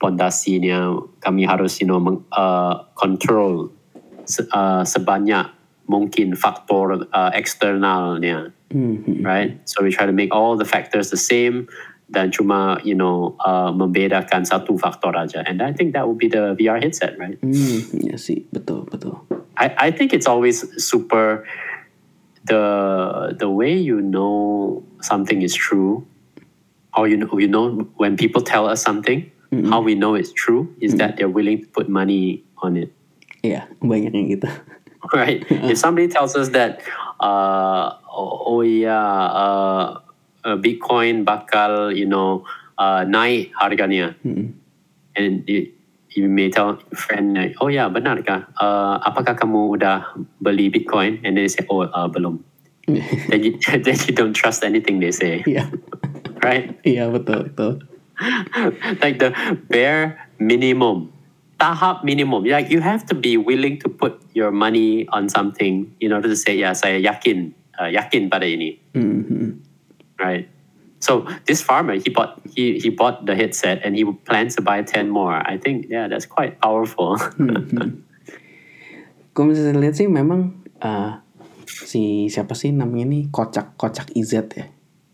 pondasinya. 0.00 0.96
Kami 1.20 1.44
harus 1.44 1.78
you 1.78 1.86
know 1.86 2.00
meng, 2.00 2.24
uh, 2.32 2.88
control 2.96 3.68
se, 4.24 4.48
uh, 4.50 4.82
sebanyak 4.82 5.52
mungkin 5.86 6.32
faktor 6.34 7.06
uh, 7.12 7.30
eksternalnya. 7.36 8.56
Mhm. 8.70 9.26
right? 9.26 9.58
So 9.66 9.82
we 9.82 9.90
try 9.90 10.06
to 10.06 10.14
make 10.14 10.30
all 10.30 10.54
the 10.54 10.64
factors 10.64 11.10
the 11.10 11.18
same 11.18 11.66
dan 12.10 12.30
cuma 12.30 12.78
you 12.86 12.94
know 12.94 13.34
uh, 13.42 13.74
membedakan 13.74 14.46
satu 14.46 14.78
faktor 14.78 15.14
aja. 15.14 15.42
And 15.46 15.62
I 15.62 15.74
think 15.74 15.94
that 15.94 16.06
would 16.06 16.18
be 16.18 16.30
the 16.30 16.54
VR 16.54 16.78
headset 16.78 17.18
right? 17.18 17.38
Hmm, 17.42 17.82
ya 17.98 18.14
sih, 18.14 18.46
betul, 18.54 18.86
betul. 18.86 19.18
I, 19.58 19.74
I 19.76 19.88
think 19.90 20.14
it's 20.14 20.26
always 20.26 20.62
super 20.78 21.44
the 22.46 22.64
the 23.36 23.50
way 23.50 23.74
you 23.74 24.00
know 24.00 24.80
something 25.02 25.42
is 25.42 25.52
true 25.52 26.06
or 26.96 27.06
you 27.06 27.18
know 27.18 27.30
you 27.36 27.50
know 27.50 27.84
when 28.00 28.16
people 28.16 28.40
tell 28.40 28.66
us 28.66 28.80
something 28.80 29.28
how 29.50 29.80
we 29.82 29.94
know 29.94 30.14
it's 30.14 30.32
true 30.32 30.70
is 30.80 30.94
that 30.96 31.16
they're 31.16 31.28
willing 31.28 31.62
to 31.62 31.68
put 31.68 31.88
money 31.88 32.44
on 32.62 32.76
it. 32.76 32.92
Yeah, 33.42 33.66
banyak 33.82 34.14
yang 34.14 34.28
gitu. 34.38 34.48
right. 35.16 35.42
If 35.70 35.78
somebody 35.78 36.06
tells 36.06 36.36
us 36.36 36.54
that 36.54 36.84
uh 37.18 37.98
oh, 38.06 38.58
oh 38.58 38.62
yeah 38.62 39.02
uh, 39.32 39.98
uh, 40.46 40.56
bitcoin 40.56 41.24
bakal 41.26 41.90
you 41.90 42.06
know 42.06 42.46
uh, 42.78 43.02
naik 43.08 43.50
harganya. 43.56 44.14
Mm-mm. 44.22 44.54
and 45.16 45.42
you, 45.48 45.72
you 46.14 46.28
may 46.28 46.50
tell 46.50 46.78
your 46.78 46.96
friend 46.98 47.34
like, 47.34 47.54
oh 47.60 47.68
ya 47.68 47.90
benar 47.90 48.22
kah 48.22 48.46
uh, 48.62 49.02
apakah 49.02 49.34
kamu 49.34 49.78
udah 49.78 50.14
beli 50.38 50.70
bitcoin? 50.70 51.18
And 51.26 51.34
then 51.34 51.46
they 51.46 51.50
say 51.50 51.66
oh 51.66 51.86
uh, 51.90 52.06
belum. 52.06 52.46
Then 53.30 53.46
you, 53.46 53.54
then 53.62 53.94
you 54.02 54.10
don't 54.10 54.34
trust 54.34 54.66
anything 54.66 54.98
they 54.98 55.14
say. 55.14 55.46
Yeah. 55.46 55.70
right? 56.42 56.74
Yeah, 56.82 57.06
betul, 57.12 57.52
betul. 57.52 57.86
like 59.02 59.18
the 59.18 59.32
bare 59.68 60.28
minimum. 60.38 61.12
Tahap 61.60 62.04
minimum. 62.04 62.44
Like 62.44 62.72
you 62.72 62.80
have 62.80 63.04
to 63.12 63.14
be 63.14 63.36
willing 63.36 63.78
to 63.84 63.88
put 63.88 64.16
your 64.32 64.50
money 64.50 65.06
on 65.12 65.28
something 65.28 65.92
in 66.00 66.12
order 66.12 66.28
to 66.28 66.36
say 66.36 66.56
ya 66.56 66.72
saya 66.72 66.96
yakin 66.96 67.52
uh, 67.76 67.88
yakin 67.88 68.32
pada 68.32 68.48
ini. 68.48 68.80
Mhm. 68.96 69.60
right? 70.20 70.44
So 71.00 71.24
this 71.48 71.64
farmer 71.64 71.96
he 71.96 72.12
bought 72.12 72.36
he 72.44 72.76
he 72.76 72.92
bought 72.92 73.24
the 73.24 73.32
headset 73.32 73.80
and 73.80 73.96
he 73.96 74.04
plans 74.04 74.52
to 74.56 74.62
buy 74.62 74.84
10 74.84 75.08
more. 75.08 75.40
I 75.40 75.56
think 75.56 75.88
yeah 75.88 76.12
that's 76.12 76.28
quite 76.28 76.60
powerful. 76.60 77.16
Kalau 79.32 79.44
misalnya 79.48 79.80
lihat 79.80 79.96
sih 79.96 80.12
memang 80.12 80.60
uh, 80.84 81.24
si 81.64 82.28
siapa 82.28 82.52
sih 82.52 82.76
namanya 82.76 83.08
ini 83.08 83.20
kocak 83.32 83.80
kocak 83.80 84.12
IZ 84.12 84.44
ya. 84.52 84.68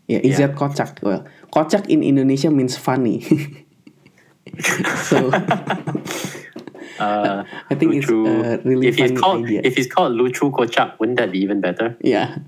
Ya 0.07 0.23
IZ 0.23 0.39
Iya. 0.39 0.49
kocak. 0.55 1.03
Well, 1.03 1.27
kocak 1.51 1.91
in 1.91 2.03
Indonesia 2.03 2.47
means 2.49 2.79
funny. 2.79 3.27
so 5.11 5.29
uh, 7.03 7.43
I 7.43 7.75
think 7.75 7.95
it's 7.99 8.09
a 8.09 8.63
really 8.63 8.87
if 8.89 8.97
he's 8.97 9.11
funny 9.11 9.21
called 9.21 9.43
idea. 9.47 9.61
if 9.67 9.75
he's 9.75 9.91
called 9.91 10.15
Luchu 10.15 10.55
Kocak, 10.55 10.97
wouldn't 10.99 11.19
that 11.19 11.35
be 11.35 11.43
even 11.43 11.59
better? 11.61 11.99
ya 12.01 12.39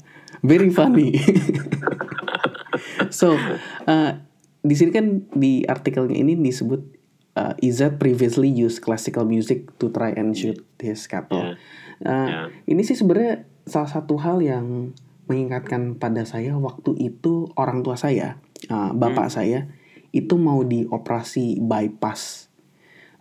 very 0.46 0.70
funny. 0.70 1.18
so 3.10 3.34
uh, 3.86 4.10
di 4.62 4.74
sini 4.74 4.90
kan 4.94 5.26
di 5.34 5.66
artikelnya 5.66 6.14
ini 6.14 6.38
disebut 6.38 6.82
uh, 7.34 7.54
Izzat 7.58 7.98
previously 7.98 8.46
used 8.46 8.78
classical 8.78 9.26
music 9.26 9.66
to 9.82 9.90
try 9.90 10.14
and 10.14 10.34
shoot 10.38 10.62
his 10.78 11.06
cattle. 11.06 11.42
Uh, 11.42 11.56
Yeah. 11.98 12.46
Ini 12.70 12.86
sih 12.86 12.94
sebenarnya 12.94 13.42
salah 13.66 13.90
satu 13.90 14.22
hal 14.22 14.38
yang 14.38 14.94
mengingatkan 15.28 16.00
pada 16.00 16.24
saya 16.24 16.56
waktu 16.56 16.96
itu 16.98 17.52
orang 17.54 17.84
tua 17.84 17.94
saya, 18.00 18.40
uh, 18.72 18.90
bapak 18.96 19.28
saya 19.28 19.68
itu 20.10 20.34
mau 20.40 20.64
dioperasi 20.64 21.60
bypass. 21.60 22.48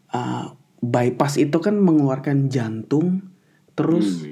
Uh, 0.10 0.56
bypass 0.80 1.36
itu 1.36 1.60
kan 1.60 1.76
mengeluarkan 1.76 2.48
jantung, 2.48 3.28
terus 3.76 4.24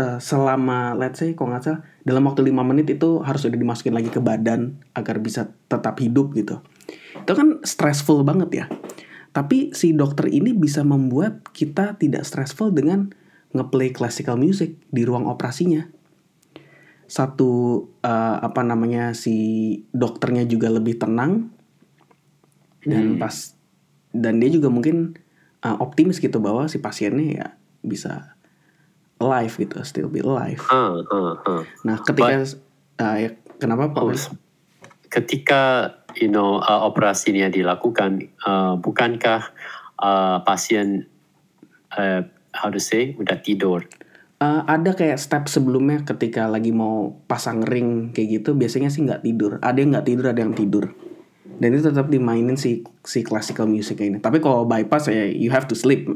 uh, 0.00 0.16
selama 0.16 0.96
let's 0.96 1.20
say 1.20 1.36
kalau 1.36 1.52
nggak 1.52 1.64
salah 1.64 1.80
dalam 2.02 2.24
waktu 2.24 2.48
lima 2.48 2.64
menit 2.64 2.88
itu 2.88 3.20
harus 3.20 3.44
udah 3.44 3.60
dimasukin 3.60 3.92
lagi 3.92 4.08
ke 4.08 4.24
badan 4.24 4.80
agar 4.96 5.20
bisa 5.20 5.52
tetap 5.68 6.00
hidup 6.00 6.32
gitu. 6.32 6.64
Itu 7.20 7.32
kan 7.36 7.60
stressful 7.60 8.24
banget 8.24 8.50
ya. 8.64 8.66
Tapi 9.36 9.76
si 9.76 9.92
dokter 9.92 10.32
ini 10.32 10.56
bisa 10.56 10.80
membuat 10.80 11.44
kita 11.52 12.00
tidak 12.00 12.24
stressful 12.24 12.72
dengan 12.72 13.12
ngeplay 13.52 13.92
classical 13.92 14.40
music 14.40 14.80
di 14.88 15.04
ruang 15.04 15.28
operasinya. 15.28 15.97
Satu 17.08 17.82
uh, 18.04 18.36
apa 18.38 18.60
namanya 18.60 19.16
si 19.16 19.36
dokternya 19.96 20.44
juga 20.44 20.68
lebih 20.68 21.00
tenang 21.00 21.48
dan 22.84 23.16
pas 23.16 23.56
dan 24.12 24.40
dia 24.40 24.52
juga 24.52 24.68
mungkin 24.68 25.16
uh, 25.64 25.76
optimis 25.80 26.20
gitu 26.20 26.38
bahwa 26.38 26.68
si 26.68 26.78
pasiennya 26.78 27.26
ya 27.32 27.48
bisa 27.80 28.38
alive 29.18 29.54
gitu, 29.58 29.76
still 29.82 30.08
be 30.10 30.22
alive. 30.22 30.62
Huh, 30.62 31.02
huh, 31.10 31.34
huh. 31.42 31.62
Nah, 31.82 31.98
ketika 32.06 32.46
uh, 33.02 33.16
ya, 33.18 33.30
kenapa 33.58 33.90
Pak? 33.90 34.02
Oh, 34.02 34.14
ketika 35.10 35.62
you 36.14 36.30
know 36.30 36.62
uh, 36.62 36.86
operasinya 36.86 37.50
dilakukan, 37.50 38.30
uh, 38.46 38.78
bukankah 38.78 39.50
uh, 39.98 40.38
pasien 40.46 41.10
uh, 41.98 42.22
how 42.54 42.70
to 42.70 42.78
say 42.78 43.18
udah 43.18 43.42
tidur? 43.42 43.82
Uh, 44.38 44.62
ada 44.70 44.94
kayak 44.94 45.18
step 45.18 45.50
sebelumnya 45.50 46.06
ketika 46.06 46.46
lagi 46.46 46.70
mau 46.70 47.18
pasang 47.26 47.58
ring 47.66 48.14
kayak 48.14 48.38
gitu 48.38 48.54
biasanya 48.54 48.86
sih 48.86 49.02
nggak 49.02 49.26
tidur. 49.26 49.58
Ada 49.58 49.78
yang 49.82 49.90
nggak 49.98 50.06
tidur 50.06 50.24
ada 50.30 50.40
yang 50.40 50.54
tidur. 50.54 50.94
Dan 51.58 51.74
itu 51.74 51.90
tetap 51.90 52.06
dimainin 52.06 52.54
si 52.54 52.86
si 53.02 53.26
classical 53.26 53.66
music 53.66 53.98
ini. 53.98 54.22
Tapi 54.22 54.38
kalau 54.38 54.62
bypass 54.62 55.10
ya 55.10 55.26
you 55.26 55.50
have 55.50 55.66
to 55.66 55.74
sleep. 55.74 56.06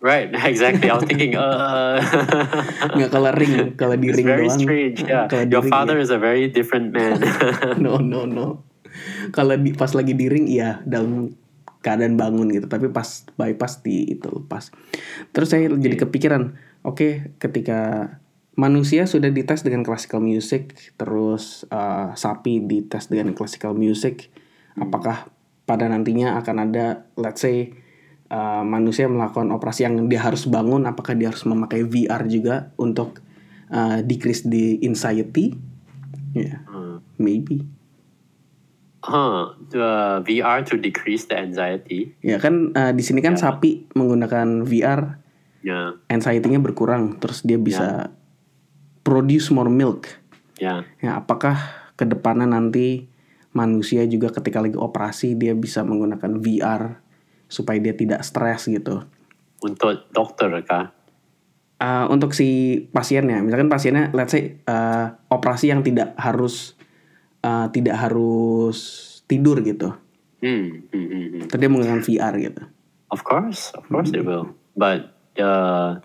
Right, 0.00 0.32
exactly. 0.50 0.88
I 0.88 0.96
was 0.96 1.04
thinking, 1.04 1.36
uh, 1.36 2.00
nggak 2.96 3.12
kalau 3.12 3.30
ring 3.36 3.76
kalau 3.76 3.94
di 4.00 4.08
ring 4.08 4.24
very 4.24 4.48
doang. 4.48 4.58
strange. 4.58 4.98
Yeah, 5.04 5.28
kalau 5.28 5.44
your 5.46 5.60
ring, 5.60 5.70
father 5.70 6.00
ya. 6.00 6.02
is 6.02 6.10
a 6.10 6.16
very 6.16 6.48
different 6.48 6.90
man. 6.90 7.20
no 7.84 8.00
no 8.00 8.24
no. 8.24 8.64
Kalau 9.30 9.54
di 9.60 9.76
pas 9.76 9.92
lagi 9.92 10.16
di 10.16 10.26
ring 10.26 10.48
iya 10.48 10.80
dalam 10.88 11.36
keadaan 11.84 12.16
bangun 12.16 12.48
gitu. 12.48 12.64
Tapi 12.64 12.88
pas 12.88 13.28
bypass 13.36 13.84
di 13.84 14.08
itu 14.08 14.26
lepas 14.26 14.72
terus 15.30 15.52
saya 15.52 15.70
jadi 15.70 15.96
kepikiran 16.06 16.56
Oke, 16.80 17.36
ketika 17.36 18.08
manusia 18.56 19.04
sudah 19.04 19.28
dites 19.28 19.60
dengan 19.60 19.84
classical 19.84 20.20
music, 20.20 20.96
terus 20.96 21.68
uh, 21.68 22.16
sapi 22.16 22.64
dites 22.64 23.12
dengan 23.12 23.36
classical 23.36 23.76
music, 23.76 24.32
apakah 24.76 25.28
pada 25.64 25.86
nantinya 25.86 26.40
akan 26.40 26.56
ada, 26.66 27.04
let's 27.20 27.44
say, 27.44 27.76
uh, 28.28 28.64
manusia 28.64 29.06
melakukan 29.06 29.52
operasi 29.52 29.84
yang 29.84 30.08
dia 30.08 30.24
harus 30.24 30.48
bangun, 30.48 30.88
apakah 30.88 31.12
dia 31.12 31.28
harus 31.28 31.44
memakai 31.44 31.84
VR 31.84 32.24
juga 32.26 32.72
untuk 32.80 33.20
uh, 33.68 34.00
decrease 34.00 34.48
the 34.48 34.80
anxiety? 34.80 35.56
Ya, 36.32 36.62
Hmm. 36.64 37.02
maybe. 37.18 37.66
Huh, 39.00 39.56
the 39.72 40.20
VR 40.22 40.60
to 40.68 40.76
decrease 40.76 41.24
the 41.24 41.34
anxiety. 41.34 42.12
Ya 42.20 42.36
kan 42.36 42.76
uh, 42.76 42.92
di 42.92 43.00
sini 43.00 43.24
kan 43.24 43.32
Ya. 43.34 43.48
sapi 43.48 43.88
menggunakan 43.96 44.62
VR, 44.62 45.16
Yeah, 45.60 46.00
anxiety-nya 46.08 46.56
berkurang, 46.56 47.20
terus 47.20 47.44
dia 47.44 47.60
bisa 47.60 48.16
produce 49.04 49.52
more 49.52 49.68
milk. 49.68 50.08
yeah. 50.56 50.88
Ya, 51.04 51.20
apakah 51.20 51.56
ke 52.00 52.08
depannya 52.08 52.48
nanti 52.48 53.12
manusia 53.52 54.06
juga 54.08 54.32
ketika 54.32 54.62
lagi 54.62 54.78
operasi 54.78 55.36
dia 55.36 55.52
bisa 55.52 55.84
menggunakan 55.84 56.40
VR 56.40 57.02
supaya 57.50 57.76
dia 57.82 57.92
tidak 57.92 58.24
stres 58.24 58.70
gitu. 58.70 59.04
Untuk 59.60 60.08
dokter 60.14 60.48
kah? 60.64 60.96
Uh, 61.80 62.08
untuk 62.12 62.36
si 62.36 62.80
pasiennya, 62.92 63.40
misalkan 63.40 63.72
pasiennya, 63.72 64.12
let's 64.12 64.36
say 64.36 64.60
uh, 64.68 65.16
operasi 65.32 65.72
yang 65.72 65.80
tidak 65.80 66.12
harus 66.16 66.76
uh, 67.40 67.72
tidak 67.72 67.96
harus 67.96 68.76
tidur 69.24 69.64
gitu, 69.64 69.96
Hmm, 70.40 70.88
hmm, 70.88 71.06
hmm, 71.08 71.26
hmm. 71.36 71.42
terus 71.52 71.60
dia 71.60 71.68
menggunakan 71.68 72.00
VR 72.00 72.34
gitu. 72.40 72.62
Of 73.12 73.20
course, 73.28 73.76
of 73.76 73.84
course 73.92 74.08
it 74.08 74.24
will. 74.24 74.56
But 74.72 75.12
uh, 75.38 76.00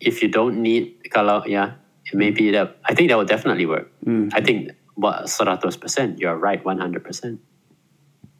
if 0.00 0.22
you 0.22 0.28
don't 0.28 0.62
need, 0.62 1.00
kalau 1.10 1.42
yeah, 1.46 1.80
maybe 2.14 2.50
that. 2.52 2.76
I 2.84 2.94
think 2.94 3.08
that 3.10 3.16
will 3.18 3.28
definitely 3.28 3.66
work. 3.66 3.90
Hmm. 4.04 4.28
I 4.32 4.40
think 4.40 4.72
what 4.94 5.24
100%, 5.26 6.18
you're 6.20 6.36
right, 6.36 6.62
100%. 6.62 7.38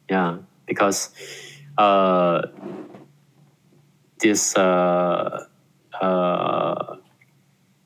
Yeah, 0.09 0.37
because 0.65 1.11
uh, 1.77 2.41
this 4.19 4.55
uh, 4.55 5.45
uh, 6.01 6.95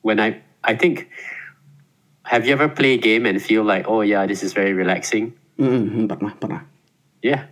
when 0.02 0.20
I 0.20 0.42
I 0.64 0.76
think 0.76 1.10
have 2.24 2.46
you 2.46 2.54
ever 2.54 2.70
played 2.70 3.00
a 3.00 3.02
game 3.02 3.26
and 3.26 3.42
feel 3.42 3.64
like 3.64 3.90
oh 3.90 4.02
yeah 4.02 4.26
this 4.26 4.44
is 4.44 4.54
very 4.54 4.74
relaxing 4.74 5.34
Mm, 5.60 6.08
pernah. 6.08 6.64
yeah 7.22 7.51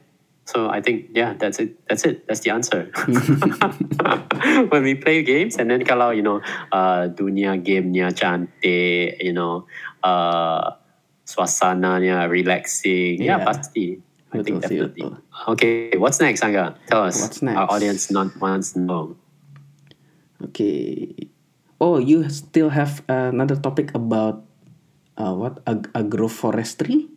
so 0.50 0.66
I 0.66 0.82
think 0.82 1.14
yeah 1.14 1.38
that's 1.38 1.62
it 1.62 1.78
that's 1.86 2.02
it 2.10 2.26
that's 2.26 2.42
the 2.42 2.50
answer 2.50 2.90
when 4.74 4.82
we 4.82 4.98
play 4.98 5.22
games 5.22 5.62
and 5.62 5.70
then 5.70 5.86
kalau 5.86 6.10
you 6.10 6.26
know 6.26 6.42
uh, 6.74 7.06
dunia 7.14 7.54
gamenya 7.62 8.10
cantik 8.10 9.22
you 9.22 9.30
know 9.30 9.70
uh, 10.02 10.74
suasananya 11.30 12.26
relaxing 12.26 13.22
yeah, 13.22 13.38
Yeah. 13.38 13.46
pasti 13.46 14.02
I 14.34 14.42
think 14.42 14.62
Betul 14.66 14.90
definitely 14.90 15.06
betul. 15.06 15.14
okay 15.54 15.94
what's 16.02 16.18
next 16.18 16.42
Angga 16.42 16.74
tell 16.90 17.06
us 17.06 17.22
What's 17.22 17.46
next? 17.46 17.58
our 17.62 17.70
audience 17.70 18.10
not 18.10 18.34
wants 18.42 18.74
to 18.74 18.82
know 18.82 19.14
Okay. 20.40 21.28
Oh, 21.84 22.00
you 22.00 22.24
still 22.32 22.72
have 22.72 23.04
another 23.12 23.56
topic 23.60 23.92
about 23.92 24.48
uh, 25.20 25.36
what 25.36 25.60
Ag- 25.68 25.92
agroforestry? 25.92 27.12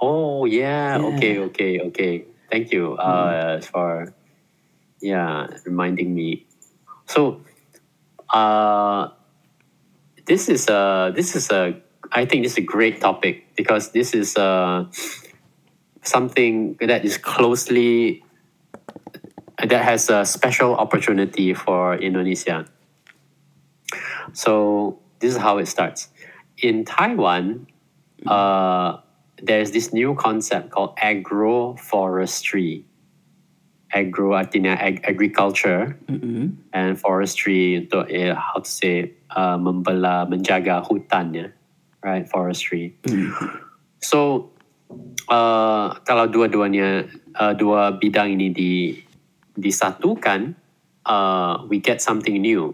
Oh 0.00 0.44
yeah. 0.44 0.98
Yeah. 0.98 1.06
Okay. 1.16 1.38
Okay. 1.38 1.80
Okay. 1.80 2.24
Thank 2.50 2.72
you 2.72 2.94
uh, 2.94 3.60
for 3.60 4.12
yeah 5.00 5.46
reminding 5.64 6.14
me. 6.14 6.46
So, 7.06 7.42
uh, 8.32 9.08
this 10.26 10.48
is 10.48 10.68
a 10.68 11.12
this 11.14 11.36
is 11.36 11.50
a 11.50 11.76
I 12.12 12.24
think 12.24 12.42
this 12.42 12.52
is 12.52 12.58
a 12.58 12.66
great 12.66 13.00
topic 13.00 13.54
because 13.56 13.92
this 13.92 14.14
is 14.14 14.36
uh, 14.36 14.86
something 16.02 16.76
that 16.80 17.04
is 17.04 17.18
closely 17.18 18.24
that 19.58 19.84
has 19.84 20.08
a 20.08 20.24
special 20.24 20.74
opportunity 20.74 21.52
for 21.54 21.94
Indonesia. 21.96 22.66
So 24.32 24.98
this 25.18 25.34
is 25.34 25.40
how 25.40 25.58
it 25.58 25.66
starts. 25.66 26.08
In 26.62 26.84
Taiwan, 26.84 27.66
uh, 28.26 28.98
there's 29.42 29.70
this 29.72 29.92
new 29.92 30.14
concept 30.14 30.70
called 30.70 30.96
agroforestry. 30.96 32.84
Agro 33.90 34.38
artinya 34.38 34.78
ag- 34.78 35.02
agriculture 35.02 35.98
Mm-mm. 36.06 36.54
and 36.70 36.94
forestry 36.94 37.74
untuk 37.74 38.06
eh, 38.06 38.30
how 38.30 38.62
to 38.62 38.70
say 38.70 39.18
uh, 39.34 39.58
membela 39.58 40.30
menjaga 40.30 40.78
hutan 40.86 41.34
ya, 41.34 41.46
right? 41.98 42.22
Forestry. 42.30 42.94
So 43.98 44.50
uh, 45.26 45.98
kalau 46.06 46.30
dua-duanya 46.30 47.10
uh, 47.34 47.50
dua 47.58 47.98
bidang 47.98 48.38
ini 48.38 48.54
di 48.54 48.72
disatukan, 49.58 50.54
uh, 51.10 51.66
we 51.66 51.82
get 51.82 51.98
something 51.98 52.38
new. 52.38 52.70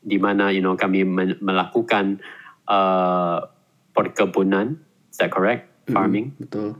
Di 0.00 0.16
mana 0.16 0.48
you 0.48 0.64
know 0.64 0.80
kami 0.80 1.04
men- 1.04 1.36
melakukan 1.44 2.24
uh, 2.64 3.44
perkebunan, 3.92 4.80
is 5.12 5.20
that 5.20 5.28
correct? 5.28 5.67
Farming. 5.92 6.36
Betul. 6.38 6.76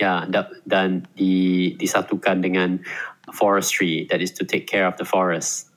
Ya, 0.00 0.26
da- 0.26 0.50
dan 0.66 1.06
di, 1.14 1.74
disatukan 1.78 2.42
dengan 2.42 2.82
forestry, 3.32 4.06
that 4.10 4.20
is 4.20 4.34
to 4.34 4.44
take 4.44 4.66
care 4.66 4.86
of 4.86 4.98
the 4.98 5.06
forest. 5.06 5.70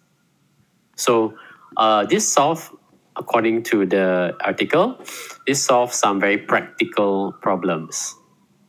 So, 0.98 1.38
uh, 1.78 2.10
this 2.10 2.26
solve, 2.26 2.74
according 3.16 3.64
to 3.70 3.86
the 3.86 4.34
article, 4.42 4.98
this 5.46 5.62
solves 5.62 5.94
some 5.94 6.20
very 6.20 6.42
practical 6.42 7.38
problems. 7.40 8.18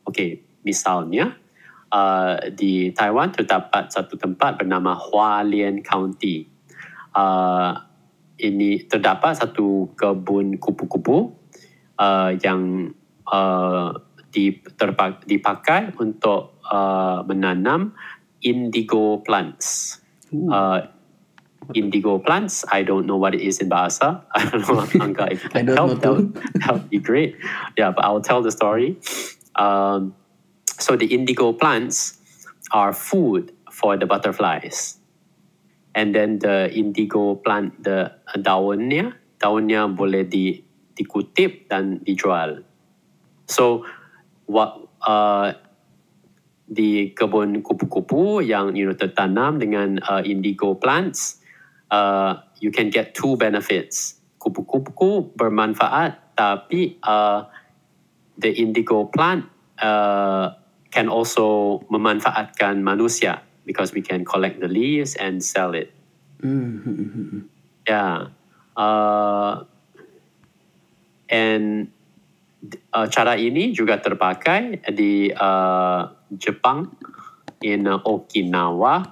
Okay, 0.05 0.45
misalnya, 0.61 1.33
uh, 1.89 2.37
di 2.53 2.93
Taiwan 2.93 3.33
terdapat 3.33 3.89
satu 3.89 4.17
tempat 4.17 4.61
bernama 4.61 4.93
Hualien 4.93 5.81
County. 5.81 6.45
Uh, 7.13 7.73
ini 8.39 8.85
terdapat 8.87 9.35
satu 9.35 9.91
kebun 9.97 10.61
kupu-kupu 10.61 11.33
uh, 11.99 12.31
yang 12.39 12.93
uh, 13.31 13.93
di, 14.29 14.61
terpa- 14.77 15.21
dipakai 15.25 15.97
untuk 15.97 16.61
uh, 16.65 17.25
menanam 17.25 17.93
indigo 18.41 19.21
plants. 19.25 19.99
Ooh. 20.33 20.51
Uh, 20.51 20.79
indigo 21.73 22.17
plants, 22.17 22.65
I 22.71 22.81
don't 22.81 23.05
know 23.05 23.17
what 23.17 23.35
it 23.35 23.41
is 23.41 23.59
in 23.59 23.69
Bahasa. 23.69 24.25
I 24.35 24.45
don't 24.45 24.65
know, 24.65 24.81
Angga, 25.05 25.31
if 25.31 25.43
you 25.43 25.49
I 25.53 25.61
can 25.61 25.65
don't 25.65 25.77
help, 25.77 25.89
know 25.89 25.97
that 26.01 26.11
would, 26.13 26.33
that 26.61 26.73
would 26.73 26.89
be 26.89 26.99
great. 26.99 27.37
Yeah, 27.77 27.91
but 27.91 28.05
I'll 28.05 28.21
tell 28.21 28.41
the 28.41 28.51
story. 28.51 28.97
Um, 29.55 30.15
so 30.79 30.95
the 30.95 31.05
indigo 31.05 31.53
plants 31.53 32.17
are 32.71 32.93
food 32.93 33.51
for 33.71 33.97
the 33.97 34.05
butterflies. 34.05 34.97
And 35.95 36.13
then 36.15 36.39
the 36.39 36.71
indigo 36.71 37.35
plant, 37.35 37.83
the 37.83 38.13
daunnya, 38.37 39.13
daunnya 39.41 39.89
boleh 39.89 40.23
di, 40.29 40.63
dikutip 40.95 41.67
dan 41.67 41.99
dijual. 42.05 42.63
So 43.49 43.83
what 44.45 44.77
uh, 45.01 45.57
di 46.69 47.17
kebun 47.17 47.65
kupu-kupu 47.65 48.45
yang 48.45 48.77
you 48.77 48.85
know 48.85 48.93
tertanam 48.93 49.57
dengan 49.57 49.97
uh, 50.05 50.21
indigo 50.21 50.77
plants, 50.77 51.41
uh, 51.89 52.45
you 52.61 52.69
can 52.69 52.93
get 52.93 53.17
two 53.17 53.33
benefits. 53.35 54.21
Kupu-kupu 54.39 55.33
bermanfaat, 55.35 56.37
tapi 56.37 56.95
uh, 57.03 57.49
the 58.37 58.53
indigo 58.53 59.09
plant 59.09 59.49
uh, 59.81 60.55
can 60.93 61.09
also 61.09 61.81
memanfaatkan 61.89 62.79
manusia 62.79 63.43
because 63.65 63.91
we 63.91 63.99
can 63.99 64.23
collect 64.23 64.61
the 64.61 64.69
leaves 64.69 65.17
and 65.17 65.43
sell 65.43 65.73
it. 65.73 65.91
Mm, 66.39 67.49
Ya, 67.89 68.29
uh, 68.77 69.53
and 71.27 71.91
uh, 72.93 73.07
cara 73.07 73.39
ini 73.39 73.71
juga 73.71 73.99
terpakai 73.99 74.83
di 74.91 75.31
uh, 75.31 76.01
Jepang, 76.35 76.87
in 77.61 77.87
uh, 77.87 77.99
Okinawa. 78.03 79.07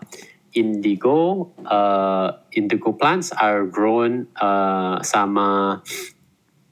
Indigo, 0.58 1.54
uh, 1.70 2.32
indigo 2.52 2.92
plants 2.94 3.30
are 3.32 3.66
grown 3.70 4.26
uh, 4.42 4.98
sama 5.04 5.84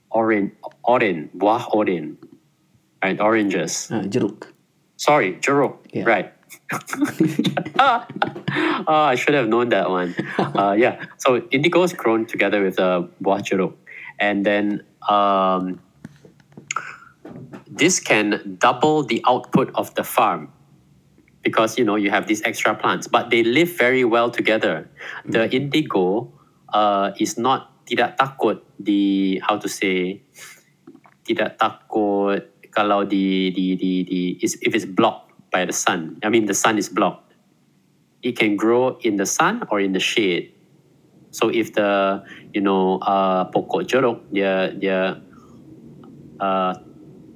orange, 0.10 0.58
orange, 0.82 1.30
buah 1.38 1.70
orange, 1.70 2.18
right? 3.04 3.22
Oranges. 3.22 3.92
ah, 3.94 4.02
jeruk. 4.10 4.50
Sorry, 4.98 5.38
jeruk. 5.38 5.86
Yeah. 5.94 6.10
Right. 6.10 6.34
oh, 7.78 8.02
I 8.90 9.14
should 9.14 9.36
have 9.36 9.50
known 9.50 9.70
that 9.70 9.90
one. 9.90 10.16
Uh, 10.56 10.74
yeah. 10.74 11.06
So 11.18 11.46
indigo 11.52 11.84
is 11.84 11.94
grown 11.94 12.26
together 12.26 12.64
with 12.64 12.80
uh, 12.80 13.06
buah 13.22 13.46
jeruk, 13.46 13.76
and 14.18 14.42
then 14.42 14.82
um, 15.06 15.78
this 17.68 18.00
can 18.00 18.58
double 18.60 19.04
the 19.04 19.24
output 19.28 19.72
of 19.76 19.94
the 19.96 20.04
farm 20.04 20.52
because 21.46 21.78
you 21.78 21.86
know 21.86 21.96
you 21.96 22.10
have 22.10 22.28
these 22.28 22.42
extra 22.44 22.74
plants, 22.74 23.08
but 23.08 23.30
they 23.30 23.44
live 23.44 23.70
very 23.78 24.04
well 24.04 24.32
together. 24.32 24.90
The 25.26 25.46
indigo 25.54 26.34
uh, 26.74 27.12
is 27.20 27.38
not 27.38 27.86
tidak 27.86 28.18
takut 28.18 28.66
di 28.82 29.38
how 29.46 29.62
to 29.62 29.70
say 29.70 30.26
tidak 31.22 31.62
takut 31.62 32.50
kalau 32.74 33.06
di 33.06 33.54
di 33.54 33.78
di 33.78 34.04
di 34.04 34.22
is 34.42 34.58
if 34.66 34.74
it's 34.74 34.90
blocked 34.90 35.32
by 35.54 35.64
the 35.64 35.74
sun. 35.74 36.18
I 36.26 36.34
mean 36.34 36.50
the 36.50 36.58
sun 36.58 36.82
is 36.82 36.90
blocked. 36.90 37.38
It 38.26 38.36
can 38.36 38.58
grow 38.58 38.98
in 39.06 39.22
the 39.22 39.30
sun 39.30 39.70
or 39.70 39.78
in 39.78 39.94
the 39.94 40.02
shade. 40.02 40.50
So 41.30 41.54
if 41.54 41.78
the 41.78 42.26
you 42.58 42.66
know 42.66 42.98
uh, 43.06 43.48
pokok 43.54 43.86
jeruk 43.86 44.26
dia 44.34 44.74
dia 44.74 45.22
uh, 46.42 46.74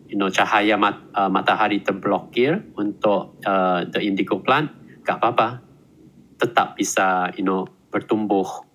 you 0.09 0.17
know 0.17 0.27
cahaya 0.33 0.73
mat, 0.75 0.97
uh, 1.13 1.29
matahari 1.29 1.85
terblokir 1.85 2.65
untuk 2.73 3.37
uh, 3.45 3.85
the 3.85 4.01
indigo 4.01 4.41
plant, 4.41 4.73
gak 5.05 5.21
apa-apa, 5.21 5.61
tetap 6.41 6.73
bisa 6.73 7.29
you 7.37 7.45
know 7.45 7.69
bertumbuh. 7.93 8.65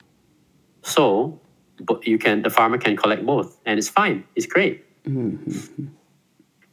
So 0.87 1.37
but 1.83 2.07
you 2.07 2.23
can 2.23 2.47
the 2.47 2.55
farmer 2.55 2.79
can 2.79 2.95
collect 2.95 3.27
both, 3.27 3.59
and 3.67 3.77
it's 3.83 3.91
fine, 3.91 4.23
it's 4.39 4.47
great, 4.47 4.87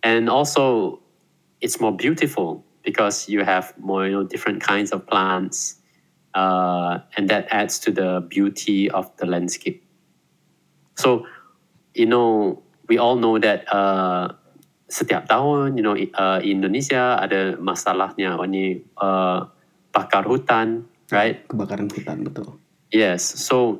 and 0.05 0.29
also 0.29 1.01
it's 1.59 1.81
more 1.81 1.91
beautiful 1.91 2.61
because 2.85 3.25
you 3.25 3.41
have 3.41 3.73
more 3.81 4.05
you 4.05 4.13
know 4.13 4.23
different 4.23 4.61
kinds 4.61 4.93
of 4.93 5.09
plants, 5.09 5.81
uh, 6.37 6.99
and 7.17 7.29
that 7.29 7.47
adds 7.49 7.79
to 7.79 7.91
the 7.91 8.21
beauty 8.29 8.89
of 8.93 9.09
the 9.17 9.25
landscape. 9.25 9.81
So, 10.95 11.25
you 11.95 12.05
know, 12.05 12.61
we 12.87 12.97
all 12.97 13.15
know 13.15 13.39
that 13.39 13.65
uh, 13.73 14.33
setiap 14.91 15.31
tahun, 15.31 15.79
you 15.79 15.83
know, 15.83 15.95
uh, 15.95 16.43
Indonesia 16.43 17.15
ada 17.15 17.55
masalahnya 17.55 18.35
ini 18.43 18.83
uh, 18.99 19.47
bakar 19.95 20.27
hutan, 20.27 20.83
right? 21.09 21.47
Kebakaran 21.47 21.87
hutan 21.87 22.27
betul. 22.27 22.59
Yes. 22.91 23.23
So, 23.23 23.79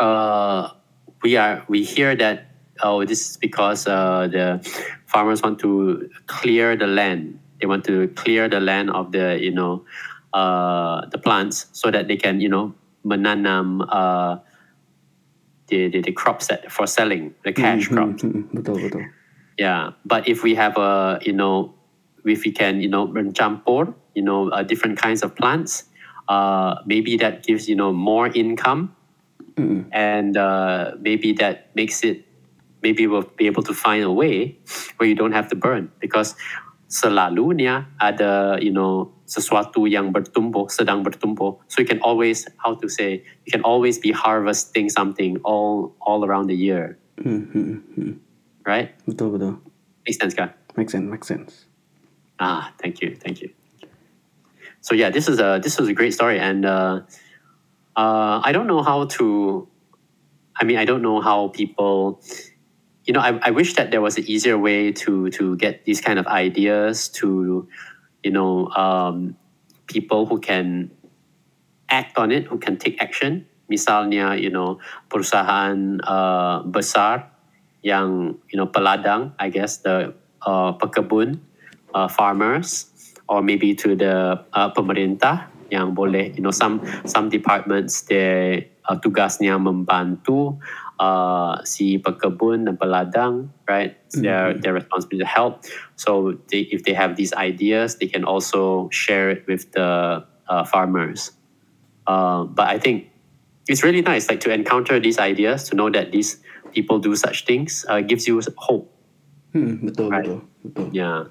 uh, 0.00 0.72
we 1.20 1.36
are 1.36 1.60
we 1.68 1.84
hear 1.84 2.16
that 2.16 2.48
oh, 2.80 3.04
this 3.04 3.20
is 3.20 3.36
because 3.36 3.84
uh, 3.84 4.24
the 4.32 4.64
farmers 5.04 5.44
want 5.44 5.60
to 5.60 6.08
clear 6.24 6.72
the 6.72 6.88
land. 6.88 7.36
They 7.60 7.68
want 7.68 7.84
to 7.92 8.08
clear 8.16 8.48
the 8.48 8.64
land 8.64 8.88
of 8.88 9.12
the 9.12 9.36
you 9.36 9.52
know 9.52 9.84
uh, 10.32 11.04
the 11.12 11.20
plants 11.20 11.68
so 11.76 11.92
that 11.92 12.08
they 12.08 12.16
can 12.16 12.40
you 12.40 12.48
know 12.48 12.72
menanam 13.04 13.84
uh, 13.84 14.40
the, 15.68 15.92
the 15.92 16.00
the 16.00 16.12
crops 16.16 16.48
that 16.48 16.72
for 16.72 16.88
selling 16.88 17.36
the 17.44 17.52
cash 17.52 17.88
Hmm, 17.88 17.94
crops. 17.94 18.22
hmm, 18.24 18.48
hmm, 18.48 18.56
betul 18.56 18.80
betul. 18.80 19.04
Yeah, 19.60 19.92
but 20.08 20.24
if 20.24 20.40
we 20.40 20.56
have 20.56 20.80
a 20.80 21.20
you 21.20 21.36
know, 21.36 21.76
if 22.24 22.48
we 22.48 22.50
can 22.50 22.80
you 22.80 22.88
know 22.88 23.04
bercampur, 23.04 23.92
you 24.16 24.24
know, 24.24 24.48
uh, 24.48 24.64
different 24.64 24.96
kinds 24.96 25.20
of 25.20 25.36
plants, 25.36 25.84
uh, 26.32 26.80
maybe 26.88 27.20
that 27.20 27.44
gives 27.44 27.68
you 27.68 27.76
know 27.76 27.92
more 27.92 28.32
income, 28.32 28.96
Mm-mm. 29.60 29.84
and 29.92 30.32
uh, 30.40 30.96
maybe 30.96 31.36
that 31.44 31.76
makes 31.76 32.00
it, 32.00 32.24
maybe 32.80 33.04
we'll 33.04 33.28
be 33.36 33.44
able 33.44 33.60
to 33.68 33.76
find 33.76 34.00
a 34.00 34.08
way 34.08 34.56
where 34.96 35.04
you 35.04 35.14
don't 35.14 35.36
have 35.36 35.52
to 35.52 35.56
burn 35.60 35.92
because 36.00 36.32
selalunya 36.88 37.84
ada 38.00 38.56
you 38.64 38.72
know 38.72 39.12
sesuatu 39.28 39.84
yang 39.84 40.08
bertumbuh 40.08 40.72
sedang 40.72 41.04
bertumbuh, 41.04 41.60
so 41.68 41.84
you 41.84 41.86
can 41.86 42.00
always 42.00 42.48
how 42.64 42.72
to 42.72 42.88
say 42.88 43.20
you 43.44 43.52
can 43.52 43.60
always 43.60 44.00
be 44.00 44.08
harvesting 44.08 44.88
something 44.88 45.36
all 45.44 45.92
all 46.00 46.24
around 46.24 46.48
the 46.48 46.56
year, 46.56 46.96
Hmm, 47.20 47.44
hmm, 47.52 47.76
hmm. 47.92 48.29
Right? 48.66 48.92
Betul 49.06 49.36
betul. 49.36 49.54
Makes 50.06 50.18
sense, 50.18 50.34
kah? 50.34 50.50
Make 50.76 50.90
sense, 50.90 51.06
make 51.06 51.24
sense. 51.24 51.66
Ah, 52.40 52.72
thank 52.80 53.02
you, 53.02 53.14
thank 53.16 53.42
you. 53.42 53.50
So 54.80 54.94
yeah, 54.94 55.10
this 55.10 55.28
is 55.28 55.38
a 55.40 55.60
this 55.62 55.78
was 55.78 55.88
a 55.88 55.92
great 55.92 56.14
story, 56.14 56.40
and 56.40 56.64
uh, 56.64 57.04
uh, 57.96 58.40
I 58.42 58.52
don't 58.52 58.66
know 58.66 58.82
how 58.82 59.04
to. 59.20 59.68
I 60.56 60.64
mean, 60.64 60.78
I 60.78 60.84
don't 60.84 61.02
know 61.02 61.20
how 61.20 61.48
people. 61.48 62.22
You 63.04 63.12
know, 63.12 63.20
I, 63.20 63.38
I 63.42 63.50
wish 63.50 63.74
that 63.74 63.90
there 63.90 64.00
was 64.00 64.16
an 64.16 64.24
easier 64.24 64.56
way 64.56 64.92
to 65.04 65.28
to 65.36 65.56
get 65.56 65.84
these 65.84 66.00
kind 66.00 66.18
of 66.18 66.26
ideas 66.26 67.08
to, 67.20 67.66
you 68.22 68.30
know, 68.30 68.68
um, 68.72 69.36
people 69.86 70.26
who 70.26 70.38
can 70.38 70.90
act 71.88 72.16
on 72.16 72.30
it, 72.30 72.46
who 72.46 72.58
can 72.58 72.76
take 72.76 73.02
action. 73.02 73.46
Misalnya, 73.70 74.40
you 74.40 74.50
know, 74.50 74.80
perusahaan 75.08 76.00
uh, 76.02 76.62
besar 76.64 77.30
yang 77.82 78.36
you 78.52 78.56
know 78.56 78.66
peladang, 78.66 79.32
I 79.38 79.48
guess 79.48 79.80
the 79.80 80.14
uh, 80.42 80.76
pekebun, 80.76 81.40
uh, 81.94 82.08
farmers, 82.08 82.90
or 83.28 83.42
maybe 83.42 83.74
to 83.74 83.94
the 83.94 84.44
uh, 84.52 84.68
pemerintah 84.74 85.46
yang 85.70 85.94
boleh, 85.94 86.34
you 86.34 86.42
know, 86.42 86.50
some 86.50 86.82
some 87.06 87.30
departments 87.30 88.02
they 88.10 88.66
uh, 88.90 88.98
tugasnya 88.98 89.54
membantu 89.54 90.58
uh, 90.98 91.62
si 91.62 91.96
pekebun 92.02 92.66
dan 92.66 92.76
peladang, 92.76 93.54
right? 93.70 93.96
It's 94.10 94.18
their 94.18 94.58
their 94.58 94.74
responsibility 94.74 95.22
to 95.22 95.30
help. 95.30 95.64
So 95.94 96.36
they, 96.50 96.66
if 96.74 96.82
they 96.82 96.92
have 96.92 97.14
these 97.14 97.32
ideas, 97.32 97.96
they 98.02 98.10
can 98.10 98.26
also 98.26 98.90
share 98.90 99.30
it 99.30 99.46
with 99.46 99.70
the 99.72 100.26
uh, 100.50 100.64
farmers. 100.66 101.32
Uh, 102.10 102.44
but 102.50 102.66
I 102.66 102.82
think 102.82 103.06
it's 103.70 103.86
really 103.86 104.02
nice, 104.02 104.26
like 104.26 104.42
to 104.42 104.50
encounter 104.50 104.98
these 104.98 105.22
ideas, 105.22 105.70
to 105.70 105.78
know 105.78 105.88
that 105.94 106.10
these 106.10 106.42
people 106.70 106.98
do 107.02 107.12
such 107.14 107.44
things, 107.44 107.82
uh, 107.86 108.00
gives 108.02 108.26
you 108.26 108.38
hope. 108.58 108.90
Hmm, 109.50 109.82
betul 109.82 110.08
Right. 110.10 110.26
betul 110.26 110.38
betul. 110.62 110.86
Yeah, 110.94 111.26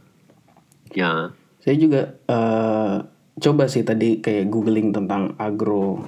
yeah, 0.92 1.32
Saya 1.60 1.76
juga 1.80 2.02
eh, 2.28 2.96
coba 3.40 3.64
sih 3.72 3.84
tadi 3.88 4.20
kayak 4.20 4.52
googling 4.52 4.92
tentang 4.92 5.36
agro 5.40 6.04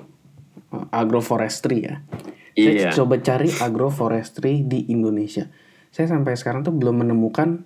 eh, 0.71 0.85
agroforestry 0.91 1.77
ya. 1.87 2.03
Saya 2.51 2.91
Iya. 2.91 2.91
coba 2.91 3.15
cari 3.23 3.47
agroforestry 3.47 4.67
di 4.67 4.91
Indonesia. 4.91 5.47
Saya 5.91 6.11
sampai 6.11 6.35
sekarang 6.35 6.67
tuh 6.67 6.75
belum 6.75 7.03
menemukan 7.07 7.63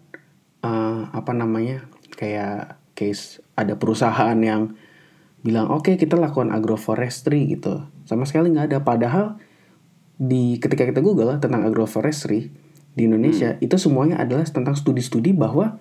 eh, 0.61 1.01
apa 1.09 1.32
namanya 1.34 1.86
kayak 2.13 2.78
case 2.95 3.41
ada 3.57 3.76
perusahaan 3.76 4.38
yang 4.39 4.78
bilang 5.45 5.70
oke 5.70 5.93
kita 5.93 6.18
lakukan 6.18 6.49
agroforestry 6.49 7.53
gitu. 7.53 7.86
Sama 8.05 8.26
sekali 8.26 8.49
nggak 8.53 8.74
ada. 8.74 8.80
Padahal 8.82 9.38
di 10.16 10.57
ketika 10.59 10.88
kita 10.88 11.03
Google 11.03 11.36
tentang 11.43 11.68
agroforestry 11.68 12.47
di 12.95 13.01
Indonesia 13.03 13.59
itu 13.59 13.76
semuanya 13.76 14.24
adalah 14.24 14.47
tentang 14.47 14.76
studi-studi 14.76 15.36
bahwa 15.36 15.80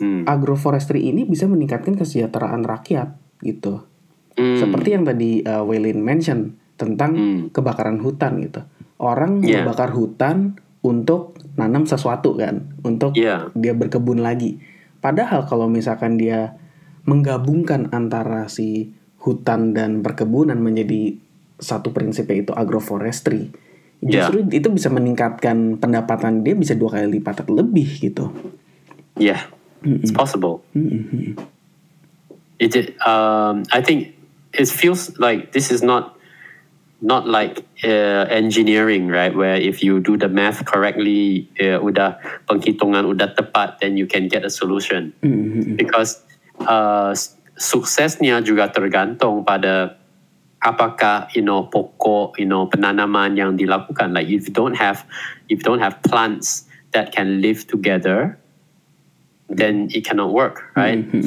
Hmm. 0.00 0.24
agroforestry 0.24 1.04
ini 1.04 1.28
bisa 1.28 1.44
meningkatkan 1.44 1.94
kesejahteraan 1.94 2.64
rakyat 2.64 3.12
gitu. 3.44 3.84
Hmm. 4.34 4.56
Seperti 4.56 4.96
yang 4.96 5.04
tadi 5.04 5.44
uh, 5.44 5.62
Waylin 5.68 6.00
mention 6.00 6.56
tentang 6.80 7.12
Hmm. 7.12 7.40
kebakaran 7.52 8.00
hutan 8.00 8.40
gitu. 8.40 8.64
Orang 8.96 9.44
Yeah. 9.44 9.62
membakar 9.62 9.92
hutan 9.92 10.58
untuk 10.80 11.38
nanam 11.54 11.84
sesuatu 11.84 12.34
kan, 12.34 12.72
untuk 12.82 13.14
Yeah. 13.14 13.52
dia 13.54 13.76
berkebun 13.76 14.24
lagi. 14.24 14.58
Padahal 15.04 15.44
kalau 15.46 15.68
misalkan 15.68 16.16
dia 16.16 16.56
menggabungkan 17.04 17.92
antara 17.92 18.48
si 18.48 18.94
hutan 19.22 19.74
dan 19.76 20.02
perkebunan 20.02 20.58
menjadi 20.58 21.18
satu 21.58 21.92
prinsipnya 21.92 22.48
itu 22.48 22.52
agroforestry. 22.54 23.52
Yeah. 24.02 24.26
Justru 24.26 24.50
itu 24.50 24.68
bisa 24.70 24.90
meningkatkan 24.90 25.78
pendapatan 25.78 26.42
dia 26.42 26.58
bisa 26.58 26.74
dua 26.74 26.98
kali 26.98 27.22
lipat 27.22 27.46
atau 27.46 27.54
lebih 27.54 28.02
gitu. 28.02 28.34
Yeah, 29.14 29.46
it's 29.84 30.10
possible. 30.10 30.64
It, 32.58 32.74
it, 32.74 32.86
um, 33.06 33.62
I 33.70 33.78
think 33.82 34.18
it 34.54 34.66
feels 34.66 35.14
like 35.18 35.52
this 35.52 35.70
is 35.70 35.82
not 35.82 36.18
not 37.02 37.26
like 37.26 37.66
uh, 37.82 38.26
engineering, 38.30 39.06
right? 39.10 39.34
Where 39.34 39.58
if 39.58 39.82
you 39.82 39.98
do 39.98 40.16
the 40.16 40.30
math 40.30 40.64
correctly, 40.64 41.50
uh, 41.58 41.82
udah 41.82 42.18
penghitungan 42.46 43.06
udah 43.06 43.34
tepat, 43.34 43.82
then 43.82 43.98
you 43.98 44.06
can 44.06 44.30
get 44.30 44.46
a 44.46 44.50
solution. 44.50 45.12
Because 45.76 46.22
uh, 46.62 47.14
suksesnya 47.58 48.42
juga 48.42 48.70
tergantung 48.70 49.42
pada 49.42 49.98
apakah 50.62 51.28
you 51.34 51.42
know 51.42 51.66
pokok 51.66 52.38
you 52.38 52.46
know 52.46 52.66
penanaman 52.66 53.36
yang 53.36 53.58
dilakukan. 53.58 54.14
Like 54.14 54.30
if 54.30 54.48
you 54.48 54.54
don't 54.54 54.78
have 54.78 55.04
if 55.50 55.60
you 55.60 55.66
don't 55.66 55.82
have 55.82 56.00
plants 56.06 56.64
that 56.92 57.12
can 57.12 57.40
live 57.42 57.66
together, 57.66 58.38
then 59.48 59.88
it 59.92 60.04
cannot 60.04 60.32
work, 60.32 60.70
right? 60.76 61.02
Mhm, 61.02 61.24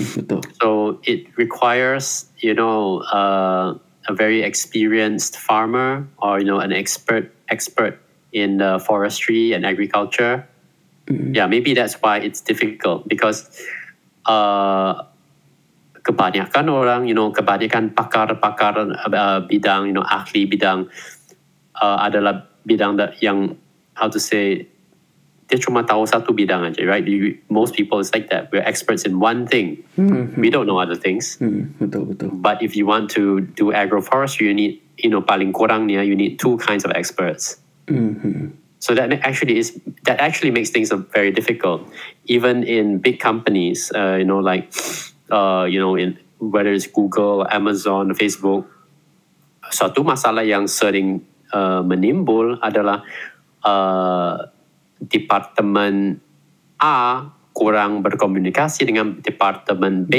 So 0.62 1.00
it 1.04 1.28
requires, 1.38 2.26
you 2.40 2.54
know, 2.54 3.02
uh, 3.12 3.78
a 4.08 4.14
very 4.14 4.42
experienced 4.42 5.38
farmer 5.38 6.08
or 6.22 6.40
you 6.40 6.46
know 6.46 6.60
an 6.60 6.72
expert 6.72 7.34
expert 7.50 8.00
in 8.32 8.58
the 8.58 8.80
forestry 8.80 9.54
and 9.54 9.66
agriculture. 9.66 10.46
Yeah, 11.10 11.46
maybe 11.46 11.74
that's 11.78 12.02
why 12.02 12.18
it's 12.18 12.42
difficult 12.42 13.06
because 13.08 13.46
uh, 14.26 15.06
kebanyakan 16.06 16.70
orang, 16.70 17.01
you 17.10 17.18
know, 17.18 17.34
kebanyakan 17.34 17.89
pakar-pakar 17.97 18.78
uh, 18.78 19.41
bidang, 19.49 19.89
you 19.89 19.95
know, 19.97 20.06
ahli 20.06 20.45
bidang 20.45 20.86
uh, 21.82 21.97
adalah 22.06 22.45
bidang 22.62 23.01
yang 23.20 23.58
how 23.97 24.08
to 24.08 24.22
say 24.22 24.70
dia 25.45 25.62
cuma 25.62 25.86
tahu 25.86 26.10
satu 26.10 26.34
bidang 26.34 26.66
aja, 26.66 26.82
right? 26.89 27.06
You, 27.06 27.38
most 27.49 27.78
people 27.78 28.01
is 28.01 28.10
like 28.14 28.30
that. 28.34 28.49
We're 28.49 28.66
experts 28.66 29.06
in 29.06 29.22
one 29.22 29.45
thing. 29.45 29.86
We 30.41 30.49
don't 30.49 30.66
know 30.66 30.82
other 30.82 30.97
things. 30.97 31.38
Hmm, 31.38 31.78
betul 31.78 32.10
betul. 32.10 32.34
But 32.34 32.66
if 32.66 32.74
you 32.74 32.89
want 32.89 33.14
to 33.14 33.45
do 33.53 33.70
agroforestry, 33.70 34.49
you 34.49 34.58
need, 34.58 34.82
you 34.97 35.10
know, 35.10 35.22
paling 35.22 35.53
kurangnya, 35.53 36.01
you 36.01 36.18
need 36.18 36.41
two 36.41 36.58
kinds 36.58 36.82
of 36.82 36.91
experts. 36.97 37.62
Mhm. 37.86 38.58
So 38.82 38.93
that 38.97 39.14
actually 39.22 39.58
is 39.62 39.78
that 40.10 40.18
actually 40.18 40.49
makes 40.49 40.70
things 40.70 40.89
very 41.14 41.30
difficult, 41.30 41.86
even 42.26 42.66
in 42.66 42.97
big 42.97 43.22
companies. 43.22 43.93
Uh, 43.93 44.18
you 44.18 44.26
know, 44.26 44.41
like 44.41 44.74
uh, 45.30 45.65
you 45.69 45.80
know, 45.80 45.95
in 45.95 46.17
whether 46.39 46.71
it's 46.71 46.88
Google, 46.88 47.45
Amazon, 47.47 48.11
Facebook. 48.15 48.65
Satu 49.69 50.05
masalah 50.05 50.45
yang 50.45 50.69
sering 50.69 51.26
uh, 51.49 51.82
menimbul 51.82 52.61
adalah 52.61 53.01
uh, 53.65 54.38
departemen 55.01 56.21
A 56.80 57.30
kurang 57.55 58.03
berkomunikasi 58.03 58.88
dengan 58.88 59.19
departemen 59.23 60.07
B, 60.07 60.15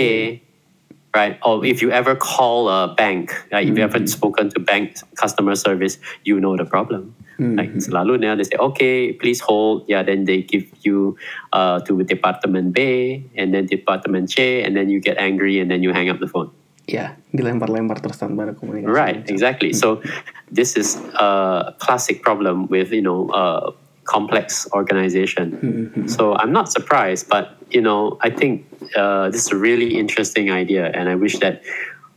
right? 1.17 1.41
Or 1.45 1.65
if 1.65 1.81
you 1.81 1.93
ever 1.93 2.17
call 2.17 2.69
a 2.69 2.93
bank, 2.93 3.33
like 3.53 3.69
if 3.69 3.77
you 3.77 3.85
ever 3.85 4.01
spoken 4.09 4.53
to 4.53 4.59
bank 4.61 5.01
customer 5.17 5.57
service, 5.57 5.97
you 6.25 6.41
know 6.41 6.57
the 6.57 6.65
problem. 6.69 7.16
Like 7.39 7.77
selalu 7.77 8.21
they 8.37 8.45
say, 8.45 8.57
okay, 8.57 9.13
please 9.13 9.41
hold. 9.41 9.85
Yeah, 9.89 10.03
then 10.03 10.25
they 10.25 10.41
give 10.43 10.65
you 10.81 11.17
uh, 11.53 11.81
to 11.85 12.03
department 12.03 12.73
B 12.73 13.29
and 13.37 13.53
then 13.53 13.67
department 13.67 14.31
C, 14.33 14.63
and 14.63 14.77
then 14.77 14.89
you 14.89 15.01
get 15.01 15.19
angry 15.19 15.61
and 15.61 15.71
then 15.71 15.83
you 15.83 15.93
hang 15.93 16.09
up 16.09 16.19
the 16.21 16.29
phone. 16.29 16.51
Yeah, 16.87 17.19
dilempar-lempar 17.35 17.99
terus 17.99 18.23
tanpa 18.23 18.47
ada 18.47 18.55
komunikasi. 18.55 18.89
Right, 18.89 19.21
exactly. 19.27 19.75
So 19.75 20.01
this 20.49 20.79
is 20.79 20.97
a 21.19 21.75
classic 21.83 22.23
problem 22.23 22.71
with 22.71 22.95
you 22.95 23.03
know 23.03 23.29
uh, 23.35 23.75
complex 24.07 24.71
organization. 24.73 26.07
So 26.07 26.39
I'm 26.39 26.55
not 26.55 26.71
surprised, 26.71 27.29
but 27.29 27.59
you 27.75 27.83
know 27.83 28.17
I 28.23 28.31
think 28.31 28.65
uh, 28.95 29.29
this 29.29 29.45
is 29.45 29.53
a 29.53 29.59
really 29.59 29.99
interesting 29.99 30.49
idea, 30.49 30.89
and 30.95 31.11
I 31.11 31.19
wish 31.19 31.43
that 31.43 31.61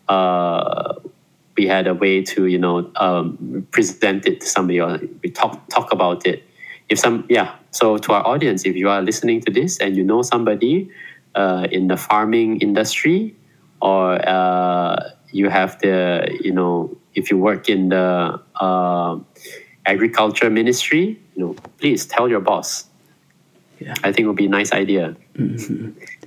uh, 0.08 1.02
we 1.60 1.68
had 1.68 1.88
a 1.88 1.94
way 1.94 2.24
to 2.24 2.46
you 2.48 2.58
know 2.58 2.90
um, 2.96 3.68
present 3.76 4.26
it 4.26 4.40
to 4.42 4.48
somebody 4.48 4.80
or 4.80 4.92
we 5.22 5.30
talk 5.30 5.60
talk 5.68 5.92
about 5.92 6.26
it. 6.26 6.40
If 6.88 6.98
some 6.98 7.26
yeah, 7.28 7.50
so 7.72 7.98
to 7.98 8.14
our 8.16 8.26
audience, 8.26 8.66
if 8.66 8.76
you 8.82 8.88
are 8.90 9.02
listening 9.02 9.42
to 9.46 9.52
this 9.52 9.78
and 9.84 9.92
you 10.00 10.04
know 10.04 10.22
somebody 10.24 10.90
uh, 11.36 11.68
in 11.70 11.92
the 11.92 11.98
farming 11.98 12.62
industry 12.62 13.36
or 13.82 14.16
uh, 14.24 14.96
you 15.32 15.50
have 15.50 15.72
the 15.84 16.32
you 16.42 16.54
know 16.56 16.96
if 17.14 17.30
you 17.30 17.38
work 17.38 17.68
in 17.68 17.90
the 17.90 18.40
uh, 18.56 19.20
agriculture 19.86 20.50
ministry 20.50 21.20
you 21.36 21.40
know 21.44 21.52
please 21.80 22.06
tell 22.06 22.28
your 22.30 22.42
boss 22.52 22.86
Yeah. 23.80 23.96
i 24.04 24.12
think 24.12 24.26
it 24.26 24.28
would 24.28 24.36
be 24.46 24.52
a 24.52 24.56
nice 24.60 24.76
idea 24.76 25.16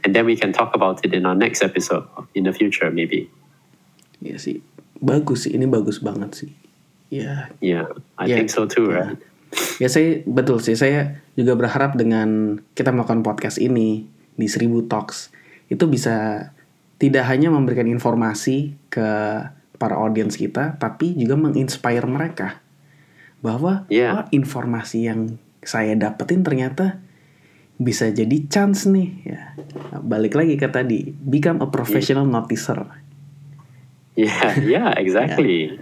and 0.05 0.11
then 0.17 0.25
we 0.25 0.37
can 0.41 0.57
talk 0.57 0.73
about 0.73 1.05
it 1.05 1.13
in 1.13 1.29
our 1.29 1.37
next 1.37 1.61
episode 1.61 2.09
in 2.33 2.49
the 2.49 2.53
future 2.61 2.89
maybe 2.91 3.29
sih. 4.41 4.72
Bagus 5.03 5.51
sih, 5.51 5.53
ini 5.59 5.67
bagus 5.67 5.99
banget 5.99 6.31
sih. 6.33 6.51
Ya, 7.13 7.53
yeah 7.61 7.93
i 8.17 8.25
Yeah. 8.25 8.41
think 8.41 8.49
so 8.49 8.65
too 8.65 8.89
right 8.89 9.21
ya 9.79 9.89
saya 9.89 10.25
betul 10.25 10.59
sih. 10.65 10.77
Saya 10.77 11.21
juga 11.37 11.57
berharap 11.57 11.97
dengan 11.97 12.61
kita 12.73 12.93
melakukan 12.93 13.21
podcast 13.25 13.61
ini 13.61 14.09
di 14.37 14.47
Seribu 14.49 14.89
Talks 14.89 15.29
itu 15.69 15.85
bisa 15.89 16.49
tidak 16.97 17.25
hanya 17.29 17.51
memberikan 17.53 17.89
informasi 17.89 18.79
ke 18.93 19.09
para 19.77 19.99
audiens 19.99 20.39
kita, 20.39 20.79
tapi 20.79 21.19
juga 21.19 21.35
menginspire 21.35 22.07
mereka 22.07 22.63
bahwa 23.43 23.85
Yeah. 23.91 24.23
"Wah, 24.23 24.27
informasi 24.31 25.11
yang 25.11 25.37
saya 25.63 25.99
dapetin 25.99 26.47
ternyata 26.47 27.03
bisa 27.83 28.07
jadi 28.15 28.47
chance 28.47 28.87
nih 28.87 29.11
ya. 29.27 29.43
Balik 29.99 30.39
lagi 30.39 30.55
ke 30.55 30.71
tadi, 30.71 31.11
become 31.19 31.59
a 31.59 31.69
professional 31.69 32.23
noticer. 32.23 33.02
yeah 34.21 34.59
yeah 34.61 34.91
exactly 34.97 35.81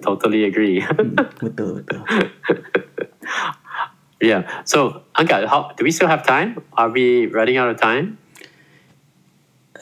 totally 0.00 0.44
agree 0.44 0.80
betul 1.38 1.84
betul. 1.84 2.00
yeah 4.20 4.42
so 4.64 5.04
Angga, 5.14 5.46
how 5.46 5.70
do 5.76 5.84
we 5.84 5.92
still 5.92 6.08
have 6.08 6.24
time 6.26 6.56
are 6.74 6.88
we 6.88 7.26
running 7.28 7.56
out 7.58 7.68
of 7.68 7.76
time 7.78 8.18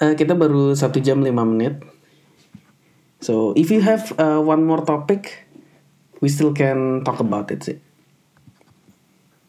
Eh, 0.00 0.16
kita 0.16 0.32
baru 0.32 0.72
satu 0.72 0.96
jam 1.04 1.20
lima 1.20 1.44
menit. 1.44 1.76
So 3.20 3.52
if 3.52 3.68
you 3.68 3.84
have 3.84 4.16
uh, 4.16 4.40
one 4.40 4.64
more 4.64 4.80
topic, 4.80 5.44
we 6.24 6.32
still 6.32 6.56
can 6.56 7.04
talk 7.04 7.20
about 7.20 7.52
it. 7.52 7.60
Sih. 7.60 7.76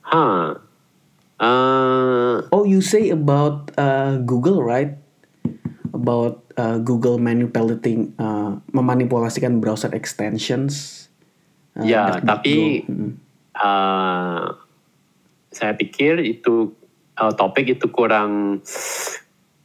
huh 0.03 0.59
uh 1.39 2.43
Oh, 2.51 2.67
you 2.67 2.83
say 2.83 3.15
about 3.15 3.71
uh, 3.79 4.19
Google, 4.27 4.59
right? 4.59 4.99
About 5.95 6.40
uh, 6.61 6.77
Google 6.77 7.17
manipulating, 7.17 8.13
uh, 8.21 8.61
memanipulasikan 8.69 9.57
browser 9.57 9.89
extensions. 9.97 11.07
Uh, 11.73 11.87
Ya, 11.87 12.21
tapi 12.21 12.85
uh, 13.57 14.41
saya 15.49 15.73
pikir 15.73 16.21
itu 16.21 16.77
uh, 17.17 17.33
topik 17.33 17.79
itu 17.79 17.89
kurang 17.89 18.61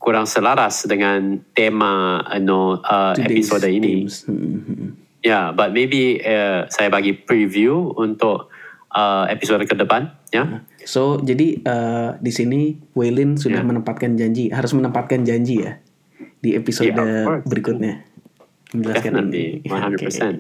kurang 0.01 0.25
selaras 0.25 0.87
dengan 0.87 1.43
tema 1.51 2.23
you 2.39 2.47
know, 2.47 2.79
uh, 2.81 3.13
Today's 3.13 3.51
episode 3.51 3.67
ini. 3.69 4.07
themes. 4.07 4.25
Mm, 4.31 4.39
mm, 4.39 4.61
mm. 4.65 4.91
Ya, 5.27 5.51
but 5.51 5.75
maybe 5.75 6.23
uh, 6.23 6.71
saya 6.71 6.87
bagi 6.87 7.11
preview 7.19 7.91
untuk 7.99 8.47
uh, 8.95 9.27
episode 9.27 9.67
ke 9.67 9.75
depan, 9.75 10.15
ya. 10.31 10.63
So 10.87 11.19
jadi 11.19 11.59
uh, 11.67 12.11
di 12.23 12.31
sini 12.31 12.79
Waylin 12.95 13.35
sudah 13.35 13.59
Yeah. 13.59 13.67
menempatkan 13.67 14.15
janji, 14.15 14.55
harus 14.55 14.71
menempatkan 14.71 15.27
janji 15.27 15.67
ya 15.67 15.83
di 16.41 16.57
episode 16.57 16.93
Yeah, 16.93 17.43
berikutnya. 17.45 18.05
Menjelaskan 18.75 19.13
Definitely, 19.15 19.47
ini. 19.63 19.71
one 19.71 19.83
hundred 19.83 20.01
Oke. 20.03 20.07
percent. 20.11 20.37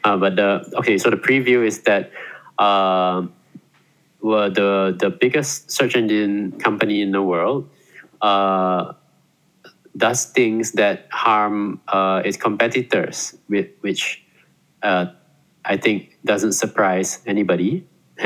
Uh, 0.00 0.16
but 0.16 0.36
the 0.36 0.64
okay, 0.80 0.96
so 0.96 1.12
the 1.12 1.20
preview 1.20 1.60
is 1.60 1.84
that 1.84 2.08
uh, 2.56 3.28
well, 4.20 4.48
the 4.48 4.96
the 4.96 5.10
biggest 5.12 5.70
search 5.70 5.96
engine 5.96 6.56
company 6.56 7.04
in 7.04 7.12
the 7.12 7.20
world 7.20 7.68
uh, 8.24 8.96
does 9.96 10.24
things 10.32 10.72
that 10.80 11.08
harm 11.12 11.80
uh, 11.88 12.22
its 12.24 12.36
competitors, 12.36 13.36
with 13.48 13.68
which 13.80 14.24
uh, 14.82 15.12
I 15.64 15.76
think 15.76 16.16
doesn't 16.24 16.52
surprise 16.56 17.20
anybody. 17.26 17.84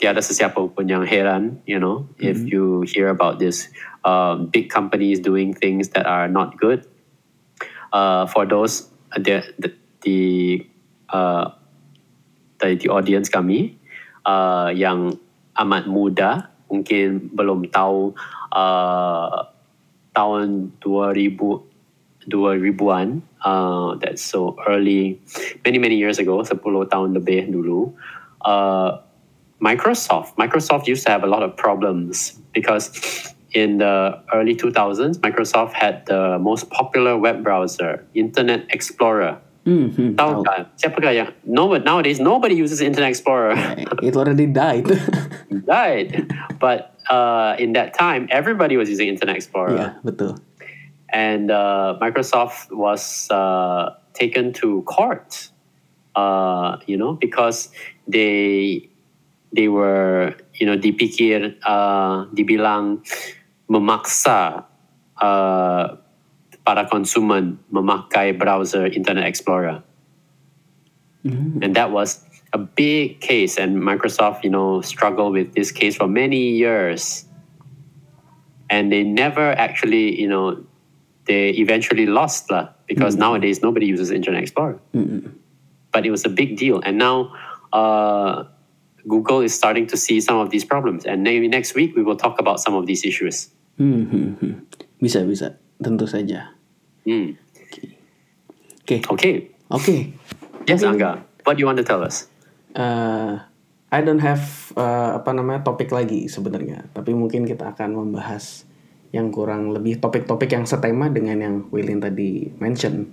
Tiada 0.00 0.24
sesiapa 0.24 0.56
pun 0.56 0.88
yang 0.88 1.04
heran, 1.04 1.60
you 1.68 1.76
know, 1.76 2.08
if 2.16 2.40
you 2.40 2.88
hear 2.88 3.12
about 3.12 3.36
this 3.36 3.68
um, 4.04 4.46
big 4.46 4.70
companies 4.70 5.20
doing 5.20 5.54
things 5.54 5.90
that 5.90 6.06
are 6.06 6.28
not 6.28 6.58
good. 6.58 6.86
Uh, 7.92 8.26
for 8.26 8.46
those 8.46 8.88
uh, 9.12 9.18
the 9.18 9.42
the, 9.58 9.74
the 10.02 10.66
uh, 11.10 11.50
the, 12.60 12.76
the 12.76 12.88
audience 12.88 13.28
kami 13.28 13.76
uh, 14.26 14.70
yang 14.70 15.18
amat 15.58 15.90
muda 15.90 16.48
mungkin 16.70 17.34
belum 17.34 17.66
tahu 17.74 18.14
uh, 18.54 19.50
tahun 20.14 20.70
2000 20.78 21.70
2000-an 22.28 23.22
uh, 23.42 23.96
that's 23.96 24.22
so 24.22 24.56
early 24.68 25.18
many 25.64 25.78
many 25.78 25.96
years 25.96 26.20
ago 26.20 26.44
10 26.44 26.60
tahun 26.62 27.16
lebih 27.16 27.48
dulu. 27.48 27.90
Uh, 28.44 29.00
Microsoft 29.60 30.36
Microsoft 30.36 30.86
used 30.88 31.04
to 31.04 31.10
have 31.12 31.24
a 31.24 31.30
lot 31.30 31.42
of 31.42 31.56
problems 31.56 32.40
because 32.52 32.92
in 33.52 33.78
the 33.78 34.22
early 34.32 34.54
2000s 34.54 35.18
Microsoft 35.18 35.72
had 35.72 36.06
the 36.06 36.38
most 36.38 36.70
popular 36.70 37.16
web 37.16 37.42
browser 37.42 38.06
Internet 38.14 38.66
Explorer 38.70 39.38
Hmm, 39.64 39.92
hmm, 39.92 40.16
kan? 40.16 40.72
Siapakah 40.80 41.34
no, 41.44 41.76
nowadays 41.76 42.18
nobody 42.18 42.54
uses 42.56 42.80
Internet 42.80 43.10
Explorer. 43.10 43.52
It 44.02 44.16
already 44.16 44.46
died. 44.48 44.88
right. 45.68 46.08
But 46.58 46.96
uh, 47.10 47.56
in 47.58 47.74
that 47.74 47.92
time, 47.92 48.26
everybody 48.30 48.76
was 48.76 48.88
using 48.88 49.08
Internet 49.08 49.36
Explorer. 49.36 49.76
Iya, 49.76 49.88
betul. 50.00 50.40
And 51.12 51.50
uh, 51.50 51.98
Microsoft 52.00 52.72
was 52.72 53.28
uh, 53.28 54.00
taken 54.14 54.52
to 54.64 54.80
court, 54.88 55.50
uh, 56.16 56.78
you 56.86 56.96
know, 56.96 57.14
because 57.20 57.68
they 58.08 58.88
they 59.52 59.68
were, 59.68 60.38
you 60.54 60.64
know, 60.64 60.78
dipikir, 60.78 61.58
uh, 61.66 62.30
dibilang 62.32 63.04
memaksa 63.70 64.64
uh, 65.22 65.96
para 66.66 66.84
konsumen 66.90 67.58
memakai 67.72 68.36
browser 68.36 68.86
Internet 68.86 69.24
Explorer. 69.24 69.82
And 71.62 71.76
that 71.76 71.92
was 71.92 72.24
a 72.52 72.58
big 72.58 73.20
case, 73.20 73.58
and 73.58 73.76
Microsoft, 73.76 74.42
you 74.42 74.50
know, 74.50 74.80
struggled 74.80 75.34
with 75.34 75.54
this 75.54 75.70
case 75.70 75.94
for 75.96 76.08
many 76.08 76.50
years. 76.56 77.24
And 78.68 78.90
they 78.90 79.04
never 79.04 79.52
actually, 79.52 80.18
you 80.20 80.28
know, 80.28 80.64
they 81.26 81.50
eventually 81.50 82.06
lost 82.06 82.50
lah 82.50 82.70
because 82.86 83.14
nowadays 83.16 83.62
nobody 83.62 83.86
uses 83.86 84.10
Internet 84.10 84.42
Explorer. 84.42 84.80
But 85.92 86.06
it 86.06 86.10
was 86.10 86.24
a 86.24 86.28
big 86.28 86.56
deal, 86.56 86.80
and 86.80 86.98
now 86.98 87.32
uh, 87.72 88.44
Google 89.06 89.40
is 89.40 89.54
starting 89.54 89.86
to 89.88 89.96
see 89.96 90.20
some 90.20 90.38
of 90.38 90.50
these 90.50 90.64
problems, 90.64 91.04
and 91.04 91.22
maybe 91.22 91.46
next 91.48 91.74
week 91.74 91.94
we 91.94 92.02
will 92.02 92.16
talk 92.16 92.40
about 92.40 92.60
some 92.60 92.74
of 92.74 92.86
these 92.86 93.04
issues. 93.04 93.50
Hmm, 93.80 94.04
hmm, 94.06 94.28
hmm. 94.36 94.54
Bisa, 95.00 95.24
bisa. 95.24 95.56
Tentu 95.80 96.04
saja. 96.04 96.52
Hmm. 97.08 97.32
Oke. 98.84 99.00
Okay. 99.00 99.34
Oke. 99.72 99.96
Yes, 100.68 100.84
Mungkin- 100.84 101.00
Angga. 101.00 101.10
What 101.48 101.56
do 101.56 101.64
you 101.64 101.68
want 101.70 101.80
to 101.80 101.86
tell 101.88 102.04
us? 102.04 102.28
Uh, 102.76 103.40
I 103.88 104.04
don't 104.04 104.20
have 104.20 104.44
uh, 104.76 105.16
apa 105.18 105.32
namanya 105.32 105.64
topik 105.64 105.90
lagi 105.90 106.28
sebenarnya, 106.28 106.86
tapi 106.94 107.10
mungkin 107.16 107.42
kita 107.48 107.74
akan 107.74 107.96
membahas 107.96 108.68
yang 109.10 109.32
kurang 109.34 109.74
lebih 109.74 109.98
topik-topik 109.98 110.52
yang 110.54 110.68
setema 110.68 111.10
dengan 111.10 111.40
yang 111.42 111.54
Wilin 111.72 111.98
tadi 111.98 112.52
mention 112.60 113.08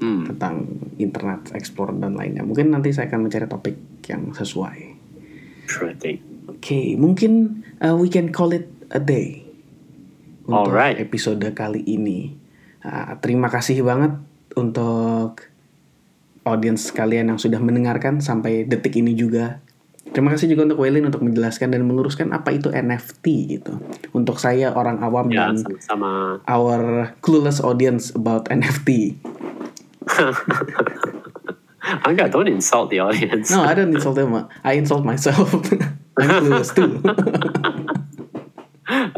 Hmm. 0.00 0.24
tentang 0.24 0.64
Internet 0.96 1.52
Explorer 1.52 1.92
dan 2.00 2.16
lainnya. 2.16 2.40
Mungkin 2.40 2.72
nanti 2.72 2.88
saya 2.88 3.12
akan 3.12 3.28
mencari 3.28 3.44
topik 3.44 3.76
yang 4.08 4.32
sesuai. 4.32 4.78
Sure 5.68 5.92
thing. 5.92 6.24
Oke, 6.48 6.96
mungkin 6.96 7.60
uh, 7.84 7.92
we 7.92 8.08
can 8.08 8.32
call 8.32 8.56
it 8.56 8.64
a 8.88 9.02
day 9.02 9.44
untuk 10.50 10.74
Alright. 10.74 10.98
episode 10.98 11.46
kali 11.54 11.86
ini. 11.86 12.34
Uh, 12.82 13.14
terima 13.22 13.46
kasih 13.46 13.80
banget 13.80 14.18
untuk 14.58 15.46
audiens 16.42 16.90
kalian 16.90 17.30
yang 17.30 17.38
sudah 17.38 17.62
mendengarkan 17.62 18.18
sampai 18.18 18.66
detik 18.66 18.98
ini 18.98 19.14
juga. 19.14 19.62
Terima 20.10 20.34
kasih 20.34 20.50
juga 20.50 20.66
untuk 20.66 20.82
Waylin 20.82 21.06
untuk 21.06 21.22
menjelaskan 21.22 21.70
dan 21.70 21.86
meluruskan 21.86 22.34
apa 22.34 22.50
itu 22.50 22.66
NFT 22.66 23.24
gitu. 23.46 23.78
Untuk 24.10 24.42
saya 24.42 24.74
orang 24.74 24.98
awam 25.00 25.30
Ya, 25.30 25.54
dan 25.54 25.62
sama-sama. 25.62 26.42
our 26.50 27.14
clueless 27.22 27.62
audience 27.62 28.10
about 28.10 28.50
NFT. 28.50 29.14
Angga, 32.02 32.26
don't 32.34 32.50
insult 32.50 32.90
the 32.90 32.98
audience. 32.98 33.54
No, 33.54 33.62
I 33.62 33.76
don't 33.78 33.94
insult 33.94 34.18
them. 34.18 34.34
I 34.66 34.74
insult 34.74 35.06
myself. 35.06 35.54
I'm 36.18 36.26
clueless 36.42 36.74
too. 36.74 36.98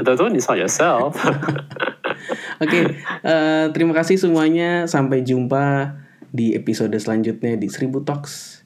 don't, 0.02 0.18
don't 0.18 0.34
insult 0.34 0.58
yourself. 0.58 1.16
Oke, 2.62 2.80
eh, 3.24 3.64
terima 3.74 3.92
kasih 3.96 4.18
semuanya. 4.18 4.86
Sampai 4.86 5.22
jumpa 5.26 5.96
di 6.30 6.54
episode 6.54 6.94
selanjutnya 6.96 7.58
di 7.58 7.68
Seribu 7.68 8.02
Talks. 8.02 8.62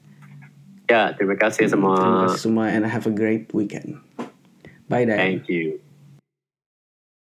ya, 0.87 1.11
terima 1.19 1.35
kasih 1.35 1.67
Terima 1.67 1.91
semua. 1.91 2.23
kasih 2.31 2.39
semua 2.39 2.65
and 2.71 2.87
have 2.87 3.03
a 3.03 3.11
great 3.11 3.51
weekend. 3.51 3.99
Bye, 4.87 5.03
Day. 5.03 5.19
Thank 5.19 5.51
you. 5.51 5.83